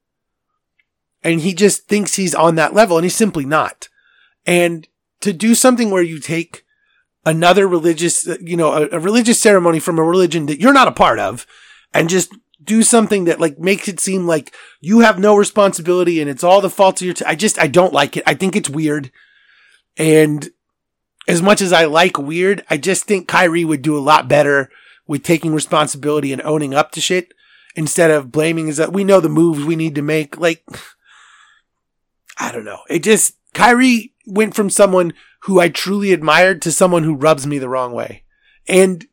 And 1.24 1.42
he 1.42 1.54
just 1.54 1.88
thinks 1.88 2.16
he's 2.16 2.36
on 2.36 2.56
that 2.56 2.74
level 2.74 2.98
and 2.98 3.06
he's 3.06 3.16
simply 3.16 3.46
not. 3.46 3.90
And 4.46 4.88
to 5.22 5.34
do 5.34 5.56
something 5.56 5.90
where 5.90 6.04
you 6.04 6.20
take 6.20 6.66
another 7.26 7.68
religious, 7.68 8.28
you 8.42 8.56
know, 8.56 8.74
a, 8.74 8.90
a 8.92 9.00
religious 9.00 9.42
ceremony 9.42 9.80
from 9.80 9.98
a 9.98 10.04
religion 10.04 10.46
that 10.46 10.60
you're 10.60 10.74
not 10.74 10.88
a 10.88 10.92
part 10.92 11.18
of 11.18 11.48
and 11.94 12.10
just 12.10 12.32
do 12.64 12.84
something 12.84 13.26
that 13.26 13.40
like 13.40 13.60
makes 13.60 13.88
it 13.88 14.00
seem 14.00 14.26
like 14.26 14.54
you 14.80 15.02
have 15.02 15.20
no 15.20 15.36
responsibility 15.36 16.22
and 16.22 16.30
it's 16.30 16.44
all 16.44 16.62
the 16.62 16.70
fault 16.70 17.02
of 17.02 17.06
your. 17.06 17.14
T- 17.14 17.26
I 17.26 17.36
just 17.36 17.60
I 17.60 17.68
don't 17.68 17.94
like 17.94 18.18
it. 18.18 18.24
I 18.26 18.34
think 18.34 18.56
it's 18.56 18.70
weird, 18.70 19.12
and 19.98 20.50
as 21.28 21.42
much 21.42 21.62
as 21.62 21.74
I 21.74 21.86
like 21.86 22.18
weird, 22.18 22.64
I 22.70 22.78
just 22.78 23.06
think 23.06 23.28
Kyrie 23.28 23.66
would 23.66 23.82
do 23.82 23.98
a 23.98 24.00
lot 24.00 24.28
better 24.28 24.70
with 25.08 25.24
taking 25.24 25.54
responsibility 25.54 26.32
and 26.32 26.42
owning 26.44 26.74
up 26.74 26.92
to 26.92 27.02
shit 27.02 27.34
instead 27.76 28.12
of 28.12 28.32
blaming. 28.32 28.68
Is 28.68 28.78
that 28.78 28.94
we 28.94 29.04
know 29.04 29.20
the 29.20 29.30
moves 29.30 29.64
we 29.64 29.76
need 29.76 29.96
to 29.96 30.02
make? 30.02 30.38
Like, 30.38 30.64
I 32.40 32.52
don't 32.52 32.66
know. 32.66 32.80
It 32.90 33.04
just 33.04 33.36
Kyrie 33.54 34.14
went 34.26 34.56
from 34.56 34.70
someone 34.70 35.14
who 35.42 35.60
I 35.60 35.70
truly 35.70 36.12
admired 36.12 36.62
to 36.64 36.72
someone 36.72 37.04
who 37.04 37.16
rubs 37.16 37.46
me 37.46 37.58
the 37.58 37.70
wrong 37.70 37.92
way, 37.92 38.24
and 38.68 39.06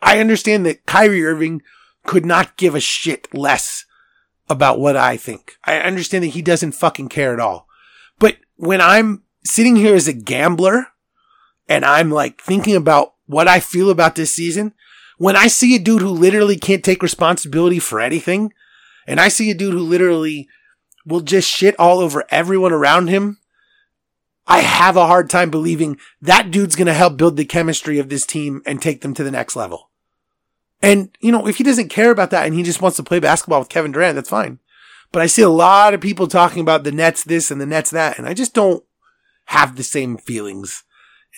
I 0.00 0.20
understand 0.20 0.66
that 0.66 0.86
Kyrie 0.86 1.24
Irving 1.24 1.62
could 2.08 2.24
not 2.24 2.56
give 2.56 2.74
a 2.74 2.80
shit 2.80 3.28
less 3.34 3.84
about 4.48 4.80
what 4.80 4.96
I 4.96 5.18
think. 5.18 5.58
I 5.64 5.76
understand 5.76 6.24
that 6.24 6.28
he 6.28 6.40
doesn't 6.40 6.72
fucking 6.72 7.10
care 7.10 7.34
at 7.34 7.38
all. 7.38 7.68
But 8.18 8.38
when 8.56 8.80
I'm 8.80 9.24
sitting 9.44 9.76
here 9.76 9.94
as 9.94 10.08
a 10.08 10.14
gambler 10.14 10.86
and 11.68 11.84
I'm 11.84 12.10
like 12.10 12.40
thinking 12.40 12.74
about 12.74 13.12
what 13.26 13.46
I 13.46 13.60
feel 13.60 13.90
about 13.90 14.14
this 14.14 14.34
season, 14.34 14.72
when 15.18 15.36
I 15.36 15.48
see 15.48 15.76
a 15.76 15.78
dude 15.78 16.00
who 16.00 16.08
literally 16.08 16.56
can't 16.56 16.82
take 16.82 17.02
responsibility 17.02 17.78
for 17.78 18.00
anything, 18.00 18.54
and 19.06 19.20
I 19.20 19.28
see 19.28 19.50
a 19.50 19.54
dude 19.54 19.74
who 19.74 19.80
literally 19.80 20.48
will 21.04 21.20
just 21.20 21.50
shit 21.50 21.78
all 21.78 21.98
over 21.98 22.24
everyone 22.30 22.72
around 22.72 23.08
him, 23.08 23.36
I 24.46 24.60
have 24.60 24.96
a 24.96 25.06
hard 25.06 25.28
time 25.28 25.50
believing 25.50 25.98
that 26.22 26.50
dude's 26.50 26.74
going 26.74 26.86
to 26.86 26.94
help 26.94 27.18
build 27.18 27.36
the 27.36 27.44
chemistry 27.44 27.98
of 27.98 28.08
this 28.08 28.24
team 28.24 28.62
and 28.64 28.80
take 28.80 29.02
them 29.02 29.12
to 29.12 29.24
the 29.24 29.30
next 29.30 29.56
level. 29.56 29.87
And, 30.80 31.10
you 31.20 31.32
know, 31.32 31.46
if 31.46 31.56
he 31.56 31.64
doesn't 31.64 31.88
care 31.88 32.10
about 32.10 32.30
that 32.30 32.46
and 32.46 32.54
he 32.54 32.62
just 32.62 32.80
wants 32.80 32.96
to 32.96 33.02
play 33.02 33.18
basketball 33.18 33.58
with 33.58 33.68
Kevin 33.68 33.92
Durant, 33.92 34.14
that's 34.14 34.30
fine. 34.30 34.60
But 35.10 35.22
I 35.22 35.26
see 35.26 35.42
a 35.42 35.48
lot 35.48 35.94
of 35.94 36.00
people 36.00 36.28
talking 36.28 36.60
about 36.60 36.84
the 36.84 36.92
Nets 36.92 37.24
this 37.24 37.50
and 37.50 37.60
the 37.60 37.66
Nets 37.66 37.90
that, 37.90 38.18
and 38.18 38.28
I 38.28 38.34
just 38.34 38.54
don't 38.54 38.84
have 39.46 39.76
the 39.76 39.82
same 39.82 40.18
feelings. 40.18 40.84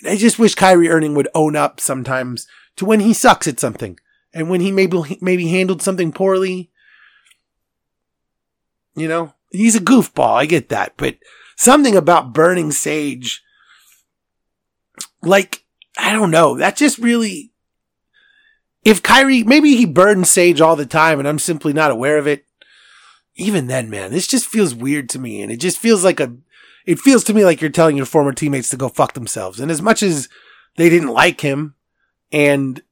And 0.00 0.10
I 0.10 0.16
just 0.16 0.38
wish 0.38 0.54
Kyrie 0.54 0.88
Irving 0.88 1.14
would 1.14 1.28
own 1.34 1.56
up 1.56 1.80
sometimes 1.80 2.46
to 2.76 2.84
when 2.84 3.00
he 3.00 3.12
sucks 3.12 3.46
at 3.46 3.60
something 3.60 3.98
and 4.34 4.50
when 4.50 4.60
he 4.60 4.72
maybe, 4.72 5.18
maybe 5.20 5.48
handled 5.48 5.82
something 5.82 6.12
poorly. 6.12 6.70
You 8.94 9.08
know, 9.08 9.34
he's 9.50 9.76
a 9.76 9.80
goofball. 9.80 10.34
I 10.34 10.46
get 10.46 10.68
that, 10.68 10.94
but 10.96 11.16
something 11.56 11.96
about 11.96 12.34
burning 12.34 12.72
sage. 12.72 13.42
Like, 15.22 15.64
I 15.96 16.12
don't 16.12 16.30
know. 16.30 16.58
That 16.58 16.76
just 16.76 16.98
really, 16.98 17.49
if 18.84 19.02
Kyrie, 19.02 19.42
maybe 19.42 19.76
he 19.76 19.84
burns 19.84 20.30
sage 20.30 20.60
all 20.60 20.76
the 20.76 20.86
time 20.86 21.18
and 21.18 21.28
I'm 21.28 21.38
simply 21.38 21.72
not 21.72 21.90
aware 21.90 22.18
of 22.18 22.26
it. 22.26 22.46
Even 23.36 23.66
then, 23.66 23.88
man, 23.90 24.10
this 24.10 24.26
just 24.26 24.46
feels 24.46 24.74
weird 24.74 25.08
to 25.10 25.18
me. 25.18 25.42
And 25.42 25.52
it 25.52 25.58
just 25.58 25.78
feels 25.78 26.04
like 26.04 26.20
a, 26.20 26.36
it 26.86 26.98
feels 26.98 27.24
to 27.24 27.34
me 27.34 27.44
like 27.44 27.60
you're 27.60 27.70
telling 27.70 27.96
your 27.96 28.06
former 28.06 28.32
teammates 28.32 28.70
to 28.70 28.76
go 28.76 28.88
fuck 28.88 29.14
themselves. 29.14 29.60
And 29.60 29.70
as 29.70 29.82
much 29.82 30.02
as 30.02 30.28
they 30.76 30.88
didn't 30.88 31.08
like 31.08 31.40
him 31.40 31.74
and, 32.32 32.82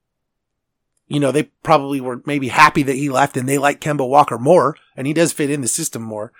you 1.07 1.19
know, 1.19 1.31
they 1.31 1.43
probably 1.63 1.99
were 1.99 2.21
maybe 2.25 2.49
happy 2.49 2.83
that 2.83 2.95
he 2.95 3.09
left 3.09 3.35
and 3.35 3.49
they 3.49 3.57
like 3.57 3.81
Kemba 3.81 4.07
Walker 4.07 4.37
more 4.37 4.75
and 4.95 5.07
he 5.07 5.13
does 5.13 5.33
fit 5.33 5.49
in 5.49 5.61
the 5.61 5.67
system 5.67 6.01
more. 6.03 6.31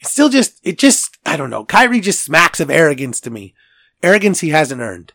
It's 0.00 0.10
still 0.10 0.28
just, 0.28 0.60
it 0.62 0.78
just, 0.78 1.18
I 1.26 1.36
don't 1.36 1.50
know. 1.50 1.64
Kyrie 1.64 2.00
just 2.00 2.24
smacks 2.24 2.60
of 2.60 2.70
arrogance 2.70 3.20
to 3.20 3.30
me. 3.30 3.54
Arrogance 4.02 4.40
he 4.40 4.50
hasn't 4.50 4.80
earned. 4.80 5.12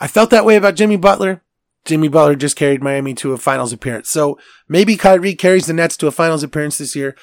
I 0.00 0.06
felt 0.06 0.30
that 0.30 0.44
way 0.44 0.56
about 0.56 0.76
Jimmy 0.76 0.96
Butler. 0.96 1.42
Jimmy 1.84 2.08
Butler 2.08 2.36
just 2.36 2.56
carried 2.56 2.82
Miami 2.82 3.14
to 3.14 3.32
a 3.32 3.38
finals 3.38 3.72
appearance. 3.72 4.10
So 4.10 4.38
maybe 4.68 4.96
Kyrie 4.96 5.34
carries 5.34 5.66
the 5.66 5.72
Nets 5.72 5.96
to 5.98 6.06
a 6.06 6.12
finals 6.12 6.42
appearance 6.42 6.78
this 6.78 6.94
year 6.94 7.16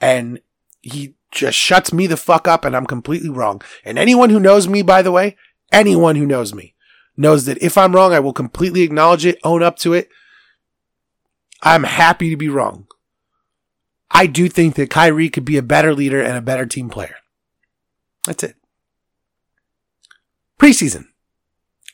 and 0.00 0.40
he 0.80 1.14
just 1.30 1.58
shuts 1.58 1.92
me 1.92 2.06
the 2.06 2.16
fuck 2.16 2.46
up 2.46 2.64
and 2.64 2.76
I'm 2.76 2.86
completely 2.86 3.30
wrong. 3.30 3.62
And 3.84 3.98
anyone 3.98 4.30
who 4.30 4.38
knows 4.38 4.68
me, 4.68 4.82
by 4.82 5.02
the 5.02 5.12
way, 5.12 5.36
anyone 5.72 6.16
who 6.16 6.26
knows 6.26 6.54
me 6.54 6.74
knows 7.16 7.46
that 7.46 7.62
if 7.62 7.76
I'm 7.76 7.94
wrong, 7.94 8.12
I 8.12 8.20
will 8.20 8.32
completely 8.32 8.82
acknowledge 8.82 9.26
it, 9.26 9.38
own 9.42 9.62
up 9.62 9.78
to 9.78 9.94
it. 9.94 10.08
I'm 11.62 11.84
happy 11.84 12.30
to 12.30 12.36
be 12.36 12.48
wrong. 12.48 12.86
I 14.10 14.26
do 14.26 14.48
think 14.48 14.74
that 14.74 14.90
Kyrie 14.90 15.30
could 15.30 15.44
be 15.44 15.56
a 15.56 15.62
better 15.62 15.94
leader 15.94 16.20
and 16.20 16.36
a 16.36 16.42
better 16.42 16.66
team 16.66 16.90
player. 16.90 17.16
That's 18.26 18.44
it. 18.44 18.56
Preseason. 20.58 21.06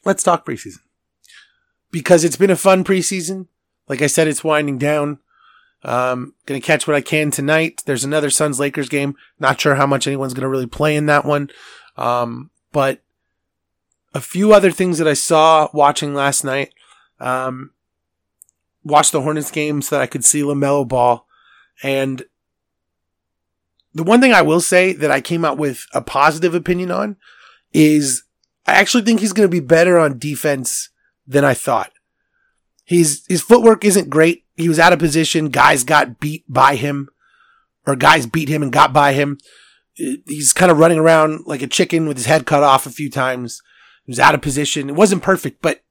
Let's 0.04 0.22
talk 0.22 0.44
preseason. 0.44 0.80
Because 1.90 2.24
it's 2.24 2.36
been 2.36 2.50
a 2.50 2.56
fun 2.56 2.84
preseason. 2.84 3.46
Like 3.88 4.02
I 4.02 4.06
said, 4.06 4.28
it's 4.28 4.44
winding 4.44 4.78
down. 4.78 5.18
Um, 5.82 6.34
gonna 6.46 6.60
catch 6.60 6.86
what 6.86 6.96
I 6.96 7.00
can 7.00 7.30
tonight. 7.30 7.82
There's 7.86 8.04
another 8.04 8.30
Suns 8.30 8.58
Lakers 8.58 8.88
game. 8.88 9.14
Not 9.38 9.60
sure 9.60 9.76
how 9.76 9.86
much 9.86 10.06
anyone's 10.06 10.34
gonna 10.34 10.48
really 10.48 10.66
play 10.66 10.96
in 10.96 11.06
that 11.06 11.24
one. 11.24 11.50
Um, 11.96 12.50
but 12.72 13.00
a 14.14 14.20
few 14.20 14.52
other 14.52 14.70
things 14.70 14.98
that 14.98 15.08
I 15.08 15.14
saw 15.14 15.68
watching 15.72 16.14
last 16.14 16.44
night. 16.44 16.72
Um, 17.20 17.70
watched 18.84 19.12
the 19.12 19.22
Hornets 19.22 19.50
game 19.50 19.82
so 19.82 19.96
that 19.96 20.02
I 20.02 20.06
could 20.06 20.24
see 20.24 20.42
LaMelo 20.42 20.86
Ball. 20.86 21.26
And 21.82 22.24
the 23.94 24.02
one 24.02 24.20
thing 24.20 24.32
I 24.32 24.42
will 24.42 24.60
say 24.60 24.92
that 24.92 25.10
I 25.10 25.20
came 25.20 25.44
out 25.44 25.58
with 25.58 25.86
a 25.92 26.00
positive 26.00 26.54
opinion 26.54 26.90
on 26.90 27.16
is 27.72 28.24
I 28.66 28.72
actually 28.72 29.04
think 29.04 29.20
he's 29.20 29.32
going 29.32 29.48
to 29.48 29.50
be 29.50 29.60
better 29.60 29.98
on 29.98 30.18
defense 30.18 30.90
than 31.28 31.44
I 31.44 31.54
thought. 31.54 31.92
He's, 32.84 33.24
his 33.28 33.42
footwork 33.42 33.84
isn't 33.84 34.10
great. 34.10 34.44
He 34.56 34.68
was 34.68 34.78
out 34.78 34.92
of 34.92 34.98
position. 34.98 35.50
Guys 35.50 35.84
got 35.84 36.18
beat 36.18 36.44
by 36.48 36.74
him 36.74 37.10
or 37.86 37.94
guys 37.94 38.26
beat 38.26 38.48
him 38.48 38.62
and 38.62 38.72
got 38.72 38.92
by 38.92 39.12
him. 39.12 39.38
He's 39.94 40.52
kind 40.52 40.70
of 40.70 40.78
running 40.78 40.98
around 40.98 41.46
like 41.46 41.62
a 41.62 41.66
chicken 41.66 42.08
with 42.08 42.16
his 42.16 42.26
head 42.26 42.46
cut 42.46 42.62
off 42.62 42.86
a 42.86 42.90
few 42.90 43.10
times. 43.10 43.62
He 44.04 44.10
was 44.10 44.18
out 44.18 44.34
of 44.34 44.42
position. 44.42 44.88
It 44.88 44.94
wasn't 44.94 45.22
perfect, 45.22 45.60
but 45.60 45.82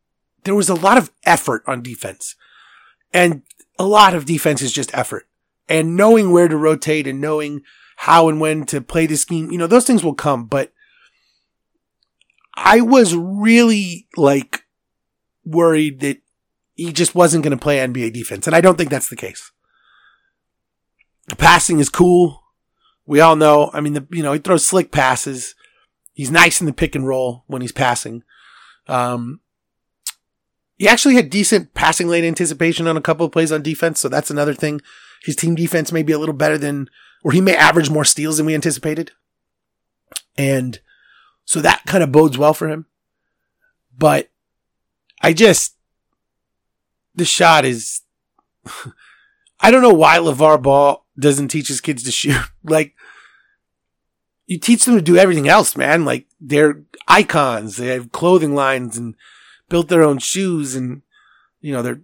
there 0.44 0.56
was 0.56 0.70
a 0.70 0.76
lot 0.76 0.98
of 0.98 1.12
effort 1.24 1.64
on 1.68 1.82
defense. 1.82 2.36
And 3.14 3.44
a 3.78 3.86
lot 3.86 4.16
of 4.16 4.26
defense 4.26 4.62
is 4.62 4.72
just 4.72 4.96
effort. 4.98 5.28
And 5.70 5.96
knowing 5.96 6.32
where 6.32 6.48
to 6.48 6.58
rotate 6.58 7.06
and 7.08 7.22
knowing 7.22 7.62
how 7.98 8.30
and 8.30 8.40
when 8.40 8.66
to 8.68 8.80
play 8.80 9.06
the 9.06 9.18
scheme, 9.18 9.52
you 9.52 9.58
know, 9.58 9.68
those 9.68 9.86
things 9.86 10.04
will 10.04 10.14
come. 10.14 10.46
But 10.46 10.72
I 12.56 12.82
was 12.82 13.16
really 13.16 14.08
like 14.16 14.64
worried 15.48 16.02
that 16.02 16.18
he 16.76 16.93
just 16.93 17.16
wasn't 17.16 17.43
going 17.43 17.58
to 17.58 17.62
play 17.62 17.78
NBA 17.78 18.14
defense. 18.14 18.45
And 18.48 18.56
I 18.56 18.62
don't 18.62 18.78
think 18.78 18.89
that's 18.89 19.10
the 19.10 19.16
case. 19.16 19.52
The 21.28 21.36
passing 21.36 21.80
is 21.80 21.89
cool. 21.89 22.43
We 23.06 23.20
all 23.20 23.36
know. 23.36 23.72
I 23.74 23.82
mean, 23.82 23.93
the, 23.93 24.08
you 24.12 24.22
know, 24.22 24.34
he 24.34 24.39
throws 24.39 24.66
slick 24.66 24.91
passes. 24.91 25.56
He's 26.14 26.32
nice 26.32 26.62
in 26.62 26.68
the 26.68 26.74
pick 26.74 26.95
and 26.95 27.08
roll 27.08 27.43
when 27.48 27.62
he's 27.62 27.72
passing. 27.72 28.24
Um, 28.88 29.41
he 30.78 30.88
actually 30.88 31.16
had 31.16 31.30
decent 31.30 31.74
passing 31.74 32.08
lane 32.08 32.24
anticipation 32.24 32.88
on 32.88 32.98
a 32.98 33.02
couple 33.02 33.26
of 33.26 33.32
plays 33.32 33.52
on 33.52 33.64
defense. 33.64 34.00
So 34.00 34.10
that's 34.10 34.30
another 34.30 34.54
thing. 34.54 34.82
His 35.24 35.36
team 35.36 35.56
defense 35.56 35.91
may 35.91 36.04
be 36.04 36.14
a 36.14 36.20
little 36.20 36.36
better 36.36 36.58
than, 36.58 36.89
or 37.24 37.32
he 37.32 37.41
may 37.41 37.56
average 37.56 37.89
more 37.89 38.06
steals 38.06 38.38
than 38.38 38.45
we 38.45 38.54
anticipated. 38.54 39.12
And 40.38 40.80
so 41.45 41.62
that 41.62 41.84
kind 41.88 42.04
of 42.04 42.12
bodes 42.12 42.38
well 42.38 42.54
for 42.54 42.70
him. 42.70 42.86
But 43.98 44.30
I 45.22 45.34
just, 45.34 45.76
the 47.15 47.26
shot 47.26 47.65
is, 47.65 48.01
I 49.59 49.72
don't 49.72 49.82
know 49.82 49.93
why 49.93 50.18
LeVar 50.18 50.61
Ball 50.61 51.05
doesn't 51.20 51.47
teach 51.47 51.68
his 51.68 51.82
kids 51.82 52.03
to 52.03 52.11
shoot. 52.11 52.41
like, 52.63 52.95
you 54.45 54.57
teach 54.57 54.86
them 54.86 54.95
to 54.95 55.01
do 55.01 55.18
everything 55.18 55.47
else, 55.47 55.76
man. 55.76 56.05
Like, 56.05 56.28
they're 56.39 56.84
icons. 57.07 57.78
They 57.78 57.88
have 57.88 58.11
clothing 58.11 58.55
lines 58.55 58.97
and 58.97 59.15
built 59.70 59.89
their 59.89 60.03
own 60.03 60.20
shoes 60.20 60.76
and, 60.76 61.01
you 61.59 61.74
know, 61.74 61.82
they're, 61.82 62.01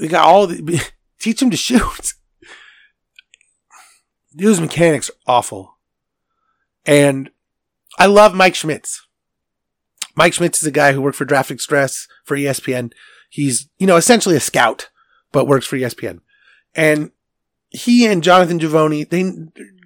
they 0.00 0.08
got 0.08 0.26
all 0.26 0.46
the, 0.46 0.82
teach 1.18 1.40
them 1.40 1.50
to 1.50 1.56
shoot. 1.56 2.14
Those 4.34 4.60
mechanics 4.60 5.10
are 5.10 5.34
awful. 5.36 5.76
And 6.86 7.30
I 7.98 8.06
love 8.06 8.34
Mike 8.34 8.54
Schmitz. 8.54 9.06
Mike 10.14 10.34
Schmitz 10.34 10.60
is 10.60 10.66
a 10.66 10.72
guy 10.72 10.92
who 10.92 11.00
worked 11.00 11.16
for 11.16 11.24
Draft 11.24 11.50
Express 11.50 12.06
for 12.24 12.36
ESPN. 12.36 12.92
He's, 13.30 13.68
you 13.78 13.86
know, 13.86 13.96
essentially 13.96 14.36
a 14.36 14.40
scout, 14.40 14.90
but 15.30 15.46
works 15.46 15.66
for 15.66 15.76
ESPN. 15.76 16.20
And 16.74 17.12
he 17.70 18.06
and 18.06 18.22
Jonathan 18.22 18.60
Givony, 18.60 19.08
they, 19.08 19.22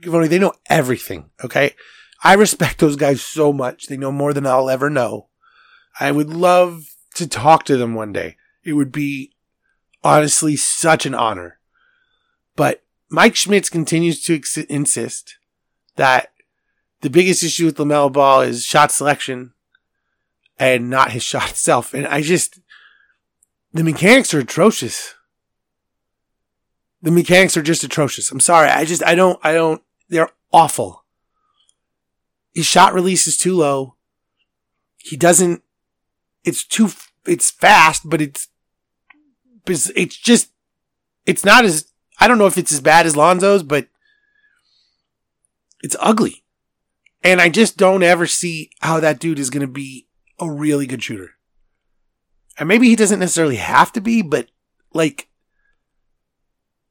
Givony, 0.00 0.28
they 0.28 0.38
know 0.38 0.52
everything. 0.68 1.30
Okay. 1.44 1.74
I 2.24 2.34
respect 2.34 2.78
those 2.78 2.96
guys 2.96 3.22
so 3.22 3.52
much. 3.52 3.86
They 3.86 3.96
know 3.96 4.10
more 4.10 4.32
than 4.32 4.46
I'll 4.46 4.70
ever 4.70 4.90
know. 4.90 5.28
I 6.00 6.10
would 6.10 6.30
love 6.30 6.96
to 7.14 7.28
talk 7.28 7.64
to 7.64 7.76
them 7.76 7.94
one 7.94 8.12
day. 8.12 8.36
It 8.64 8.72
would 8.72 8.90
be 8.90 9.32
honestly 10.02 10.56
such 10.56 11.06
an 11.06 11.14
honor. 11.14 11.58
But 12.56 12.82
Mike 13.08 13.36
Schmitz 13.36 13.70
continues 13.70 14.22
to 14.24 14.34
ex- 14.34 14.56
insist 14.56 15.36
that 15.96 16.32
the 17.02 17.10
biggest 17.10 17.42
issue 17.42 17.66
with 17.66 17.76
LaMelo 17.76 18.12
Ball 18.12 18.40
is 18.42 18.64
shot 18.64 18.90
selection 18.90 19.52
and 20.58 20.90
not 20.90 21.12
his 21.12 21.22
shot 21.22 21.50
itself. 21.50 21.94
And 21.94 22.06
I 22.06 22.22
just, 22.22 22.60
the 23.72 23.84
mechanics 23.84 24.32
are 24.34 24.40
atrocious. 24.40 25.14
The 27.02 27.10
mechanics 27.10 27.56
are 27.56 27.62
just 27.62 27.84
atrocious. 27.84 28.30
I'm 28.30 28.40
sorry. 28.40 28.68
I 28.68 28.84
just, 28.84 29.04
I 29.04 29.14
don't, 29.14 29.38
I 29.42 29.52
don't, 29.52 29.82
they're 30.08 30.30
awful. 30.52 31.04
His 32.54 32.66
shot 32.66 32.94
release 32.94 33.26
is 33.26 33.36
too 33.36 33.54
low. 33.54 33.96
He 34.96 35.16
doesn't, 35.16 35.62
it's 36.42 36.64
too, 36.64 36.88
it's 37.26 37.50
fast, 37.50 38.08
but 38.08 38.20
it's, 38.20 38.48
it's 39.68 40.16
just, 40.16 40.50
it's 41.26 41.44
not 41.44 41.64
as, 41.64 41.92
I 42.18 42.28
don't 42.28 42.38
know 42.38 42.46
if 42.46 42.56
it's 42.56 42.72
as 42.72 42.80
bad 42.80 43.04
as 43.04 43.14
Lonzo's, 43.14 43.62
but 43.62 43.88
it's 45.82 45.96
ugly. 46.00 46.44
And 47.22 47.40
I 47.40 47.48
just 47.48 47.76
don't 47.76 48.02
ever 48.02 48.26
see 48.26 48.70
how 48.80 49.00
that 49.00 49.18
dude 49.18 49.38
is 49.38 49.50
going 49.50 49.60
to 49.60 49.66
be 49.66 50.05
a 50.38 50.50
really 50.50 50.86
good 50.86 51.02
shooter. 51.02 51.32
And 52.58 52.68
maybe 52.68 52.88
he 52.88 52.96
doesn't 52.96 53.20
necessarily 53.20 53.56
have 53.56 53.92
to 53.92 54.00
be, 54.00 54.22
but 54.22 54.48
like, 54.92 55.28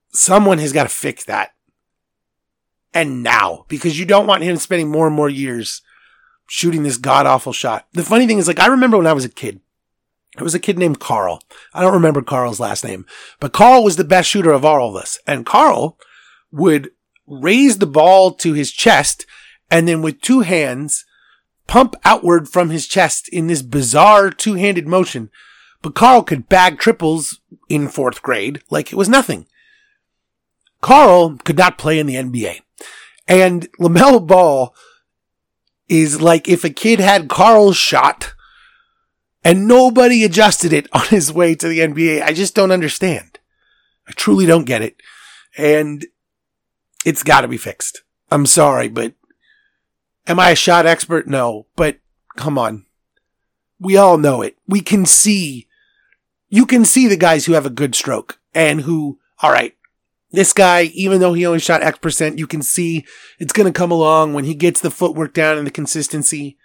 someone 0.10 0.60
has 0.60 0.74
got 0.74 0.84
to 0.84 0.90
fix 0.90 1.26
that. 1.26 1.52
And 2.94 3.24
now, 3.24 3.66
because 3.68 4.00
you 4.00 4.06
don't 4.06 4.28
want 4.28 4.44
him 4.44 4.56
spending 4.58 4.90
more 4.90 5.08
and 5.08 5.16
more 5.16 5.30
years 5.30 5.82
shooting 6.48 6.84
this 6.84 6.98
god 6.98 7.26
awful 7.26 7.52
shot. 7.52 7.88
The 7.92 8.04
funny 8.04 8.26
thing 8.26 8.38
is, 8.38 8.48
like, 8.48 8.60
I 8.60 8.68
remember 8.68 8.98
when 8.98 9.08
I 9.08 9.14
was 9.14 9.26
a 9.26 9.30
kid, 9.30 9.60
it 10.38 10.44
was 10.44 10.56
a 10.56 10.60
kid 10.60 10.78
named 10.78 11.00
Carl. 11.00 11.42
I 11.74 11.82
don't 11.82 11.94
remember 11.94 12.22
Carl's 12.22 12.60
last 12.60 12.84
name, 12.84 13.06
but 13.40 13.54
Carl 13.54 13.84
was 13.84 13.96
the 13.96 14.04
best 14.04 14.30
shooter 14.30 14.52
of 14.52 14.66
all 14.66 14.90
of 14.90 14.96
us. 14.96 15.18
And 15.26 15.46
Carl 15.46 15.98
would 16.52 16.92
raise 17.28 17.78
the 17.80 17.88
ball 17.88 18.34
to 18.34 18.54
his 18.54 18.72
chest 18.72 19.26
and 19.72 19.88
then 19.88 20.02
with 20.02 20.22
two 20.22 20.42
hands 20.42 21.05
pump 21.68 21.96
outward 22.04 22.48
from 22.48 22.70
his 22.70 22.88
chest 22.88 23.28
in 23.30 23.48
this 23.48 23.62
bizarre 23.62 24.30
two-handed 24.30 24.88
motion. 24.88 25.30
But 25.82 25.96
Carl 25.96 26.24
could 26.24 26.50
bag 26.50 26.80
triples 26.80 27.42
in 27.70 27.88
fourth 27.88 28.22
grade 28.22 28.62
like 28.70 28.92
it 28.92 28.96
was 28.96 29.10
nothing. 29.10 29.46
Carl 30.82 31.38
could 31.44 31.58
not 31.58 31.78
play 31.78 32.00
in 32.00 32.08
the 32.08 32.16
NBA. 32.16 32.62
And 33.28 33.72
LaMelo 33.80 34.26
Ball 34.26 34.76
is 35.88 36.22
like 36.22 36.48
if 36.48 36.64
a 36.64 36.70
kid 36.70 37.00
had 37.00 37.30
Carl's 37.30 37.78
shot 37.78 38.34
and 39.44 39.68
nobody 39.68 40.24
adjusted 40.24 40.74
it 40.74 40.88
on 40.92 41.06
his 41.08 41.32
way 41.32 41.56
to 41.56 41.68
the 41.68 41.80
NBA. 41.80 42.22
I 42.22 42.34
just 42.34 42.56
don't 42.56 42.72
understand. 42.72 43.40
I 44.08 44.12
truly 44.12 44.46
don't 44.46 44.66
get 44.66 44.82
it. 44.82 44.98
And 45.58 46.06
it's 47.06 47.24
got 47.24 47.42
to 47.42 47.48
be 47.48 47.58
fixed. 47.58 48.02
I'm 48.32 48.46
sorry, 48.48 48.90
but 48.90 49.14
Am 50.28 50.40
I 50.40 50.52
a 50.52 50.56
shot 50.56 50.86
expert? 50.86 51.28
No, 51.28 51.68
but 51.76 52.00
come 52.36 52.58
on. 52.58 52.86
We 53.80 53.98
all 53.98 54.18
know 54.18 54.42
it. 54.42 54.58
We 54.68 54.82
can 54.82 55.06
see, 55.06 55.68
you 56.50 56.66
can 56.66 56.86
see 56.86 57.08
the 57.08 57.18
guys 57.18 57.46
who 57.46 57.54
have 57.54 57.66
a 57.66 57.70
good 57.70 57.94
stroke 57.94 58.40
and 58.54 58.82
who, 58.82 59.20
all 59.42 59.52
right, 59.52 59.76
this 60.32 60.54
guy, 60.54 60.84
even 60.94 61.20
though 61.20 61.34
he 61.34 61.46
only 61.46 61.60
shot 61.60 61.84
X 61.84 61.98
percent, 62.00 62.40
you 62.40 62.48
can 62.48 62.62
see 62.62 63.06
it's 63.40 63.54
going 63.54 63.72
to 63.72 63.78
come 63.78 63.92
along 63.92 64.34
when 64.34 64.46
he 64.46 64.54
gets 64.54 64.82
the 64.82 64.92
footwork 64.92 65.34
down 65.34 65.58
and 65.58 65.68
the 65.68 65.72
consistency. 65.72 66.58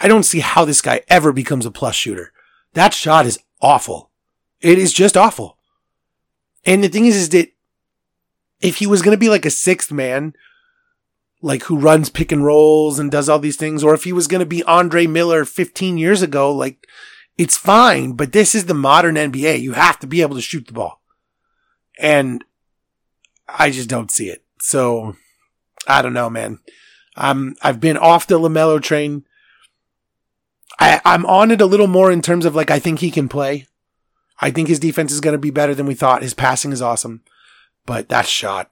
I 0.00 0.08
don't 0.08 0.22
see 0.22 0.40
how 0.40 0.64
this 0.64 0.80
guy 0.80 1.02
ever 1.08 1.32
becomes 1.32 1.66
a 1.66 1.70
plus 1.70 1.96
shooter. 1.96 2.32
That 2.74 2.94
shot 2.94 3.26
is 3.26 3.40
awful. 3.60 4.10
It 4.60 4.78
is 4.78 4.92
just 4.92 5.16
awful. 5.16 5.58
And 6.64 6.84
the 6.84 6.88
thing 6.88 7.06
is, 7.06 7.16
is 7.16 7.28
that 7.30 7.52
if 8.60 8.76
he 8.76 8.86
was 8.86 9.02
going 9.02 9.16
to 9.16 9.20
be 9.20 9.28
like 9.28 9.44
a 9.44 9.50
sixth 9.50 9.90
man, 9.90 10.34
like 11.42 11.64
who 11.64 11.78
runs 11.78 12.10
pick 12.10 12.32
and 12.32 12.44
rolls 12.44 12.98
and 12.98 13.10
does 13.10 13.28
all 13.28 13.38
these 13.38 13.56
things, 13.56 13.82
or 13.82 13.94
if 13.94 14.04
he 14.04 14.12
was 14.12 14.26
going 14.26 14.40
to 14.40 14.46
be 14.46 14.62
Andre 14.64 15.06
Miller 15.06 15.44
15 15.44 15.98
years 15.98 16.22
ago, 16.22 16.52
like 16.52 16.86
it's 17.40 17.56
fine, 17.56 18.12
but 18.12 18.32
this 18.32 18.54
is 18.54 18.66
the 18.66 18.74
modern 18.74 19.14
NBA. 19.14 19.60
You 19.60 19.72
have 19.72 19.98
to 20.00 20.06
be 20.06 20.20
able 20.20 20.36
to 20.36 20.42
shoot 20.42 20.66
the 20.66 20.74
ball. 20.74 21.00
And 21.98 22.44
I 23.48 23.70
just 23.70 23.88
don't 23.88 24.10
see 24.10 24.28
it. 24.28 24.44
So 24.60 25.16
I 25.86 26.02
don't 26.02 26.12
know, 26.12 26.28
man. 26.28 26.58
I'm, 27.16 27.56
I've 27.62 27.80
been 27.80 27.96
off 27.96 28.26
the 28.26 28.38
LaMelo 28.38 28.82
train. 28.82 29.24
I, 30.78 31.00
I'm 31.04 31.24
on 31.24 31.50
it 31.50 31.62
a 31.62 31.66
little 31.66 31.86
more 31.86 32.12
in 32.12 32.20
terms 32.20 32.44
of 32.44 32.54
like, 32.54 32.70
I 32.70 32.78
think 32.78 32.98
he 32.98 33.10
can 33.10 33.28
play. 33.28 33.66
I 34.38 34.50
think 34.50 34.68
his 34.68 34.78
defense 34.78 35.10
is 35.10 35.20
going 35.20 35.32
to 35.32 35.38
be 35.38 35.50
better 35.50 35.74
than 35.74 35.86
we 35.86 35.94
thought. 35.94 36.22
His 36.22 36.34
passing 36.34 36.72
is 36.72 36.82
awesome, 36.82 37.22
but 37.86 38.10
that 38.10 38.26
shot 38.26 38.70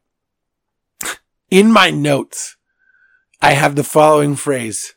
in 1.50 1.72
my 1.72 1.90
notes, 1.90 2.57
I 3.41 3.53
have 3.53 3.76
the 3.76 3.84
following 3.84 4.36
phrase. 4.36 4.95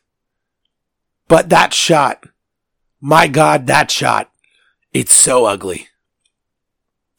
But 1.28 1.48
that 1.48 1.72
shot, 1.72 2.26
my 3.00 3.28
God, 3.28 3.66
that 3.66 3.90
shot, 3.90 4.30
it's 4.92 5.14
so 5.14 5.46
ugly. 5.46 5.88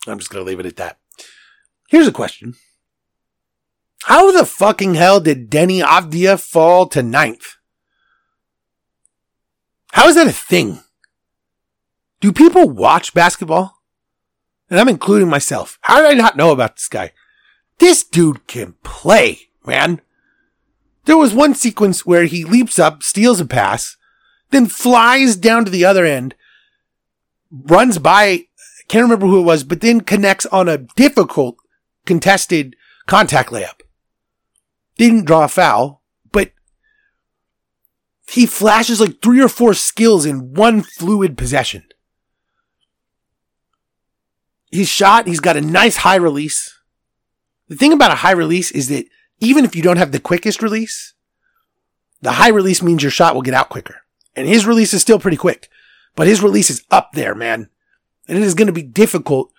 I'm 0.05 0.19
just 0.19 0.29
going 0.29 0.43
to 0.43 0.47
leave 0.47 0.59
it 0.59 0.65
at 0.65 0.75
that. 0.75 0.97
Here's 1.87 2.07
a 2.07 2.11
question. 2.11 2.55
How 4.03 4.31
the 4.31 4.45
fucking 4.45 4.95
hell 4.95 5.19
did 5.21 5.49
Deni 5.49 5.81
Avdija 5.81 6.39
fall 6.39 6.87
to 6.87 7.01
ninth? 7.01 7.55
How 9.93 10.07
is 10.07 10.15
that 10.15 10.27
a 10.27 10.33
thing? 10.33 10.83
Do 12.19 12.33
people 12.33 12.69
watch 12.69 13.13
basketball? 13.13 13.81
And 14.69 14.79
I'm 14.79 14.89
including 14.89 15.29
myself. 15.29 15.77
How 15.81 16.01
did 16.01 16.11
I 16.11 16.13
not 16.15 16.35
know 16.35 16.51
about 16.51 16.75
this 16.75 16.87
guy? 16.87 17.11
This 17.79 18.03
dude 18.03 18.47
can 18.47 18.75
play, 18.83 19.49
man. 19.65 20.01
There 21.05 21.17
was 21.17 21.33
one 21.33 21.53
sequence 21.53 22.05
where 22.05 22.25
he 22.25 22.45
leaps 22.45 22.79
up, 22.79 23.03
steals 23.03 23.39
a 23.39 23.45
pass, 23.45 23.97
then 24.51 24.67
flies 24.67 25.35
down 25.35 25.65
to 25.65 25.71
the 25.71 25.83
other 25.83 26.05
end, 26.05 26.35
runs 27.51 27.97
by, 27.97 28.45
can't 28.87 29.03
remember 29.03 29.27
who 29.27 29.39
it 29.39 29.43
was, 29.43 29.63
but 29.63 29.81
then 29.81 30.01
connects 30.01 30.45
on 30.47 30.69
a 30.69 30.77
difficult 30.77 31.57
contested 32.05 32.75
contact 33.05 33.49
layup. 33.49 33.81
Didn't 34.97 35.25
draw 35.25 35.45
a 35.45 35.47
foul, 35.47 36.01
but 36.31 36.51
he 38.27 38.45
flashes 38.45 39.01
like 39.01 39.21
three 39.21 39.41
or 39.41 39.49
four 39.49 39.73
skills 39.73 40.25
in 40.25 40.53
one 40.53 40.83
fluid 40.83 41.37
possession. 41.37 41.83
His 44.71 44.87
shot, 44.87 45.27
he's 45.27 45.39
got 45.39 45.57
a 45.57 45.61
nice 45.61 45.97
high 45.97 46.15
release. 46.15 46.79
The 47.67 47.75
thing 47.75 47.93
about 47.93 48.11
a 48.11 48.15
high 48.15 48.31
release 48.31 48.71
is 48.71 48.87
that 48.89 49.05
even 49.39 49.65
if 49.65 49.75
you 49.75 49.81
don't 49.81 49.97
have 49.97 50.11
the 50.11 50.19
quickest 50.19 50.61
release, 50.61 51.13
the 52.21 52.33
high 52.33 52.49
release 52.49 52.81
means 52.81 53.03
your 53.03 53.11
shot 53.11 53.35
will 53.35 53.41
get 53.41 53.53
out 53.53 53.69
quicker. 53.69 54.01
And 54.35 54.47
his 54.47 54.65
release 54.65 54.93
is 54.93 55.01
still 55.01 55.19
pretty 55.19 55.37
quick, 55.37 55.69
but 56.15 56.27
his 56.27 56.41
release 56.41 56.69
is 56.69 56.83
up 56.89 57.11
there, 57.13 57.35
man. 57.35 57.69
And 58.27 58.37
it 58.37 58.43
is 58.43 58.55
going 58.55 58.67
to 58.67 58.73
be 58.73 58.81
difficult 58.81 59.51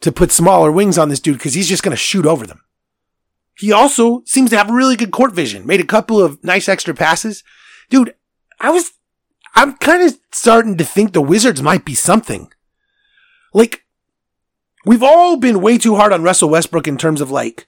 to 0.00 0.12
put 0.12 0.30
smaller 0.30 0.70
wings 0.70 0.98
on 0.98 1.08
this 1.08 1.20
dude 1.20 1.38
because 1.38 1.54
he's 1.54 1.68
just 1.68 1.82
going 1.82 1.92
to 1.92 1.96
shoot 1.96 2.26
over 2.26 2.46
them. 2.46 2.62
He 3.56 3.72
also 3.72 4.22
seems 4.26 4.50
to 4.50 4.56
have 4.56 4.70
really 4.70 4.96
good 4.96 5.10
court 5.10 5.32
vision, 5.32 5.66
made 5.66 5.80
a 5.80 5.86
couple 5.86 6.20
of 6.20 6.42
nice 6.44 6.68
extra 6.68 6.94
passes. 6.94 7.42
Dude, 7.90 8.14
I 8.60 8.70
was, 8.70 8.92
I'm 9.54 9.76
kind 9.76 10.02
of 10.02 10.18
starting 10.32 10.76
to 10.78 10.84
think 10.84 11.12
the 11.12 11.20
Wizards 11.20 11.62
might 11.62 11.84
be 11.84 11.94
something. 11.94 12.52
Like, 13.54 13.84
we've 14.84 15.02
all 15.02 15.36
been 15.36 15.60
way 15.60 15.78
too 15.78 15.96
hard 15.96 16.12
on 16.12 16.22
Russell 16.22 16.48
Westbrook 16.50 16.88
in 16.88 16.98
terms 16.98 17.20
of 17.20 17.30
like, 17.30 17.66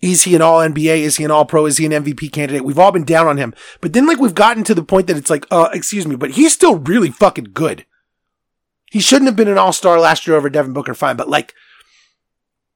is 0.00 0.22
he 0.22 0.36
an 0.36 0.42
all 0.42 0.60
NBA? 0.60 0.98
Is 0.98 1.16
he 1.16 1.24
an 1.24 1.30
all 1.30 1.44
pro? 1.44 1.66
Is 1.66 1.78
he 1.78 1.86
an 1.86 1.92
MVP 1.92 2.30
candidate? 2.30 2.64
We've 2.64 2.78
all 2.78 2.92
been 2.92 3.04
down 3.04 3.26
on 3.26 3.36
him. 3.36 3.54
But 3.80 3.92
then 3.92 4.06
like 4.06 4.18
we've 4.18 4.34
gotten 4.34 4.64
to 4.64 4.74
the 4.74 4.84
point 4.84 5.08
that 5.08 5.16
it's 5.16 5.30
like, 5.30 5.46
uh, 5.50 5.70
excuse 5.72 6.06
me, 6.06 6.16
but 6.16 6.32
he's 6.32 6.52
still 6.52 6.78
really 6.78 7.10
fucking 7.10 7.50
good. 7.52 7.84
He 8.90 9.00
shouldn't 9.00 9.26
have 9.26 9.36
been 9.36 9.48
an 9.48 9.58
all 9.58 9.72
star 9.72 9.98
last 9.98 10.26
year 10.26 10.36
over 10.36 10.48
Devin 10.48 10.72
Booker, 10.72 10.94
fine, 10.94 11.16
but 11.16 11.28
like, 11.28 11.54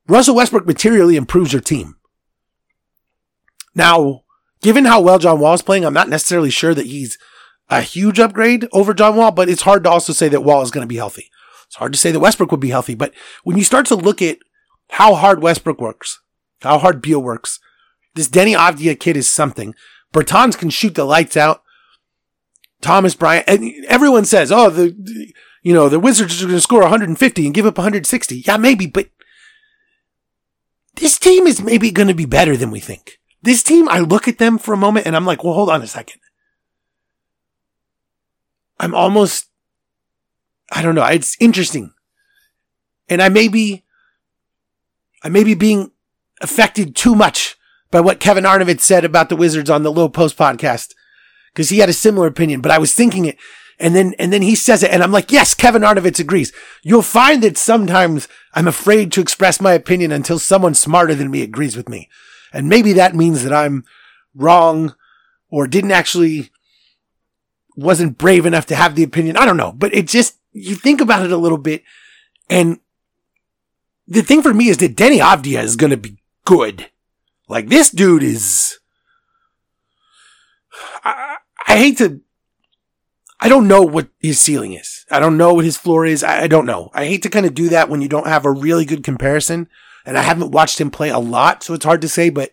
Russell 0.09 0.35
Westbrook 0.35 0.67
materially 0.67 1.17
improves 1.17 1.53
your 1.53 1.63
team. 1.63 1.97
Now, 3.75 4.25
given 4.61 4.85
how 4.85 5.01
well 5.01 5.19
John 5.19 5.41
Wall 5.41 5.55
is 5.55 5.63
playing, 5.63 5.85
I'm 5.85 5.95
not 5.95 6.09
necessarily 6.09 6.51
sure 6.51 6.75
that 6.75 6.87
he's 6.87 7.19
a 7.71 7.83
huge 7.83 8.19
upgrade 8.19 8.67
over 8.73 8.93
John 8.93 9.17
Wall, 9.17 9.31
but 9.31 9.49
it's 9.49 9.63
hard 9.63 9.85
to 9.85 9.91
also 9.91 10.13
say 10.13 10.29
that 10.29 10.43
Wall 10.43 10.61
is 10.63 10.71
going 10.71 10.83
to 10.83 10.89
be 10.89 10.97
healthy. 10.97 11.31
It's 11.67 11.77
hard 11.77 11.93
to 11.93 11.99
say 11.99 12.11
that 12.11 12.21
Westbrook 12.21 12.51
would 12.51 12.61
be 12.61 12.71
healthy, 12.71 12.95
but 12.95 13.15
when 13.45 13.57
you 13.57 13.65
start 13.65 13.87
to 13.87 13.95
look 13.95 14.21
at 14.21 14.39
how 14.91 15.15
hard 15.15 15.41
Westbrook 15.41 15.81
works, 15.81 16.21
how 16.63 16.79
hard 16.79 17.03
Beal 17.03 17.23
works, 17.23 17.61
this 18.15 18.29
Deni 18.29 18.57
Avdija 18.57 18.99
kid 18.99 19.17
is 19.17 19.31
something. 19.31 19.75
Bertans 20.13 20.59
can 20.59 20.71
shoot 20.71 20.95
the 20.95 21.05
lights 21.05 21.37
out. 21.37 21.63
Thomas 22.81 23.15
Bryant, 23.15 23.49
and 23.49 23.73
everyone 23.87 24.25
says, 24.25 24.51
oh, 24.51 24.69
the, 24.69 24.91
the 24.91 25.33
you 25.63 25.73
know, 25.73 25.89
the 25.89 26.01
Wizards 26.01 26.43
are 26.43 26.47
going 26.47 26.57
to 26.57 26.61
score 26.61 26.81
150 26.81 27.47
and 27.47 27.55
give 27.55 27.65
up 27.65 27.79
160. 27.79 28.43
Yeah, 28.45 28.57
maybe, 28.57 28.87
but 28.87 29.09
this 30.97 31.19
team 31.19 31.47
is 31.47 31.63
maybe 31.63 31.91
going 31.93 32.09
to 32.09 32.15
be 32.15 32.27
better 32.27 32.57
than 32.57 32.71
we 32.71 32.81
think. 32.81 33.21
This 33.43 33.63
team, 33.63 33.89
I 33.89 34.01
look 34.01 34.27
at 34.27 34.39
them 34.39 34.59
for 34.59 34.75
a 34.75 34.77
moment 34.77 35.07
and 35.07 35.15
I'm 35.15 35.25
like, 35.25 35.45
well, 35.45 35.55
hold 35.55 35.71
on 35.71 35.83
a 35.83 35.87
second. 35.87 36.21
I'm 38.81 38.95
almost, 38.95 39.47
I 40.73 40.83
don't 40.83 40.97
know. 40.97 41.05
It's 41.05 41.37
interesting. 41.41 41.93
And 43.09 43.23
I 43.23 43.29
may 43.29 43.47
be, 43.47 43.85
I 45.23 45.29
may 45.29 45.45
be 45.45 45.55
being 45.55 45.92
affected 46.43 46.95
too 46.95 47.15
much 47.15 47.57
by 47.91 48.01
what 48.01 48.21
Kevin 48.21 48.45
Arnovitz 48.45 48.81
said 48.81 49.05
about 49.05 49.29
the 49.29 49.37
Wizards 49.37 49.71
on 49.71 49.83
the 49.83 49.93
Lowe 49.93 50.09
Post 50.09 50.37
podcast. 50.37 50.95
Cause 51.55 51.69
he 51.69 51.79
had 51.79 51.91
a 51.91 51.95
similar 51.95 52.27
opinion, 52.27 52.63
but 52.63 52.73
I 52.73 52.79
was 52.79 52.95
thinking 52.95 53.27
it 53.27 53.37
and 53.79 53.95
then, 53.95 54.15
and 54.19 54.33
then 54.33 54.43
he 54.43 54.55
says 54.55 54.83
it 54.83 54.91
and 54.91 55.03
I'm 55.03 55.13
like, 55.13 55.31
yes, 55.31 55.55
Kevin 55.55 55.83
Arnovitz 55.83 56.19
agrees. 56.19 56.53
You'll 56.83 57.03
find 57.03 57.43
that 57.43 57.59
sometimes 57.59 58.27
I'm 58.55 58.69
afraid 58.69 59.13
to 59.13 59.21
express 59.21 59.61
my 59.61 59.73
opinion 59.73 60.13
until 60.13 60.39
someone 60.39 60.75
smarter 60.75 61.15
than 61.15 61.31
me 61.31 61.43
agrees 61.43 61.77
with 61.77 61.89
me. 61.89 62.09
And 62.53 62.69
maybe 62.69 62.95
that 62.95 63.15
means 63.15 63.43
that 63.45 63.53
I'm 63.53 63.85
wrong 64.35 64.95
or 65.51 65.67
didn't 65.67 65.91
actually, 65.91 66.51
wasn't 67.77 68.19
brave 68.19 68.47
enough 68.47 68.67
to 68.67 68.77
have 68.77 68.95
the 68.95 69.03
opinion. 69.03 69.37
I 69.37 69.45
don't 69.45 69.57
know, 69.59 69.73
but 69.73 69.95
it 69.95 70.07
just, 70.07 70.39
you 70.53 70.75
think 70.75 71.01
about 71.01 71.25
it 71.25 71.33
a 71.33 71.37
little 71.37 71.59
bit 71.59 71.83
and 72.49 72.81
the 74.07 74.23
thing 74.23 74.43
for 74.43 74.53
me 74.53 74.69
is 74.69 74.79
that 74.79 74.97
Deni 74.97 75.19
Avdija 75.19 75.63
is 75.63 75.77
going 75.77 75.91
to 75.91 75.97
be 75.97 76.19
good. 76.45 76.91
Like 77.49 77.69
this 77.69 77.91
dude 77.91 78.23
is, 78.23 78.79
I, 81.05 81.37
I 81.67 81.77
hate 81.77 81.99
to 81.99 82.21
I 83.43 83.49
don't 83.49 83.67
know 83.67 83.83
what 83.83 84.07
his 84.21 84.39
ceiling 84.39 84.73
is. 84.73 85.05
I 85.11 85.19
don't 85.19 85.37
know 85.37 85.53
what 85.53 85.65
his 85.65 85.77
floor 85.77 86.07
is. 86.07 86.23
I, 86.23 86.43
I 86.43 86.47
don't 86.47 86.65
know. 86.65 86.91
I 86.95 87.07
hate 87.07 87.25
to 87.25 87.29
kind 87.29 87.45
of 87.45 87.55
do 87.55 87.69
that 87.71 87.89
when 87.89 88.01
you 88.01 88.07
don't 88.07 88.29
have 88.29 88.45
a 88.45 88.53
really 88.53 88.85
good 88.85 89.03
comparison. 89.03 89.69
And 90.07 90.17
I 90.17 90.23
haven't 90.23 90.53
watched 90.53 90.81
him 90.81 90.93
play 90.93 91.09
a 91.09 91.19
lot, 91.19 91.65
so 91.65 91.75
it's 91.75 91.85
hard 91.85 92.01
to 92.03 92.09
say, 92.09 92.31
but 92.31 92.53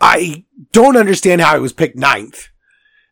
I 0.00 0.46
don't 0.72 0.96
understand 0.96 1.42
how 1.42 1.54
he 1.54 1.60
was 1.60 1.74
picked 1.74 1.94
ninth. 1.94 2.48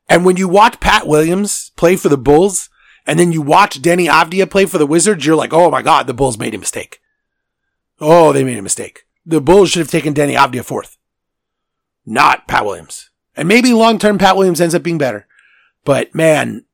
And 0.09 0.25
when 0.25 0.39
you 0.39 0.49
watch 0.49 0.81
Pat 0.81 1.07
Williams 1.07 1.71
play 1.77 1.97
for 1.97 2.09
the 2.09 2.17
Bulls, 2.17 2.71
and 3.07 3.19
then 3.19 3.33
you 3.33 3.43
watch 3.43 3.83
Deni 3.83 4.09
Avdija 4.09 4.51
play 4.51 4.65
for 4.65 4.79
the 4.79 4.87
Wizards, 4.87 5.27
you're 5.27 5.37
like, 5.37 5.53
oh 5.53 5.71
my 5.71 5.83
God, 5.83 6.07
the 6.07 6.15
Bulls 6.15 6.39
made 6.39 6.55
a 6.55 6.59
mistake. 6.59 6.99
Oh, 8.01 8.33
they 8.33 8.43
made 8.43 8.59
a 8.59 8.63
mistake. 8.63 9.03
The 9.25 9.41
Bulls 9.41 9.71
should 9.71 9.81
have 9.81 9.91
taken 9.91 10.15
Deni 10.15 10.37
Avdija 10.37 10.65
fourth, 10.65 10.99
not 12.05 12.49
Pat 12.49 12.65
Williams. 12.65 13.11
And 13.37 13.49
maybe 13.49 13.73
long 13.73 13.99
term 13.99 14.19
Pat 14.19 14.37
Williams 14.37 14.61
ends 14.61 14.75
up 14.75 14.83
being 14.83 14.99
better. 14.99 15.27
But 15.85 16.15
man, 16.15 16.65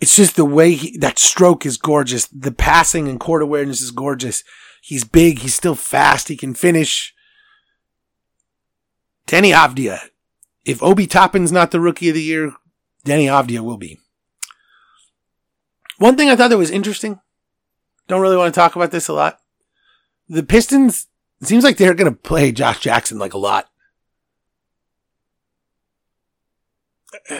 it's 0.00 0.16
just 0.16 0.36
the 0.36 0.44
way 0.44 0.72
he, 0.72 0.96
that 0.98 1.18
stroke 1.18 1.66
is 1.66 1.76
gorgeous. 1.76 2.26
The 2.26 2.52
passing 2.52 3.08
and 3.08 3.18
court 3.18 3.42
awareness 3.42 3.80
is 3.80 3.90
gorgeous. 3.90 4.44
He's 4.82 5.04
big. 5.04 5.40
He's 5.40 5.54
still 5.54 5.74
fast. 5.74 6.28
He 6.28 6.36
can 6.36 6.54
finish. 6.54 7.14
Deni 9.26 9.54
Avdija. 9.54 10.00
If 10.64 10.82
Obi 10.82 11.06
Toppin's 11.06 11.52
not 11.52 11.70
the 11.70 11.80
rookie 11.80 12.08
of 12.08 12.14
the 12.14 12.22
year, 12.22 12.52
Deni 13.04 13.26
Avdija 13.26 13.60
will 13.60 13.78
be. 13.78 13.98
One 15.98 16.16
thing 16.16 16.28
I 16.28 16.36
thought 16.36 16.48
that 16.48 16.58
was 16.58 16.70
interesting. 16.70 17.20
Don't 18.08 18.22
really 18.22 18.36
want 18.36 18.54
to 18.54 18.58
talk 18.58 18.76
about 18.76 18.90
this 18.90 19.08
a 19.08 19.12
lot. 19.12 19.39
The 20.30 20.42
Pistons, 20.42 21.08
seems 21.42 21.64
like 21.64 21.76
they're 21.76 21.92
going 21.94 22.10
to 22.10 22.18
play 22.18 22.52
Josh 22.52 22.80
Jackson 22.80 23.18
like 23.18 23.34
a 23.34 23.38
lot. 23.38 23.68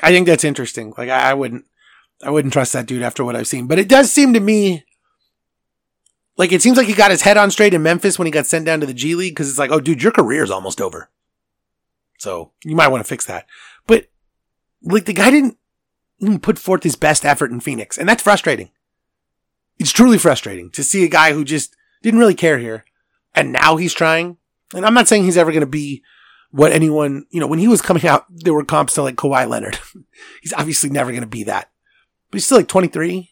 I 0.03 0.11
think 0.11 0.27
that's 0.27 0.45
interesting. 0.45 0.93
Like 0.99 1.09
I, 1.09 1.33
wouldn't, 1.33 1.65
I 2.23 2.31
wouldn't 2.31 2.53
trust 2.53 2.73
that 2.73 2.87
dude 2.87 3.03
after 3.03 3.25
what 3.25 3.37
I've 3.37 3.47
seen. 3.47 3.67
But 3.67 3.79
it 3.79 3.89
does 3.89 4.11
seem 4.11 4.35
to 4.35 4.41
me 4.41 4.85
like 6.41 6.53
it 6.53 6.63
seems 6.63 6.79
like 6.79 6.87
he 6.87 6.95
got 6.95 7.11
his 7.11 7.21
head 7.21 7.37
on 7.37 7.51
straight 7.51 7.75
in 7.75 7.83
Memphis 7.83 8.19
when 8.19 8.25
he 8.25 8.33
got 8.33 8.47
sent 8.47 8.65
down 8.65 8.81
to 8.81 8.87
the 8.87 8.95
G 8.95 9.15
League 9.15 9.35
because 9.35 9.51
it's 9.51 9.59
like, 9.59 9.71
oh, 9.71 9.79
dude, 9.79 10.03
your 10.03 10.11
career's 10.11 10.51
almost 10.51 10.81
over. 10.81 11.11
So 12.19 12.53
you 12.65 12.75
might 12.75 12.89
want 12.89 13.05
to 13.05 13.09
fix 13.09 13.27
that. 13.27 13.47
But 13.87 14.07
like 14.83 15.05
the 15.05 15.13
guy 15.13 15.31
didn't 15.31 15.59
put 16.41 16.59
forth 16.59 16.83
his 16.83 16.97
best 16.97 17.27
effort 17.27 17.51
in 17.51 17.61
Phoenix, 17.61 17.99
and 17.99 18.09
that's 18.09 18.23
frustrating. 18.23 18.71
It's 19.79 19.93
truly 19.93 20.17
frustrating 20.17 20.71
to 20.71 20.83
see 20.83 21.05
a 21.05 21.09
guy 21.09 21.35
who 21.35 21.45
just 21.45 21.77
didn't 22.03 22.21
really 22.21 22.35
care 22.35 22.59
here, 22.59 22.85
and 23.35 23.53
now 23.53 23.77
he's 23.77 23.95
trying. 23.95 24.37
And 24.75 24.87
I'm 24.87 24.95
not 24.95 25.09
saying 25.09 25.25
he's 25.25 25.37
ever 25.37 25.51
going 25.51 25.61
to 25.61 25.67
be 25.67 26.03
what 26.51 26.73
anyone, 26.73 27.27
you 27.31 27.41
know, 27.41 27.47
when 27.47 27.59
he 27.59 27.69
was 27.69 27.83
coming 27.83 28.07
out, 28.07 28.27
there 28.29 28.55
were 28.55 28.65
comps 28.65 28.95
to 28.95 29.03
like 29.03 29.17
Kawhi 29.17 29.49
Leonard. 29.49 29.79
he's 30.43 30.53
obviously 30.53 30.91
never 30.91 31.11
going 31.11 31.23
to 31.23 31.29
be 31.29 31.45
that. 31.45 31.71
But 32.31 32.37
he's 32.37 32.47
still 32.47 32.59
like 32.59 32.69
23. 32.69 33.31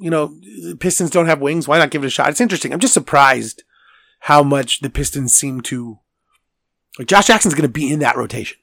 You 0.00 0.10
know, 0.10 0.28
the 0.28 0.76
Pistons 0.78 1.10
don't 1.10 1.26
have 1.26 1.40
wings. 1.40 1.66
Why 1.66 1.78
not 1.78 1.90
give 1.90 2.04
it 2.04 2.06
a 2.06 2.10
shot? 2.10 2.28
It's 2.28 2.40
interesting. 2.40 2.72
I'm 2.72 2.80
just 2.80 2.94
surprised 2.94 3.64
how 4.20 4.42
much 4.42 4.80
the 4.80 4.90
Pistons 4.90 5.34
seem 5.34 5.60
to. 5.62 5.98
Like 6.98 7.08
Josh 7.08 7.26
Jackson's 7.26 7.54
going 7.54 7.62
to 7.62 7.68
be 7.68 7.92
in 7.92 8.00
that 8.00 8.16
rotation. 8.16 8.58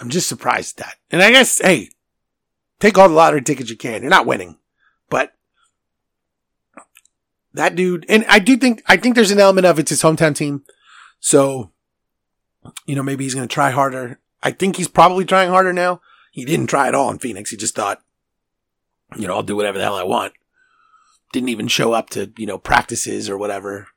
I'm 0.00 0.10
just 0.10 0.28
surprised 0.28 0.80
at 0.80 0.86
that. 0.86 0.96
And 1.10 1.22
I 1.22 1.30
guess, 1.30 1.60
hey, 1.60 1.90
take 2.80 2.98
all 2.98 3.08
the 3.08 3.14
lottery 3.14 3.42
tickets 3.42 3.70
you 3.70 3.76
can. 3.76 4.02
You're 4.02 4.10
not 4.10 4.26
winning. 4.26 4.58
But 5.08 5.32
that 7.54 7.74
dude, 7.76 8.06
and 8.08 8.24
I 8.28 8.38
do 8.38 8.56
think, 8.56 8.82
I 8.86 8.96
think 8.96 9.14
there's 9.14 9.30
an 9.30 9.40
element 9.40 9.66
of 9.66 9.78
it's 9.78 9.90
his 9.90 10.02
hometown 10.02 10.34
team. 10.34 10.64
So, 11.20 11.70
you 12.86 12.94
know, 12.94 13.02
maybe 13.02 13.24
he's 13.24 13.34
going 13.34 13.46
to 13.46 13.52
try 13.52 13.70
harder. 13.70 14.20
I 14.42 14.50
think 14.50 14.76
he's 14.76 14.88
probably 14.88 15.24
trying 15.24 15.50
harder 15.50 15.72
now. 15.72 16.00
He 16.32 16.44
didn't 16.44 16.68
try 16.68 16.88
at 16.88 16.94
all 16.94 17.10
in 17.10 17.18
Phoenix. 17.18 17.50
He 17.50 17.56
just 17.56 17.74
thought, 17.74 18.02
you 19.16 19.26
know, 19.26 19.34
I'll 19.34 19.42
do 19.42 19.56
whatever 19.56 19.78
the 19.78 19.84
hell 19.84 19.96
I 19.96 20.02
want. 20.02 20.32
Didn't 21.32 21.50
even 21.50 21.68
show 21.68 21.92
up 21.92 22.10
to, 22.10 22.32
you 22.36 22.46
know, 22.46 22.58
practices 22.58 23.28
or 23.28 23.36
whatever. 23.36 23.88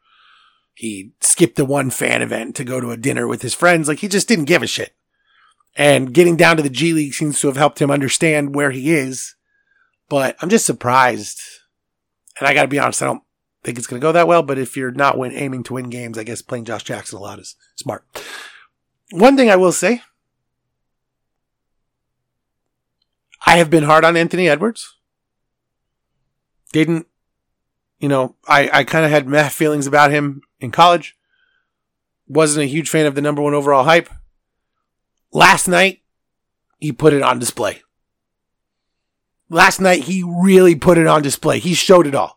He 0.74 1.12
skipped 1.22 1.56
the 1.56 1.66
one 1.66 1.90
fan 1.90 2.22
event 2.22 2.56
to 2.58 2.66
go 2.66 2.82
to 2.82 2.92
a 2.92 2.98
dinner 2.98 3.28
with 3.28 3.42
his 3.42 3.54
friends. 3.54 3.88
Like 3.88 4.00
he 4.00 4.08
just 4.08 4.28
didn't 4.28 4.46
give 4.46 4.62
a 4.62 4.68
shit. 4.68 4.94
And 5.78 6.14
getting 6.14 6.36
down 6.36 6.58
to 6.58 6.64
the 6.64 6.70
G 6.70 6.94
League 6.94 7.14
seems 7.14 7.40
to 7.40 7.48
have 7.48 7.58
helped 7.58 7.82
him 7.82 7.92
understand 7.92 8.56
where 8.56 8.72
he 8.72 8.94
is. 8.94 9.36
But 10.10 10.36
I'm 10.42 10.50
just 10.50 10.66
surprised. 10.66 11.40
And 12.40 12.48
I 12.48 12.54
gotta 12.54 12.68
be 12.68 12.80
honest, 12.80 13.02
I 13.02 13.06
don't 13.06 13.24
think 13.66 13.78
it's 13.78 13.88
going 13.88 14.00
to 14.00 14.06
go 14.06 14.12
that 14.12 14.28
well. 14.28 14.44
But 14.44 14.58
if 14.58 14.78
you're 14.78 14.92
not 14.92 15.18
win- 15.18 15.34
aiming 15.34 15.64
to 15.64 15.74
win 15.74 15.90
games, 15.90 16.18
I 16.18 16.24
guess 16.24 16.42
playing 16.42 16.66
Josh 16.66 16.84
Jackson 16.84 17.18
a 17.18 17.22
lot 17.22 17.40
is 17.40 17.56
smart. 17.76 18.06
One 19.12 19.36
thing 19.36 19.50
I 19.50 19.56
will 19.56 19.72
say, 19.72 20.02
I 23.46 23.58
have 23.58 23.70
been 23.70 23.84
hard 23.84 24.06
on 24.06 24.18
Anthony 24.18 24.48
Edwards. 24.48 24.96
Didn't, 26.72 27.08
you 28.00 28.10
know, 28.10 28.36
I, 28.48 28.70
I 28.72 28.84
kind 28.84 29.06
of 29.06 29.12
had 29.12 29.28
meh 29.28 29.50
feelings 29.50 29.88
about 29.88 30.12
him 30.12 30.42
in 30.60 30.72
college. 30.72 31.16
Wasn't 32.28 32.64
a 32.64 32.68
huge 32.68 32.90
fan 32.90 33.06
of 33.06 33.16
the 33.16 33.22
number 33.22 33.42
one 33.42 33.54
overall 33.54 33.84
hype. 33.84 34.10
Last 35.32 35.68
night, 35.68 36.02
he 36.80 36.92
put 36.92 37.14
it 37.14 37.22
on 37.22 37.40
display. 37.40 37.82
Last 39.50 39.80
night, 39.80 40.04
he 40.04 40.24
really 40.24 40.76
put 40.76 40.98
it 40.98 41.08
on 41.08 41.22
display. 41.22 41.60
He 41.60 41.76
showed 41.76 42.08
it 42.08 42.16
all. 42.16 42.35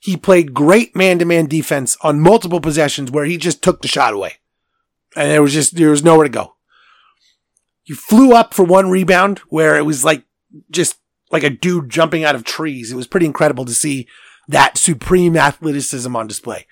He 0.00 0.16
played 0.16 0.54
great 0.54 0.96
man 0.96 1.18
to 1.18 1.24
man 1.24 1.46
defense 1.46 1.96
on 2.02 2.20
multiple 2.20 2.60
possessions 2.60 3.10
where 3.10 3.26
he 3.26 3.36
just 3.36 3.62
took 3.62 3.82
the 3.82 3.88
shot 3.88 4.14
away. 4.14 4.36
And 5.14 5.30
there 5.30 5.42
was 5.42 5.52
just, 5.52 5.76
there 5.76 5.90
was 5.90 6.02
nowhere 6.02 6.24
to 6.24 6.30
go. 6.30 6.54
He 7.82 7.92
flew 7.94 8.32
up 8.32 8.54
for 8.54 8.64
one 8.64 8.88
rebound 8.90 9.40
where 9.48 9.76
it 9.76 9.84
was 9.84 10.04
like 10.04 10.24
just 10.70 10.96
like 11.30 11.42
a 11.42 11.50
dude 11.50 11.90
jumping 11.90 12.24
out 12.24 12.34
of 12.34 12.44
trees. 12.44 12.90
It 12.90 12.96
was 12.96 13.06
pretty 13.06 13.26
incredible 13.26 13.64
to 13.66 13.74
see 13.74 14.08
that 14.48 14.78
supreme 14.78 15.36
athleticism 15.36 16.14
on 16.16 16.26
display. 16.26 16.66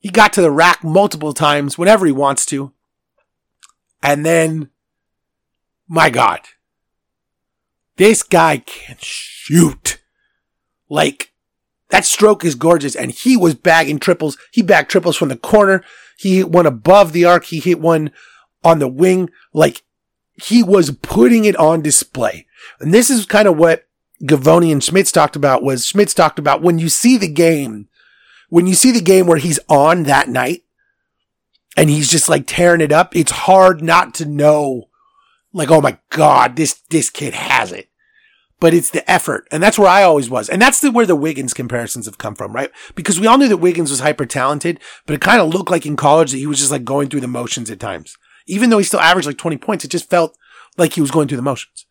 He 0.00 0.08
got 0.08 0.32
to 0.34 0.42
the 0.42 0.50
rack 0.50 0.82
multiple 0.82 1.32
times 1.32 1.76
whenever 1.76 2.06
he 2.06 2.12
wants 2.12 2.46
to. 2.46 2.72
And 4.02 4.24
then, 4.24 4.70
my 5.88 6.10
God, 6.10 6.40
this 7.96 8.22
guy 8.22 8.58
can 8.58 8.96
shoot. 9.00 10.00
Like, 10.88 11.32
that 11.94 12.04
stroke 12.04 12.44
is 12.44 12.56
gorgeous. 12.56 12.96
And 12.96 13.12
he 13.12 13.36
was 13.36 13.54
bagging 13.54 14.00
triples. 14.00 14.36
He 14.50 14.62
bagged 14.62 14.90
triples 14.90 15.16
from 15.16 15.28
the 15.28 15.36
corner. 15.36 15.84
He 16.18 16.38
hit 16.38 16.50
one 16.50 16.66
above 16.66 17.12
the 17.12 17.24
arc. 17.24 17.44
He 17.44 17.60
hit 17.60 17.78
one 17.78 18.10
on 18.64 18.80
the 18.80 18.88
wing. 18.88 19.30
Like 19.52 19.84
he 20.42 20.60
was 20.60 20.90
putting 20.90 21.44
it 21.44 21.54
on 21.54 21.82
display. 21.82 22.48
And 22.80 22.92
this 22.92 23.10
is 23.10 23.26
kind 23.26 23.46
of 23.46 23.56
what 23.56 23.86
Givony 24.24 24.72
and 24.72 24.82
Schmitz 24.82 25.12
talked 25.12 25.36
about 25.36 25.62
was 25.62 25.86
Schmitz 25.86 26.14
talked 26.14 26.40
about 26.40 26.62
when 26.62 26.80
you 26.80 26.88
see 26.88 27.16
the 27.16 27.30
game, 27.30 27.88
when 28.48 28.66
you 28.66 28.74
see 28.74 28.90
the 28.90 29.00
game 29.00 29.28
where 29.28 29.38
he's 29.38 29.60
on 29.68 30.02
that 30.02 30.28
night 30.28 30.62
and 31.76 31.88
he's 31.88 32.10
just 32.10 32.28
like 32.28 32.44
tearing 32.44 32.80
it 32.80 32.90
up, 32.90 33.14
it's 33.14 33.30
hard 33.30 33.84
not 33.84 34.14
to 34.14 34.26
know 34.26 34.86
like, 35.52 35.70
oh 35.70 35.80
my 35.80 35.96
God, 36.10 36.56
this, 36.56 36.74
this 36.90 37.08
kid 37.08 37.34
has 37.34 37.70
it 37.70 37.88
but 38.64 38.72
it's 38.72 38.88
the 38.88 39.08
effort. 39.10 39.46
And 39.50 39.62
that's 39.62 39.78
where 39.78 39.90
I 39.90 40.04
always 40.04 40.30
was. 40.30 40.48
And 40.48 40.62
that's 40.62 40.80
the, 40.80 40.90
where 40.90 41.04
the 41.04 41.14
Wiggins 41.14 41.52
comparisons 41.52 42.06
have 42.06 42.16
come 42.16 42.34
from, 42.34 42.54
right? 42.54 42.70
Because 42.94 43.20
we 43.20 43.26
all 43.26 43.36
knew 43.36 43.48
that 43.48 43.58
Wiggins 43.58 43.90
was 43.90 44.00
hyper 44.00 44.24
talented, 44.24 44.80
but 45.04 45.12
it 45.12 45.20
kind 45.20 45.42
of 45.42 45.52
looked 45.52 45.70
like 45.70 45.84
in 45.84 45.96
college 45.96 46.30
that 46.30 46.38
he 46.38 46.46
was 46.46 46.60
just 46.60 46.70
like 46.70 46.82
going 46.82 47.10
through 47.10 47.20
the 47.20 47.28
motions 47.28 47.70
at 47.70 47.78
times. 47.78 48.16
Even 48.46 48.70
though 48.70 48.78
he 48.78 48.84
still 48.84 49.00
averaged 49.00 49.26
like 49.26 49.36
20 49.36 49.58
points, 49.58 49.84
it 49.84 49.90
just 49.90 50.08
felt 50.08 50.38
like 50.78 50.94
he 50.94 51.02
was 51.02 51.10
going 51.10 51.28
through 51.28 51.36
the 51.36 51.42
motions. 51.42 51.84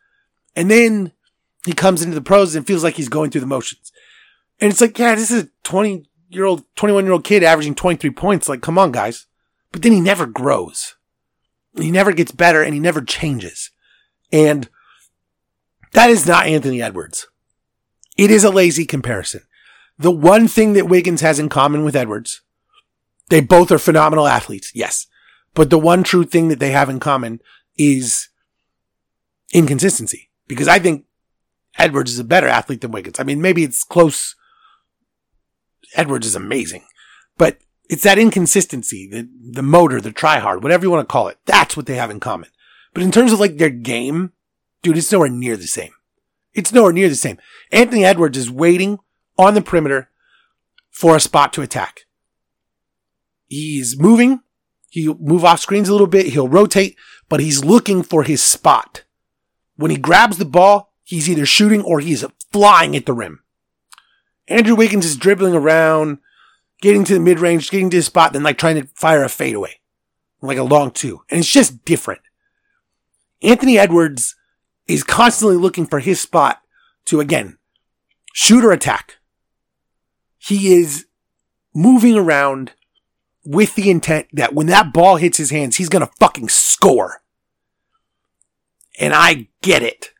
And 0.55 0.71
then 0.71 1.11
he 1.63 1.73
comes 1.73 2.01
into 2.01 2.15
the 2.15 2.21
pros 2.21 2.55
and 2.55 2.65
feels 2.65 2.83
like 2.83 2.95
he's 2.95 3.07
going 3.07 3.29
through 3.29 3.41
the 3.41 3.45
motions. 3.45 3.91
And 4.59 4.71
it's 4.71 4.81
like, 4.81 4.97
yeah, 4.97 5.13
this 5.13 5.29
is 5.29 5.43
a 5.43 5.49
20 5.65 6.07
year 6.29 6.45
old, 6.45 6.63
21 6.75 7.03
year 7.03 7.13
old 7.13 7.23
kid 7.23 7.43
averaging 7.43 7.75
23 7.75 8.09
points. 8.09 8.49
Like, 8.49 8.63
come 8.63 8.79
on, 8.79 8.91
guys. 8.91 9.27
But 9.71 9.83
then 9.83 9.91
he 9.91 10.01
never 10.01 10.25
grows. 10.25 10.95
He 11.77 11.91
never 11.91 12.13
gets 12.13 12.31
better 12.31 12.63
and 12.63 12.73
he 12.73 12.79
never 12.79 13.03
changes. 13.03 13.69
And 14.31 14.69
that 15.93 16.09
is 16.09 16.27
not 16.27 16.45
Anthony 16.45 16.81
Edwards. 16.81 17.27
It 18.17 18.29
is 18.29 18.43
a 18.43 18.51
lazy 18.51 18.85
comparison. 18.85 19.41
The 19.97 20.11
one 20.11 20.47
thing 20.47 20.73
that 20.73 20.89
Wiggins 20.89 21.21
has 21.21 21.39
in 21.39 21.49
common 21.49 21.83
with 21.83 21.95
Edwards, 21.95 22.41
they 23.29 23.41
both 23.41 23.71
are 23.71 23.79
phenomenal 23.79 24.27
athletes, 24.27 24.71
yes. 24.73 25.07
But 25.53 25.69
the 25.69 25.79
one 25.79 26.03
true 26.03 26.23
thing 26.23 26.47
that 26.49 26.59
they 26.59 26.71
have 26.71 26.89
in 26.89 26.99
common 26.99 27.39
is 27.77 28.29
inconsistency. 29.53 30.29
Because 30.47 30.67
I 30.67 30.79
think 30.79 31.05
Edwards 31.77 32.11
is 32.11 32.19
a 32.19 32.23
better 32.23 32.47
athlete 32.47 32.81
than 32.81 32.91
Wiggins. 32.91 33.19
I 33.19 33.23
mean, 33.23 33.41
maybe 33.41 33.63
it's 33.63 33.83
close. 33.83 34.35
Edwards 35.95 36.25
is 36.25 36.35
amazing, 36.35 36.83
but 37.37 37.59
it's 37.89 38.03
that 38.03 38.17
inconsistency, 38.17 39.07
the, 39.09 39.29
the 39.51 39.61
motor, 39.61 40.01
the 40.01 40.11
try 40.11 40.39
hard, 40.39 40.63
whatever 40.63 40.85
you 40.85 40.91
want 40.91 41.07
to 41.07 41.11
call 41.11 41.27
it. 41.27 41.37
That's 41.45 41.77
what 41.77 41.85
they 41.85 41.95
have 41.95 42.09
in 42.09 42.19
common. 42.19 42.49
But 42.93 43.03
in 43.03 43.11
terms 43.11 43.31
of 43.31 43.39
like 43.39 43.57
their 43.57 43.69
game, 43.69 44.31
Dude, 44.83 44.97
it's 44.97 45.11
nowhere 45.11 45.29
near 45.29 45.57
the 45.57 45.65
same. 45.65 45.93
It's 46.53 46.71
nowhere 46.71 46.93
near 46.93 47.09
the 47.09 47.15
same. 47.15 47.39
Anthony 47.71 48.05
Edwards 48.05 48.37
is 48.37 48.51
waiting 48.51 48.99
on 49.37 49.55
the 49.55 49.61
perimeter 49.61 50.09
for 50.91 51.15
a 51.15 51.21
spot 51.21 51.53
to 51.53 51.61
attack. 51.61 52.01
He's 53.47 53.99
moving. 53.99 54.41
He'll 54.89 55.15
move 55.15 55.43
off 55.43 55.61
screens 55.61 55.89
a 55.89 55.91
little 55.91 56.07
bit. 56.07 56.27
He'll 56.27 56.47
rotate, 56.47 56.97
but 57.29 57.39
he's 57.39 57.65
looking 57.65 58.03
for 58.03 58.23
his 58.23 58.43
spot. 58.43 59.03
When 59.75 59.89
he 59.89 59.97
grabs 59.97 60.37
the 60.37 60.45
ball, 60.45 60.93
he's 61.03 61.29
either 61.29 61.45
shooting 61.45 61.81
or 61.81 61.99
he's 61.99 62.25
flying 62.51 62.95
at 62.95 63.05
the 63.05 63.13
rim. 63.13 63.41
Andrew 64.47 64.75
Wiggins 64.75 65.05
is 65.05 65.15
dribbling 65.15 65.55
around, 65.55 66.19
getting 66.81 67.05
to 67.05 67.13
the 67.13 67.19
mid 67.19 67.39
range, 67.39 67.71
getting 67.71 67.89
to 67.89 67.97
his 67.97 68.05
spot, 68.05 68.33
then 68.33 68.43
like 68.43 68.57
trying 68.57 68.79
to 68.79 68.87
fire 68.93 69.23
a 69.23 69.29
fadeaway, 69.29 69.79
like 70.41 70.57
a 70.57 70.63
long 70.63 70.91
two. 70.91 71.21
And 71.31 71.39
it's 71.39 71.49
just 71.49 71.85
different. 71.85 72.21
Anthony 73.41 73.79
Edwards 73.79 74.35
is 74.87 75.03
constantly 75.03 75.57
looking 75.57 75.85
for 75.85 75.99
his 75.99 76.19
spot 76.21 76.61
to 77.05 77.19
again 77.19 77.57
shoot 78.33 78.63
or 78.63 78.71
attack. 78.71 79.17
He 80.37 80.73
is 80.73 81.05
moving 81.73 82.15
around 82.17 82.73
with 83.45 83.75
the 83.75 83.89
intent 83.89 84.27
that 84.33 84.53
when 84.53 84.67
that 84.67 84.93
ball 84.93 85.17
hits 85.17 85.37
his 85.37 85.51
hands, 85.51 85.77
he's 85.77 85.89
going 85.89 86.05
to 86.05 86.13
fucking 86.19 86.49
score. 86.49 87.21
And 88.99 89.13
I 89.13 89.49
get 89.61 89.81
it. 89.81 90.11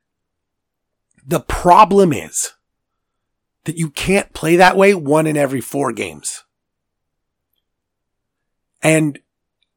The 1.26 1.39
problem 1.39 2.11
is 2.11 2.53
that 3.66 3.78
you 3.78 3.89
can't 3.89 4.34
play 4.34 4.55
that 4.57 4.76
way 4.76 4.93
one 4.93 5.28
in 5.28 5.38
every 5.38 5.61
four 5.61 5.91
games. 5.93 6.43
And 8.82 9.20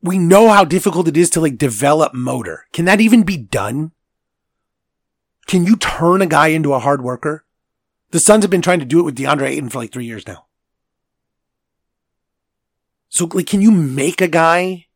we 0.03 0.18
know 0.18 0.49
how 0.49 0.64
difficult 0.64 1.09
it 1.09 1.16
is 1.16 1.30
to 1.30 1.41
like 1.41 1.59
develop 1.59 2.14
motor. 2.14 2.66
Can 2.72 2.84
that 2.87 3.01
even 3.01 3.22
be 3.22 3.37
done? 3.37 3.93
Can 5.47 5.64
you 5.64 5.76
turn 5.76 6.22
a 6.22 6.26
guy 6.26 6.49
into 6.49 6.74
a 6.74 6.78
hard 6.78 7.03
worker? 7.03 7.44
The 8.11 8.20
Suns 8.20 8.44
have 8.44 8.51
been 8.51 8.62
trying 8.62 8.80
to 8.80 8.84
do 8.84 9.01
it 9.01 9.05
with 9.05 9.16
DeAndre 9.16 9.49
Ayton 9.49 9.68
for 9.68 9.78
like 9.78 9.92
three 9.92 10.05
years 10.05 10.26
now. 10.26 10.47
So, 13.09 13.28
like, 13.32 13.47
can 13.47 13.62
you 13.62 13.70
make 13.70 14.20
a 14.20 14.28
guy 14.28 14.86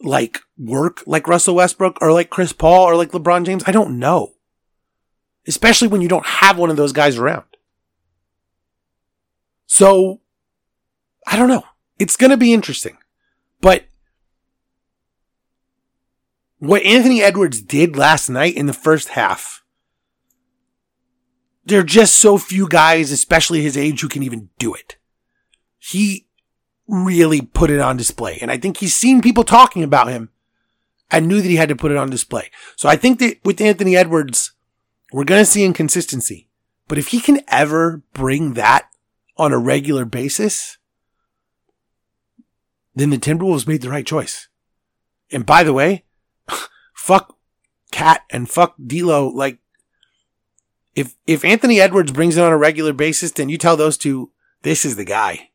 like 0.00 0.40
work 0.58 1.02
like 1.06 1.28
Russell 1.28 1.54
Westbrook 1.54 1.98
or 2.00 2.12
like 2.12 2.30
Chris 2.30 2.52
Paul 2.52 2.84
or 2.84 2.96
like 2.96 3.12
LeBron 3.12 3.44
James? 3.44 3.62
I 3.66 3.72
don't 3.72 3.98
know. 3.98 4.32
Especially 5.46 5.88
when 5.88 6.00
you 6.00 6.08
don't 6.08 6.26
have 6.26 6.58
one 6.58 6.70
of 6.70 6.76
those 6.76 6.92
guys 6.92 7.18
around. 7.18 7.44
So, 9.66 10.20
I 11.26 11.36
don't 11.36 11.48
know. 11.48 11.64
It's 11.98 12.16
going 12.16 12.30
to 12.30 12.36
be 12.36 12.52
interesting. 12.52 12.98
But 13.60 13.84
what 16.62 16.84
Anthony 16.84 17.20
Edwards 17.20 17.60
did 17.60 17.96
last 17.96 18.28
night 18.28 18.54
in 18.54 18.66
the 18.66 18.72
first 18.72 19.08
half, 19.08 19.64
there 21.64 21.80
are 21.80 21.84
just 21.84 22.20
so 22.20 22.38
few 22.38 22.68
guys, 22.68 23.10
especially 23.10 23.62
his 23.62 23.76
age, 23.76 24.00
who 24.00 24.08
can 24.08 24.22
even 24.22 24.48
do 24.60 24.72
it. 24.72 24.96
He 25.76 26.28
really 26.86 27.40
put 27.40 27.68
it 27.68 27.80
on 27.80 27.96
display. 27.96 28.38
And 28.40 28.48
I 28.48 28.58
think 28.58 28.76
he's 28.76 28.94
seen 28.94 29.22
people 29.22 29.42
talking 29.42 29.82
about 29.82 30.06
him 30.06 30.30
and 31.10 31.26
knew 31.26 31.42
that 31.42 31.48
he 31.48 31.56
had 31.56 31.68
to 31.68 31.74
put 31.74 31.90
it 31.90 31.96
on 31.96 32.10
display. 32.10 32.48
So 32.76 32.88
I 32.88 32.94
think 32.94 33.18
that 33.18 33.38
with 33.44 33.60
Anthony 33.60 33.96
Edwards, 33.96 34.52
we're 35.12 35.24
going 35.24 35.42
to 35.42 35.50
see 35.50 35.64
inconsistency. 35.64 36.48
But 36.86 36.96
if 36.96 37.08
he 37.08 37.18
can 37.18 37.40
ever 37.48 38.04
bring 38.12 38.54
that 38.54 38.88
on 39.36 39.52
a 39.52 39.58
regular 39.58 40.04
basis, 40.04 40.78
then 42.94 43.10
the 43.10 43.18
Timberwolves 43.18 43.66
made 43.66 43.82
the 43.82 43.90
right 43.90 44.06
choice. 44.06 44.46
And 45.32 45.44
by 45.44 45.64
the 45.64 45.72
way, 45.72 46.04
fuck 47.02 47.36
KAT 47.90 48.22
and 48.30 48.48
fuck 48.48 48.76
D'Lo. 48.78 49.28
Like, 49.28 49.58
if 50.94 51.16
if 51.26 51.44
Anthony 51.44 51.80
Edwards 51.80 52.12
brings 52.12 52.36
it 52.36 52.44
on 52.44 52.52
a 52.52 52.56
regular 52.56 52.92
basis, 52.92 53.32
then 53.32 53.48
you 53.48 53.58
tell 53.58 53.76
those 53.76 53.98
two 53.98 54.30
this 54.62 54.84
is 54.84 54.94
the 54.94 55.04
guy. 55.04 55.50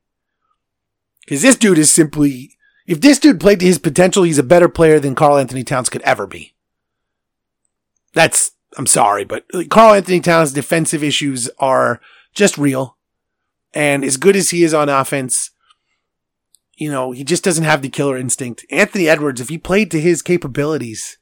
Because 1.22 1.42
this 1.42 1.56
dude 1.56 1.78
is 1.78 1.92
simply, 1.92 2.58
if 2.86 3.00
this 3.00 3.20
dude 3.20 3.40
played 3.40 3.60
to 3.62 3.66
his 3.66 3.80
potential, 3.80 4.24
he's 4.24 4.38
a 4.38 4.44
better 4.44 4.70
player 4.70 5.00
than 5.00 5.16
Karl-Anthony 5.16 5.64
Towns 5.64 5.90
could 5.90 6.02
ever 6.04 6.26
be. 6.26 6.54
That's, 8.14 8.52
I'm 8.78 8.88
sorry, 8.88 9.26
but 9.26 9.46
Karl-Anthony 9.70 10.22
Towns' 10.22 10.54
defensive 10.54 11.04
issues 11.04 11.50
are 11.60 12.00
just 12.34 12.58
real. 12.58 12.98
And 13.74 14.06
as 14.06 14.16
good 14.16 14.38
as 14.38 14.52
he 14.52 14.64
is 14.64 14.74
on 14.74 14.88
offense, 14.88 15.52
you 16.76 16.90
know, 16.90 17.12
he 17.12 17.26
just 17.26 17.44
doesn't 17.44 17.66
have 17.66 17.82
the 17.82 17.90
killer 17.90 18.18
instinct. 18.18 18.66
Anthony 18.72 19.10
Edwards, 19.10 19.42
if 19.42 19.50
he 19.50 19.58
played 19.58 19.92
to 19.92 20.00
his 20.00 20.22
capabilities, 20.22 21.18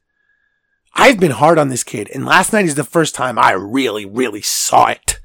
I've 0.96 1.20
been 1.20 1.32
hard 1.32 1.60
on 1.60 1.70
this 1.70 1.84
kid. 1.84 2.10
And 2.14 2.26
last 2.26 2.54
night 2.54 2.66
is 2.66 2.76
the 2.76 2.84
first 2.84 3.16
time 3.16 3.38
I 3.38 3.52
really, 3.52 4.06
really 4.06 4.42
saw 4.42 4.88
it. 4.88 5.20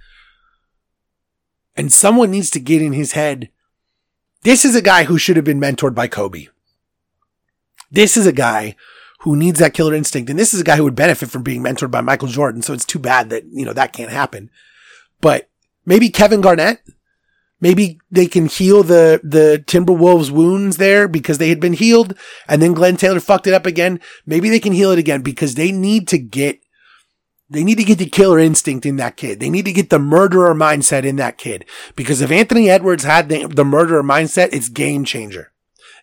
And 1.77 1.93
someone 1.93 2.31
needs 2.31 2.51
to 2.51 2.61
get 2.61 2.83
in 2.83 2.93
his 2.93 3.13
head. 3.13 3.51
This 4.43 4.65
is 4.65 4.75
a 4.75 4.83
guy 4.83 5.05
who 5.05 5.19
should 5.19 5.37
have 5.37 5.45
been 5.45 5.61
mentored 5.61 5.95
by 5.95 6.09
Kobe. 6.09 6.49
This 7.91 8.17
is 8.17 8.27
a 8.27 8.33
guy 8.33 8.75
who 9.21 9.37
needs 9.37 9.59
that 9.61 9.75
killer 9.75 9.95
instinct. 9.95 10.31
And 10.31 10.39
this 10.39 10.53
is 10.53 10.61
a 10.61 10.65
guy 10.65 10.77
who 10.77 10.85
would 10.85 10.95
benefit 10.95 11.31
from 11.31 11.43
being 11.43 11.63
mentored 11.63 11.91
by 11.91 12.01
Michael 12.01 12.29
Jordan. 12.29 12.63
So 12.63 12.73
it's 12.73 12.85
too 12.85 12.99
bad 12.99 13.31
that, 13.31 13.45
you 13.53 13.65
know, 13.65 13.73
that 13.73 13.93
can't 13.93 14.11
happen. 14.11 14.51
But 15.21 15.51
maybe 15.85 16.09
Kevin 16.09 16.41
Garnett, 16.41 16.81
Maybe 17.61 18.01
they 18.11 18.27
can 18.27 18.47
heal 18.47 18.83
the, 18.83 19.21
the 19.23 19.63
Timberwolves 19.67 20.31
wounds 20.31 20.79
there 20.79 21.07
because 21.07 21.39
they 21.39 21.51
had 21.51 21.61
been 21.61 21.75
healed 21.75 22.15
and 22.49 22.63
then 22.63 22.73
Glen 22.73 22.97
Taylor 22.97 23.21
fucked 23.21 23.47
it 23.47 23.55
up 23.55 23.67
again. 23.67 24.01
Maybe 24.25 24.49
they 24.49 24.61
can 24.61 24.73
heal 24.73 24.91
it 24.91 24.99
again 24.99 25.23
because 25.23 25.55
they 25.55 25.71
need 25.71 26.09
to 26.09 26.19
get, 26.19 26.61
they 27.51 27.63
need 27.63 27.79
to 27.79 27.85
get 27.85 27.99
the 27.99 28.07
killer 28.07 28.39
instinct 28.39 28.87
in 28.87 28.97
that 28.97 29.17
kid. 29.17 29.41
They 29.41 29.51
need 29.51 29.67
to 29.67 29.73
get 29.73 29.91
the 29.91 29.99
murderer 29.99 30.55
mindset 30.55 31.05
in 31.05 31.17
that 31.17 31.37
kid 31.37 31.67
because 31.97 32.21
if 32.21 32.31
Anthony 32.31 32.71
Edwards 32.71 33.05
had 33.05 33.29
the, 33.29 33.47
the 33.47 33.65
murderer 33.65 34.03
mindset, 34.03 34.49
it's 34.53 34.69
game 34.69 35.05
changer. 35.05 35.53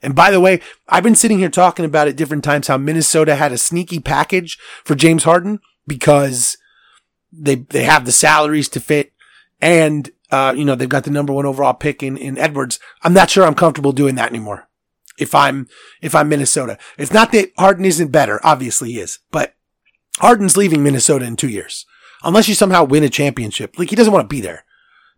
And 0.03 0.15
by 0.15 0.29
the 0.29 0.39
way, 0.39 0.61
I've 0.87 1.03
been 1.03 1.15
sitting 1.15 1.39
here 1.39 1.49
talking 1.49 1.85
about 1.85 2.07
at 2.07 2.15
different 2.15 2.43
times 2.43 2.67
how 2.67 2.77
Minnesota 2.77 3.35
had 3.35 3.51
a 3.51 3.57
sneaky 3.57 3.99
package 3.99 4.59
for 4.83 4.93
James 4.93 5.23
Harden 5.23 5.59
because 5.87 6.57
they, 7.31 7.55
they 7.55 7.83
have 7.83 8.05
the 8.05 8.11
salaries 8.11 8.69
to 8.69 8.79
fit 8.79 9.11
and 9.59 10.11
uh, 10.32 10.53
you 10.55 10.65
know, 10.65 10.75
they've 10.75 10.89
got 10.89 11.03
the 11.03 11.11
number 11.11 11.34
one 11.34 11.45
overall 11.45 11.73
pick 11.73 12.03
in, 12.03 12.17
in 12.17 12.38
Edwards. 12.38 12.80
I'm 13.03 13.13
not 13.13 13.30
sure 13.30 13.45
I'm 13.45 13.55
comfortable 13.55 13.91
doing 13.91 14.15
that 14.15 14.30
anymore. 14.30 14.67
If 15.17 15.34
I'm, 15.34 15.67
if 16.01 16.13
I'm 16.13 16.30
Minnesota, 16.30 16.78
it's 16.97 17.13
not 17.13 17.32
that 17.32 17.51
Harden 17.57 17.86
isn't 17.86 18.11
better. 18.11 18.39
Obviously 18.43 18.91
he 18.91 18.99
is, 18.99 19.19
but 19.32 19.55
Harden's 20.19 20.57
leaving 20.57 20.84
Minnesota 20.84 21.25
in 21.25 21.36
two 21.36 21.49
years. 21.49 21.86
Unless 22.23 22.47
you 22.47 22.55
somehow 22.55 22.84
win 22.84 23.03
a 23.03 23.09
championship. 23.09 23.78
Like 23.78 23.89
he 23.89 23.95
doesn't 23.95 24.13
want 24.13 24.23
to 24.23 24.36
be 24.36 24.41
there. 24.41 24.65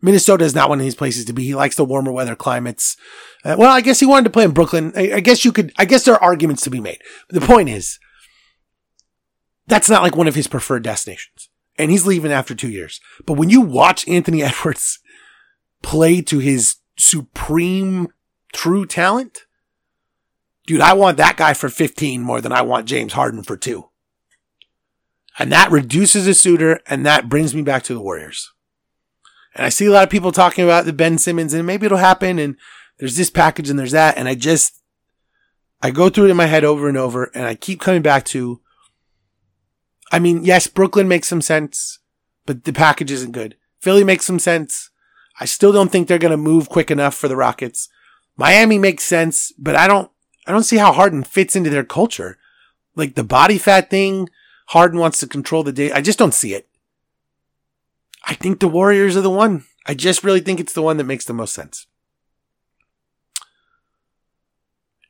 Minnesota 0.02 0.46
is 0.46 0.56
not 0.56 0.70
one 0.70 0.80
of 0.80 0.84
these 0.84 0.96
places 0.96 1.26
to 1.26 1.34
be. 1.34 1.44
He 1.44 1.56
likes 1.56 1.76
the 1.76 1.84
warmer 1.84 2.12
weather 2.12 2.36
climates. 2.36 2.96
Uh, 3.44 3.56
well, 3.58 3.72
I 3.72 3.82
guess 3.82 4.00
he 4.00 4.06
wanted 4.06 4.26
to 4.26 4.30
play 4.30 4.46
in 4.46 4.52
Brooklyn. 4.52 4.94
I, 4.96 5.14
I 5.16 5.20
guess 5.20 5.44
you 5.44 5.52
could, 5.52 5.74
I 5.78 5.86
guess 5.86 6.04
there 6.04 6.16
are 6.16 6.24
arguments 6.24 6.64
to 6.64 6.70
be 6.70 6.80
made. 6.80 7.00
The 7.30 7.42
point 7.42 7.70
is, 7.70 8.00
that's 9.68 9.90
not 9.90 10.02
like 10.02 10.16
one 10.16 10.28
of 10.28 10.36
his 10.36 10.48
preferred 10.48 10.84
destinations 10.84 11.39
and 11.80 11.90
he's 11.90 12.06
leaving 12.06 12.32
after 12.32 12.54
two 12.54 12.70
years. 12.70 13.00
But 13.26 13.34
when 13.34 13.50
you 13.50 13.62
watch 13.62 14.08
Anthony 14.08 14.44
Edwards 14.44 15.00
play 15.82 16.22
to 16.24 16.40
his 16.40 16.76
supreme 16.98 18.10
true 18.54 18.86
talent, 18.86 19.46
dude, 20.68 20.82
I 20.82 20.94
want 20.94 21.18
that 21.18 21.38
guy 21.38 21.54
for 21.54 21.70
15 21.70 22.22
more 22.22 22.42
than 22.42 22.52
I 22.52 22.62
want 22.62 22.86
James 22.86 23.14
Harden 23.14 23.42
for 23.42 23.58
two. 23.58 23.86
And 25.40 25.52
that 25.54 25.72
reduces 25.72 26.28
a 26.28 26.34
suitor 26.34 26.82
and 26.86 27.06
that 27.06 27.30
brings 27.30 27.56
me 27.56 27.62
back 27.62 27.84
to 27.84 27.94
the 27.94 28.02
Warriors. 28.02 28.52
And 29.56 29.66
I 29.66 29.70
see 29.70 29.86
a 29.86 29.92
lot 29.92 30.04
of 30.04 30.10
people 30.10 30.34
talking 30.34 30.66
about 30.66 30.86
the 30.86 30.94
Ben 30.94 31.18
Simmons 31.18 31.54
and 31.54 31.66
maybe 31.66 31.86
it'll 31.86 31.98
happen 31.98 32.38
and 32.38 32.58
there's 33.00 33.16
this 33.16 33.30
package 33.30 33.70
and 33.70 33.80
there's 33.80 33.94
that. 33.94 34.18
And 34.18 34.28
I 34.28 34.36
just, 34.36 34.82
I 35.82 35.92
go 35.92 36.10
through 36.10 36.26
it 36.26 36.32
in 36.32 36.38
my 36.38 36.48
head 36.48 36.66
over 36.66 36.90
and 36.90 36.98
over 36.98 37.32
and 37.34 37.46
I 37.46 37.56
keep 37.56 37.80
coming 37.80 38.02
back 38.02 38.26
to 38.26 38.60
I 40.12 40.20
mean, 40.20 40.44
yes, 40.44 40.68
Brooklyn 40.68 41.08
makes 41.08 41.28
some 41.28 41.42
sense, 41.42 42.00
but 42.46 42.64
the 42.64 42.74
package 42.74 43.12
isn't 43.12 43.32
good. 43.32 43.56
Philly 43.80 44.04
makes 44.04 44.26
some 44.26 44.40
sense. 44.40 44.90
I 45.40 45.46
still 45.46 45.72
don't 45.72 45.92
think 45.92 46.08
they're 46.08 46.18
going 46.18 46.32
to 46.32 46.38
move 46.38 46.70
quick 46.70 46.92
enough 46.92 47.16
for 47.16 47.28
the 47.28 47.36
Rockets. 47.36 47.90
Miami 48.36 48.78
makes 48.78 49.04
sense, 49.04 49.54
but 49.58 49.76
I 49.76 49.88
don't, 49.88 50.12
I 50.48 50.52
don't 50.52 50.64
see 50.64 50.78
how 50.78 50.92
Harden 50.92 51.24
fits 51.24 51.56
into 51.56 51.70
their 51.70 51.84
culture. 51.84 52.38
Like 52.96 53.16
the 53.16 53.24
body 53.24 53.58
fat 53.58 53.90
thing, 53.90 54.30
Harden 54.68 55.00
wants 55.00 55.20
to 55.20 55.28
control 55.28 55.64
the 55.64 55.72
day. 55.72 55.92
I 55.92 56.02
just 56.02 56.20
don't 56.20 56.34
see 56.34 56.54
it. 56.54 56.68
I 58.26 58.34
think 58.34 58.60
the 58.60 58.68
Warriors 58.68 59.16
are 59.16 59.22
the 59.22 59.30
one. 59.30 59.66
I 59.86 59.94
just 59.94 60.24
really 60.24 60.42
think 60.42 60.60
it's 60.60 60.74
the 60.74 60.82
one 60.82 60.98
that 60.98 61.06
makes 61.06 61.26
the 61.26 61.34
most 61.34 61.54
sense. 61.54 61.88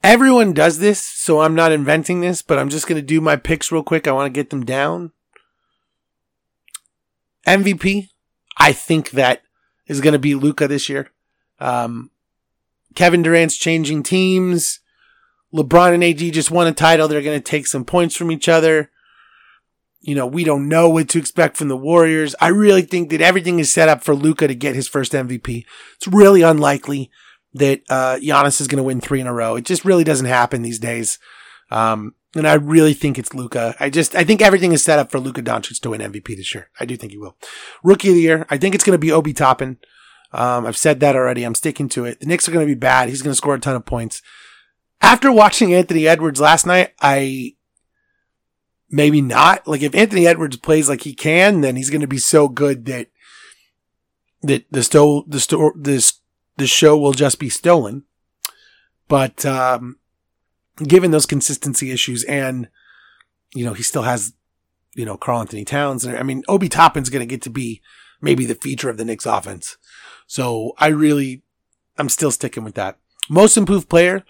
Everyone 0.04 0.54
does 0.54 0.80
this, 0.80 1.02
so 1.02 1.42
I'm 1.42 1.56
not 1.56 1.74
inventing 1.74 2.22
this, 2.22 2.42
but 2.42 2.58
I'm 2.58 2.70
just 2.70 2.88
going 2.88 3.00
to 3.00 3.06
do 3.06 3.20
my 3.20 3.36
picks 3.36 3.72
real 3.72 3.84
quick. 3.84 4.08
I 4.08 4.14
want 4.14 4.34
to 4.34 4.38
get 4.38 4.50
them 4.50 4.64
down. 4.64 5.12
MVP, 7.46 8.10
I 8.58 8.72
think 8.72 9.12
that 9.12 9.42
is 9.88 10.02
going 10.02 10.14
to 10.14 10.20
be 10.20 10.36
Luka 10.36 10.68
this 10.68 10.88
year. 10.88 11.10
Um, 11.60 12.12
Kevin 12.96 13.22
Durant's 13.22 13.58
changing 13.58 14.04
teams. 14.04 14.80
LeBron 15.54 15.94
and 15.94 16.04
AD 16.04 16.34
just 16.34 16.52
won 16.52 16.68
a 16.68 16.72
title. 16.72 17.08
They're 17.08 17.22
going 17.22 17.40
to 17.40 17.44
take 17.44 17.68
some 17.68 17.84
points 17.84 18.16
from 18.16 18.32
each 18.32 18.48
other. 18.48 18.92
You 20.00 20.16
know, 20.16 20.28
we 20.28 20.44
don't 20.44 20.70
know 20.70 20.90
what 20.90 21.10
to 21.10 21.20
expect 21.20 21.58
from 21.58 21.68
the 21.68 21.76
Warriors. 21.76 22.36
I 22.40 22.50
really 22.50 22.84
think 22.84 23.10
that 23.10 23.22
everything 23.22 23.60
is 23.60 23.72
set 23.72 23.90
up 23.90 24.02
for 24.02 24.16
Luka 24.16 24.48
to 24.48 24.56
get 24.56 24.76
his 24.76 24.88
first 24.88 25.12
MVP. 25.12 25.66
It's 25.96 26.08
really 26.08 26.42
unlikely 26.42 27.12
that 27.54 27.82
uh, 27.90 28.18
Giannis 28.22 28.62
is 28.62 28.68
going 28.68 28.78
to 28.78 28.84
win 28.84 29.02
three 29.02 29.20
in 29.20 29.28
a 29.28 29.34
row. 29.34 29.56
It 29.56 29.66
just 29.66 29.86
really 29.86 30.04
doesn't 30.04 30.26
happen 30.26 30.62
these 30.62 30.80
days. 30.80 31.20
Um, 31.72 32.16
and 32.36 32.48
I 32.48 32.54
really 32.54 32.94
think 32.94 33.18
it's 33.18 33.34
Luka. 33.34 33.76
I 33.80 33.90
just, 33.90 34.16
I 34.16 34.24
think 34.24 34.42
everything 34.42 34.72
is 34.72 34.84
set 34.84 35.00
up 35.00 35.10
for 35.10 35.20
Luka 35.20 35.42
Doncic 35.42 35.80
to 35.82 35.90
win 35.90 36.02
MVP 36.02 36.36
this 36.38 36.54
year. 36.54 36.70
I 36.80 36.86
do 36.86 36.96
think 36.96 37.12
he 37.12 37.18
will. 37.18 37.36
Rookie 37.84 38.10
of 38.10 38.16
the 38.16 38.22
year, 38.22 38.46
I 38.50 38.58
think 38.58 38.76
it's 38.76 38.84
going 38.84 38.94
to 38.94 39.00
be 39.00 39.12
Obi 39.12 39.34
Toppin. 39.34 39.78
Um, 40.32 40.66
I've 40.68 40.78
said 40.78 41.00
that 41.00 41.16
already. 41.16 41.44
I'm 41.44 41.56
sticking 41.56 41.90
to 41.90 42.06
it. 42.06 42.20
The 42.20 42.28
Knicks 42.28 42.48
are 42.48 42.52
going 42.52 42.66
to 42.66 42.72
be 42.72 42.80
bad. 42.80 43.10
He's 43.10 43.24
going 43.24 43.32
to 43.32 43.38
score 43.38 43.56
a 43.56 43.60
ton 43.60 43.76
of 43.76 43.86
points. 43.86 44.22
After 45.02 45.32
watching 45.32 45.74
Anthony 45.74 46.08
Edwards 46.08 46.40
last 46.40 46.68
night, 46.68 46.94
I 47.02 47.56
maybe 48.92 49.22
not. 49.22 49.68
Like 49.68 49.82
if 49.82 49.96
Anthony 49.96 50.28
Edwards 50.28 50.58
plays 50.58 50.90
like 50.90 51.02
he 51.02 51.14
can, 51.14 51.62
then 51.62 51.76
he's 51.76 51.90
going 51.90 52.02
to 52.02 52.08
be 52.08 52.18
so 52.18 52.48
good 52.48 52.86
that 52.86 53.08
that 54.42 54.66
the 54.72 54.84
sto 54.84 55.24
the 55.28 55.40
store 55.40 55.74
this 55.78 56.19
the 56.60 56.68
show 56.68 56.98
will 56.98 57.14
just 57.14 57.40
be 57.40 57.50
stolen. 57.50 58.04
But 59.08 59.46
um, 59.46 59.98
given 60.78 61.12
those 61.12 61.26
consistency 61.26 61.92
issues, 61.92 62.24
and 62.26 62.70
you 63.56 63.66
know, 63.66 63.74
he 63.74 63.84
still 63.84 64.04
has 64.04 64.34
you 64.96 65.06
know 65.06 65.18
Karl-Anthony 65.18 65.66
Towns. 65.66 66.06
and 66.06 66.18
I 66.18 66.24
mean, 66.24 66.44
Obi 66.48 66.70
Toppin's 66.70 67.10
going 67.10 67.22
to 67.22 67.26
get 67.26 67.42
to 67.44 67.50
be 67.50 67.82
maybe 68.22 68.46
the 68.46 68.56
feature 68.56 68.90
of 68.90 68.98
the 68.98 69.06
Knicks 69.06 69.26
offense. 69.26 69.78
So 70.28 70.74
I 70.78 70.88
really, 70.88 71.42
I'm 71.98 72.10
still 72.10 72.32
sticking 72.32 72.64
with 72.64 72.76
that. 72.76 72.98
Most 73.30 73.58
improved 73.58 73.90
player. 73.90 74.24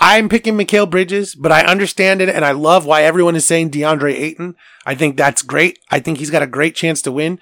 I'm 0.00 0.28
picking 0.28 0.54
Mikal 0.54 0.88
Bridges, 0.88 1.34
but 1.34 1.50
I 1.50 1.62
understand 1.62 2.20
it 2.20 2.28
and 2.28 2.44
I 2.44 2.52
love 2.52 2.86
why 2.86 3.02
everyone 3.02 3.34
is 3.34 3.44
saying 3.44 3.70
DeAndre 3.70 4.14
Ayton. 4.14 4.54
I 4.86 4.94
think 4.94 5.16
that's 5.16 5.42
great. 5.42 5.80
I 5.90 5.98
think 5.98 6.18
he's 6.18 6.30
got 6.30 6.42
a 6.42 6.46
great 6.46 6.76
chance 6.76 7.02
to 7.02 7.12
win. 7.12 7.40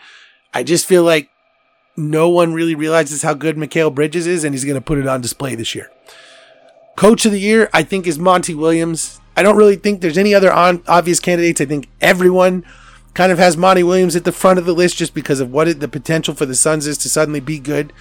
I 0.54 0.62
just 0.62 0.86
feel 0.86 1.02
like 1.02 1.28
no 1.96 2.28
one 2.28 2.52
really 2.52 2.74
realizes 2.74 3.22
how 3.22 3.34
good 3.34 3.56
Mikal 3.56 3.94
Bridges 3.94 4.26
is, 4.26 4.44
and 4.44 4.54
he's 4.54 4.64
going 4.64 4.74
to 4.74 4.80
put 4.80 4.98
it 4.98 5.06
on 5.06 5.20
display 5.20 5.54
this 5.54 5.74
year. 5.74 5.90
Coach 6.96 7.26
of 7.26 7.32
the 7.32 7.40
year, 7.40 7.68
I 7.72 7.82
think, 7.82 8.06
is 8.06 8.18
Monty 8.18 8.54
Williams. 8.54 9.20
I 9.36 9.42
don't 9.42 9.56
really 9.56 9.76
think 9.76 10.00
there's 10.00 10.18
any 10.18 10.34
other 10.34 10.52
on, 10.52 10.82
obvious 10.88 11.20
candidates. 11.20 11.60
I 11.60 11.66
think 11.66 11.88
everyone 12.00 12.64
kind 13.14 13.32
of 13.32 13.38
has 13.38 13.56
Monty 13.56 13.82
Williams 13.82 14.16
at 14.16 14.24
the 14.24 14.32
front 14.32 14.58
of 14.58 14.66
the 14.66 14.74
list 14.74 14.96
just 14.96 15.14
because 15.14 15.40
of 15.40 15.50
what 15.50 15.68
it, 15.68 15.80
the 15.80 15.88
potential 15.88 16.34
for 16.34 16.46
the 16.46 16.54
Suns 16.54 16.86
is 16.86 16.98
to 16.98 17.08
suddenly 17.08 17.40
be 17.40 17.58
good. 17.58 17.92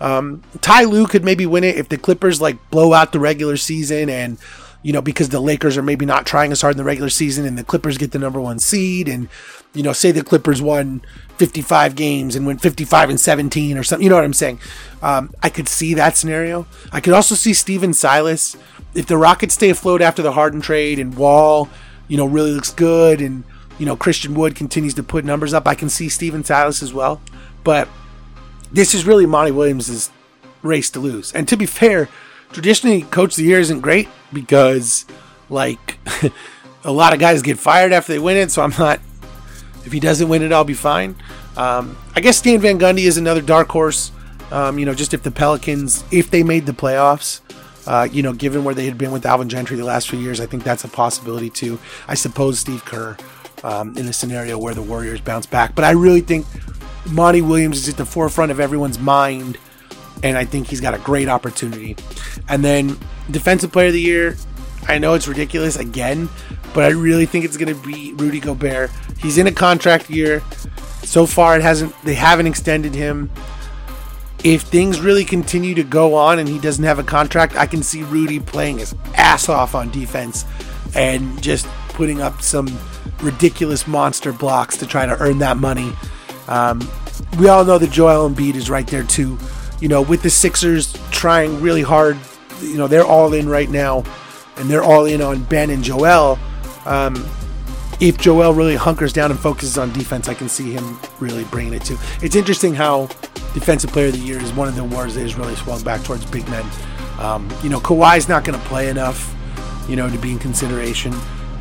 Um, 0.00 0.42
Ty 0.60 0.84
Lue 0.84 1.06
could 1.06 1.24
maybe 1.24 1.46
win 1.46 1.64
it 1.64 1.76
if 1.76 1.88
the 1.88 1.96
Clippers 1.96 2.40
like 2.40 2.58
blow 2.70 2.92
out 2.92 3.12
the 3.12 3.20
regular 3.20 3.56
season 3.56 4.10
and 4.10 4.38
you 4.82 4.92
know 4.92 5.00
because 5.00 5.28
the 5.28 5.40
Lakers 5.40 5.76
are 5.76 5.82
maybe 5.82 6.04
not 6.04 6.26
trying 6.26 6.50
as 6.50 6.60
hard 6.60 6.74
in 6.74 6.78
the 6.78 6.84
regular 6.84 7.08
season 7.08 7.46
and 7.46 7.56
the 7.56 7.62
Clippers 7.62 7.96
get 7.96 8.10
the 8.10 8.18
number 8.18 8.40
one 8.40 8.58
seed 8.58 9.08
and 9.08 9.28
you 9.74 9.82
know 9.82 9.92
say 9.92 10.10
the 10.10 10.24
Clippers 10.24 10.62
won 10.62 11.02
55 11.36 11.96
games 11.96 12.36
and 12.36 12.46
went 12.46 12.60
55 12.60 13.10
and 13.10 13.20
17 13.20 13.76
or 13.76 13.82
something. 13.82 14.04
You 14.04 14.08
know 14.08 14.16
what 14.16 14.24
I'm 14.24 14.32
saying? 14.32 14.60
Um, 15.02 15.34
I 15.42 15.50
could 15.50 15.68
see 15.68 15.94
that 15.94 16.16
scenario. 16.16 16.66
I 16.92 17.00
could 17.00 17.12
also 17.12 17.34
see 17.34 17.52
Stephen 17.52 17.92
Silas 17.92 18.56
if 18.94 19.06
the 19.06 19.16
Rockets 19.16 19.54
stay 19.54 19.70
afloat 19.70 20.00
after 20.00 20.22
the 20.22 20.32
Harden 20.32 20.60
trade 20.60 20.98
and 20.98 21.16
Wall, 21.16 21.68
you 22.08 22.16
know, 22.16 22.26
really 22.26 22.52
looks 22.52 22.72
good 22.72 23.20
and 23.20 23.44
you 23.78 23.86
know 23.86 23.96
Christian 23.96 24.34
Wood 24.34 24.54
continues 24.54 24.94
to 24.94 25.02
put 25.02 25.24
numbers 25.24 25.52
up. 25.52 25.66
I 25.66 25.74
can 25.74 25.88
see 25.88 26.08
Stephen 26.08 26.44
Silas 26.44 26.82
as 26.82 26.94
well, 26.94 27.20
but 27.64 27.88
this 28.72 28.94
is 28.94 29.04
really 29.06 29.26
Monty 29.26 29.50
Williams' 29.50 30.10
race 30.62 30.90
to 30.90 31.00
lose. 31.00 31.32
And 31.32 31.46
to 31.48 31.56
be 31.56 31.66
fair, 31.66 32.08
traditionally, 32.52 33.02
Coach 33.02 33.32
of 33.32 33.36
the 33.36 33.44
Year 33.44 33.60
isn't 33.60 33.80
great 33.80 34.08
because, 34.32 35.06
like, 35.48 35.98
a 36.84 36.92
lot 36.92 37.12
of 37.12 37.18
guys 37.18 37.42
get 37.42 37.58
fired 37.58 37.92
after 37.92 38.12
they 38.12 38.18
win 38.18 38.36
it. 38.36 38.50
So 38.50 38.62
I'm 38.62 38.74
not. 38.78 39.00
If 39.84 39.92
he 39.92 40.00
doesn't 40.00 40.28
win 40.28 40.42
it, 40.42 40.52
I'll 40.52 40.64
be 40.64 40.74
fine. 40.74 41.16
Um, 41.56 41.96
I 42.14 42.20
guess 42.20 42.38
Stan 42.38 42.60
Van 42.60 42.78
Gundy 42.78 43.04
is 43.04 43.16
another 43.16 43.42
dark 43.42 43.68
horse. 43.68 44.10
Um, 44.50 44.78
you 44.78 44.86
know, 44.86 44.94
just 44.94 45.14
if 45.14 45.22
the 45.22 45.30
Pelicans, 45.30 46.04
if 46.10 46.30
they 46.30 46.42
made 46.42 46.66
the 46.66 46.72
playoffs, 46.72 47.40
uh, 47.86 48.08
you 48.10 48.22
know, 48.22 48.32
given 48.32 48.64
where 48.64 48.74
they 48.74 48.86
had 48.86 48.96
been 48.96 49.12
with 49.12 49.26
Alvin 49.26 49.48
Gentry 49.48 49.76
the 49.76 49.84
last 49.84 50.08
few 50.08 50.18
years, 50.18 50.40
I 50.40 50.46
think 50.46 50.64
that's 50.64 50.84
a 50.84 50.88
possibility 50.88 51.50
too. 51.50 51.78
I 52.08 52.14
suppose 52.14 52.58
Steve 52.58 52.84
Kerr 52.84 53.16
um, 53.62 53.96
in 53.96 54.06
a 54.06 54.12
scenario 54.12 54.58
where 54.58 54.74
the 54.74 54.82
Warriors 54.82 55.20
bounce 55.20 55.46
back. 55.46 55.74
But 55.74 55.84
I 55.84 55.90
really 55.90 56.20
think 56.20 56.46
Monty 57.10 57.42
Williams 57.42 57.78
is 57.78 57.88
at 57.88 57.96
the 57.96 58.06
forefront 58.06 58.52
of 58.52 58.60
everyone's 58.60 58.98
mind, 58.98 59.58
and 60.22 60.36
I 60.38 60.44
think 60.44 60.68
he's 60.68 60.80
got 60.80 60.94
a 60.94 60.98
great 60.98 61.28
opportunity. 61.28 61.96
And 62.48 62.64
then 62.64 62.98
Defensive 63.30 63.72
Player 63.72 63.88
of 63.88 63.92
the 63.94 64.00
Year, 64.00 64.36
I 64.86 64.98
know 64.98 65.14
it's 65.14 65.28
ridiculous 65.28 65.76
again, 65.76 66.28
but 66.74 66.84
I 66.84 66.88
really 66.90 67.26
think 67.26 67.44
it's 67.44 67.56
going 67.56 67.74
to 67.74 67.86
be 67.86 68.12
Rudy 68.14 68.40
Gobert. 68.40 68.90
He's 69.18 69.38
in 69.38 69.46
a 69.46 69.52
contract 69.52 70.10
year. 70.10 70.42
So 71.02 71.26
far, 71.26 71.56
it 71.56 71.62
hasn't. 71.62 71.94
They 72.02 72.14
haven't 72.14 72.46
extended 72.46 72.94
him. 72.94 73.30
If 74.42 74.62
things 74.62 75.00
really 75.00 75.24
continue 75.24 75.74
to 75.74 75.84
go 75.84 76.14
on 76.14 76.38
and 76.38 76.48
he 76.48 76.58
doesn't 76.58 76.84
have 76.84 76.98
a 76.98 77.02
contract, 77.02 77.56
I 77.56 77.66
can 77.66 77.82
see 77.82 78.02
Rudy 78.02 78.40
playing 78.40 78.78
his 78.78 78.94
ass 79.14 79.48
off 79.48 79.74
on 79.74 79.90
defense 79.90 80.44
and 80.94 81.40
just 81.42 81.66
putting 81.90 82.20
up 82.20 82.42
some 82.42 82.68
ridiculous 83.22 83.86
monster 83.86 84.32
blocks 84.32 84.76
to 84.78 84.86
try 84.86 85.06
to 85.06 85.16
earn 85.18 85.38
that 85.38 85.56
money 85.56 85.92
um, 86.48 86.86
we 87.38 87.48
all 87.48 87.64
know 87.64 87.78
that 87.78 87.90
Joel 87.90 88.28
Embiid 88.28 88.54
is 88.54 88.70
right 88.70 88.86
there 88.86 89.04
too. 89.04 89.38
You 89.80 89.88
know, 89.88 90.02
with 90.02 90.22
the 90.22 90.30
Sixers 90.30 90.92
trying 91.10 91.60
really 91.60 91.82
hard, 91.82 92.18
you 92.60 92.76
know, 92.76 92.86
they're 92.86 93.04
all 93.04 93.32
in 93.32 93.48
right 93.48 93.68
now, 93.68 94.04
and 94.56 94.70
they're 94.70 94.82
all 94.82 95.04
in 95.06 95.20
on 95.20 95.44
Ben 95.44 95.70
and 95.70 95.82
Joel. 95.82 96.38
Um, 96.86 97.14
if 98.00 98.18
Joel 98.18 98.52
really 98.54 98.76
hunkers 98.76 99.12
down 99.12 99.30
and 99.30 99.38
focuses 99.38 99.78
on 99.78 99.92
defense, 99.92 100.28
I 100.28 100.34
can 100.34 100.48
see 100.48 100.72
him 100.72 100.98
really 101.20 101.44
bringing 101.44 101.74
it 101.74 101.82
to. 101.84 101.98
It's 102.22 102.34
interesting 102.34 102.74
how 102.74 103.06
Defensive 103.54 103.90
Player 103.90 104.08
of 104.08 104.14
the 104.14 104.18
Year 104.18 104.40
is 104.42 104.52
one 104.52 104.68
of 104.68 104.74
the 104.74 104.82
awards 104.82 105.14
that 105.14 105.22
has 105.22 105.36
really 105.36 105.54
swung 105.54 105.82
back 105.82 106.02
towards 106.02 106.24
big 106.26 106.48
men. 106.48 106.64
Um, 107.18 107.48
you 107.62 107.70
know, 107.70 107.78
Kawhi's 107.78 108.28
not 108.28 108.44
going 108.44 108.58
to 108.58 108.66
play 108.66 108.88
enough, 108.88 109.34
you 109.88 109.94
know, 109.96 110.10
to 110.10 110.18
be 110.18 110.32
in 110.32 110.38
consideration. 110.38 111.12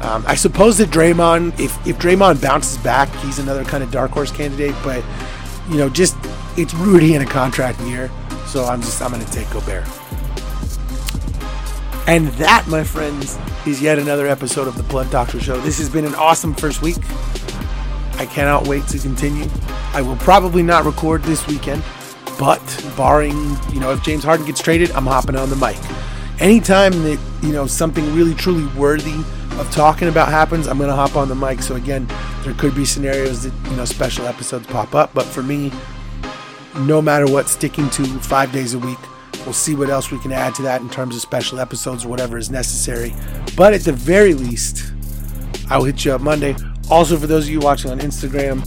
Um, 0.01 0.23
I 0.27 0.35
suppose 0.35 0.77
that 0.79 0.89
Draymond, 0.89 1.59
if, 1.59 1.87
if 1.87 1.97
Draymond 1.97 2.41
bounces 2.41 2.77
back, 2.79 3.09
he's 3.17 3.39
another 3.39 3.63
kind 3.63 3.83
of 3.83 3.91
dark 3.91 4.11
horse 4.11 4.31
candidate. 4.31 4.75
But 4.83 5.03
you 5.69 5.77
know, 5.77 5.89
just 5.89 6.17
it's 6.57 6.73
Rudy 6.73 7.15
in 7.15 7.21
a 7.21 7.25
contract 7.25 7.79
year, 7.81 8.11
so 8.47 8.65
I'm 8.65 8.81
just 8.81 9.01
I'm 9.01 9.11
going 9.11 9.23
to 9.23 9.31
take 9.31 9.49
Gobert. 9.51 9.85
And 12.05 12.27
that, 12.33 12.67
my 12.67 12.83
friends, 12.83 13.37
is 13.65 13.81
yet 13.81 13.97
another 13.97 14.27
episode 14.27 14.67
of 14.67 14.75
the 14.75 14.83
Blunt 14.83 15.09
Doctor 15.09 15.39
Show. 15.39 15.59
This 15.61 15.77
has 15.77 15.89
been 15.89 16.03
an 16.03 16.15
awesome 16.15 16.53
first 16.53 16.81
week. 16.81 16.97
I 18.15 18.25
cannot 18.25 18.67
wait 18.67 18.85
to 18.87 18.99
continue. 18.99 19.49
I 19.93 20.01
will 20.01 20.17
probably 20.17 20.63
not 20.63 20.83
record 20.83 21.23
this 21.23 21.47
weekend, 21.47 21.81
but 22.37 22.61
barring, 22.97 23.37
you 23.71 23.79
know, 23.79 23.91
if 23.91 24.03
James 24.03 24.23
Harden 24.23 24.45
gets 24.45 24.61
traded, 24.61 24.91
I'm 24.91 25.05
hopping 25.05 25.37
on 25.37 25.49
the 25.49 25.55
mic. 25.55 25.77
Anytime 26.41 26.91
that, 27.03 27.19
you 27.41 27.53
know, 27.53 27.67
something 27.67 28.13
really 28.13 28.33
truly 28.33 28.65
worthy 28.77 29.23
of 29.59 29.69
talking 29.71 30.09
about 30.09 30.27
happens, 30.27 30.67
I'm 30.67 30.77
going 30.77 30.89
to 30.89 30.95
hop 30.95 31.15
on 31.15 31.29
the 31.29 31.35
mic. 31.35 31.61
So 31.61 31.75
again, 31.75 32.07
there 32.43 32.53
could 32.55 32.75
be 32.75 32.83
scenarios 32.83 33.43
that 33.43 33.69
you 33.69 33.77
know 33.77 33.85
special 33.85 34.27
episodes 34.27 34.67
pop 34.67 34.93
up, 34.93 35.13
but 35.13 35.25
for 35.25 35.43
me, 35.43 35.71
no 36.79 37.01
matter 37.01 37.27
what, 37.27 37.47
sticking 37.47 37.89
to 37.91 38.03
five 38.19 38.51
days 38.51 38.73
a 38.73 38.79
week. 38.79 38.99
We'll 39.45 39.53
see 39.53 39.75
what 39.75 39.89
else 39.89 40.11
we 40.11 40.19
can 40.19 40.31
add 40.31 40.55
to 40.55 40.61
that 40.63 40.81
in 40.81 40.89
terms 40.89 41.15
of 41.15 41.21
special 41.21 41.59
episodes 41.59 42.05
or 42.05 42.09
whatever 42.09 42.37
is 42.37 42.49
necessary. 42.49 43.13
But 43.55 43.73
at 43.73 43.81
the 43.81 43.91
very 43.91 44.33
least, 44.33 44.93
I'll 45.69 45.83
hit 45.83 46.05
you 46.05 46.13
up 46.13 46.21
Monday. 46.21 46.55
Also, 46.89 47.17
for 47.17 47.27
those 47.27 47.45
of 47.45 47.51
you 47.51 47.59
watching 47.59 47.91
on 47.91 47.99
Instagram, 47.99 48.61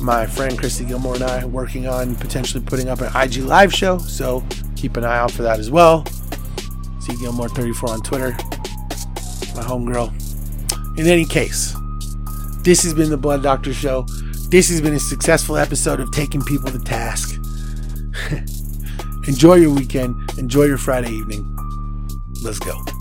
my 0.00 0.26
friend 0.26 0.58
Christy 0.58 0.84
Gilmore 0.84 1.14
and 1.14 1.24
I 1.24 1.42
are 1.42 1.48
working 1.48 1.86
on 1.86 2.16
potentially 2.16 2.62
putting 2.62 2.88
up 2.88 3.00
an 3.00 3.10
IG 3.14 3.36
live 3.44 3.72
show, 3.72 3.98
so 3.98 4.44
keep 4.76 4.96
an 4.96 5.04
eye 5.04 5.18
out 5.18 5.30
for 5.30 5.42
that 5.42 5.58
as 5.58 5.70
well. 5.70 6.04
See 7.00 7.14
Gilmore34 7.14 7.88
on 7.88 8.02
Twitter 8.02 8.36
my 9.54 9.62
homegirl. 9.62 10.10
In 10.98 11.06
any 11.06 11.24
case, 11.24 11.76
this 12.62 12.82
has 12.82 12.94
been 12.94 13.10
the 13.10 13.16
Blunt 13.16 13.42
Doctor 13.42 13.72
Show. 13.72 14.06
This 14.50 14.68
has 14.68 14.80
been 14.80 14.94
a 14.94 15.00
successful 15.00 15.56
episode 15.56 16.00
of 16.00 16.10
taking 16.12 16.42
people 16.42 16.70
to 16.70 16.78
task. 16.78 17.40
Enjoy 19.26 19.54
your 19.54 19.70
weekend. 19.70 20.38
Enjoy 20.38 20.64
your 20.64 20.78
Friday 20.78 21.10
evening. 21.10 21.56
Let's 22.42 22.58
go. 22.58 22.91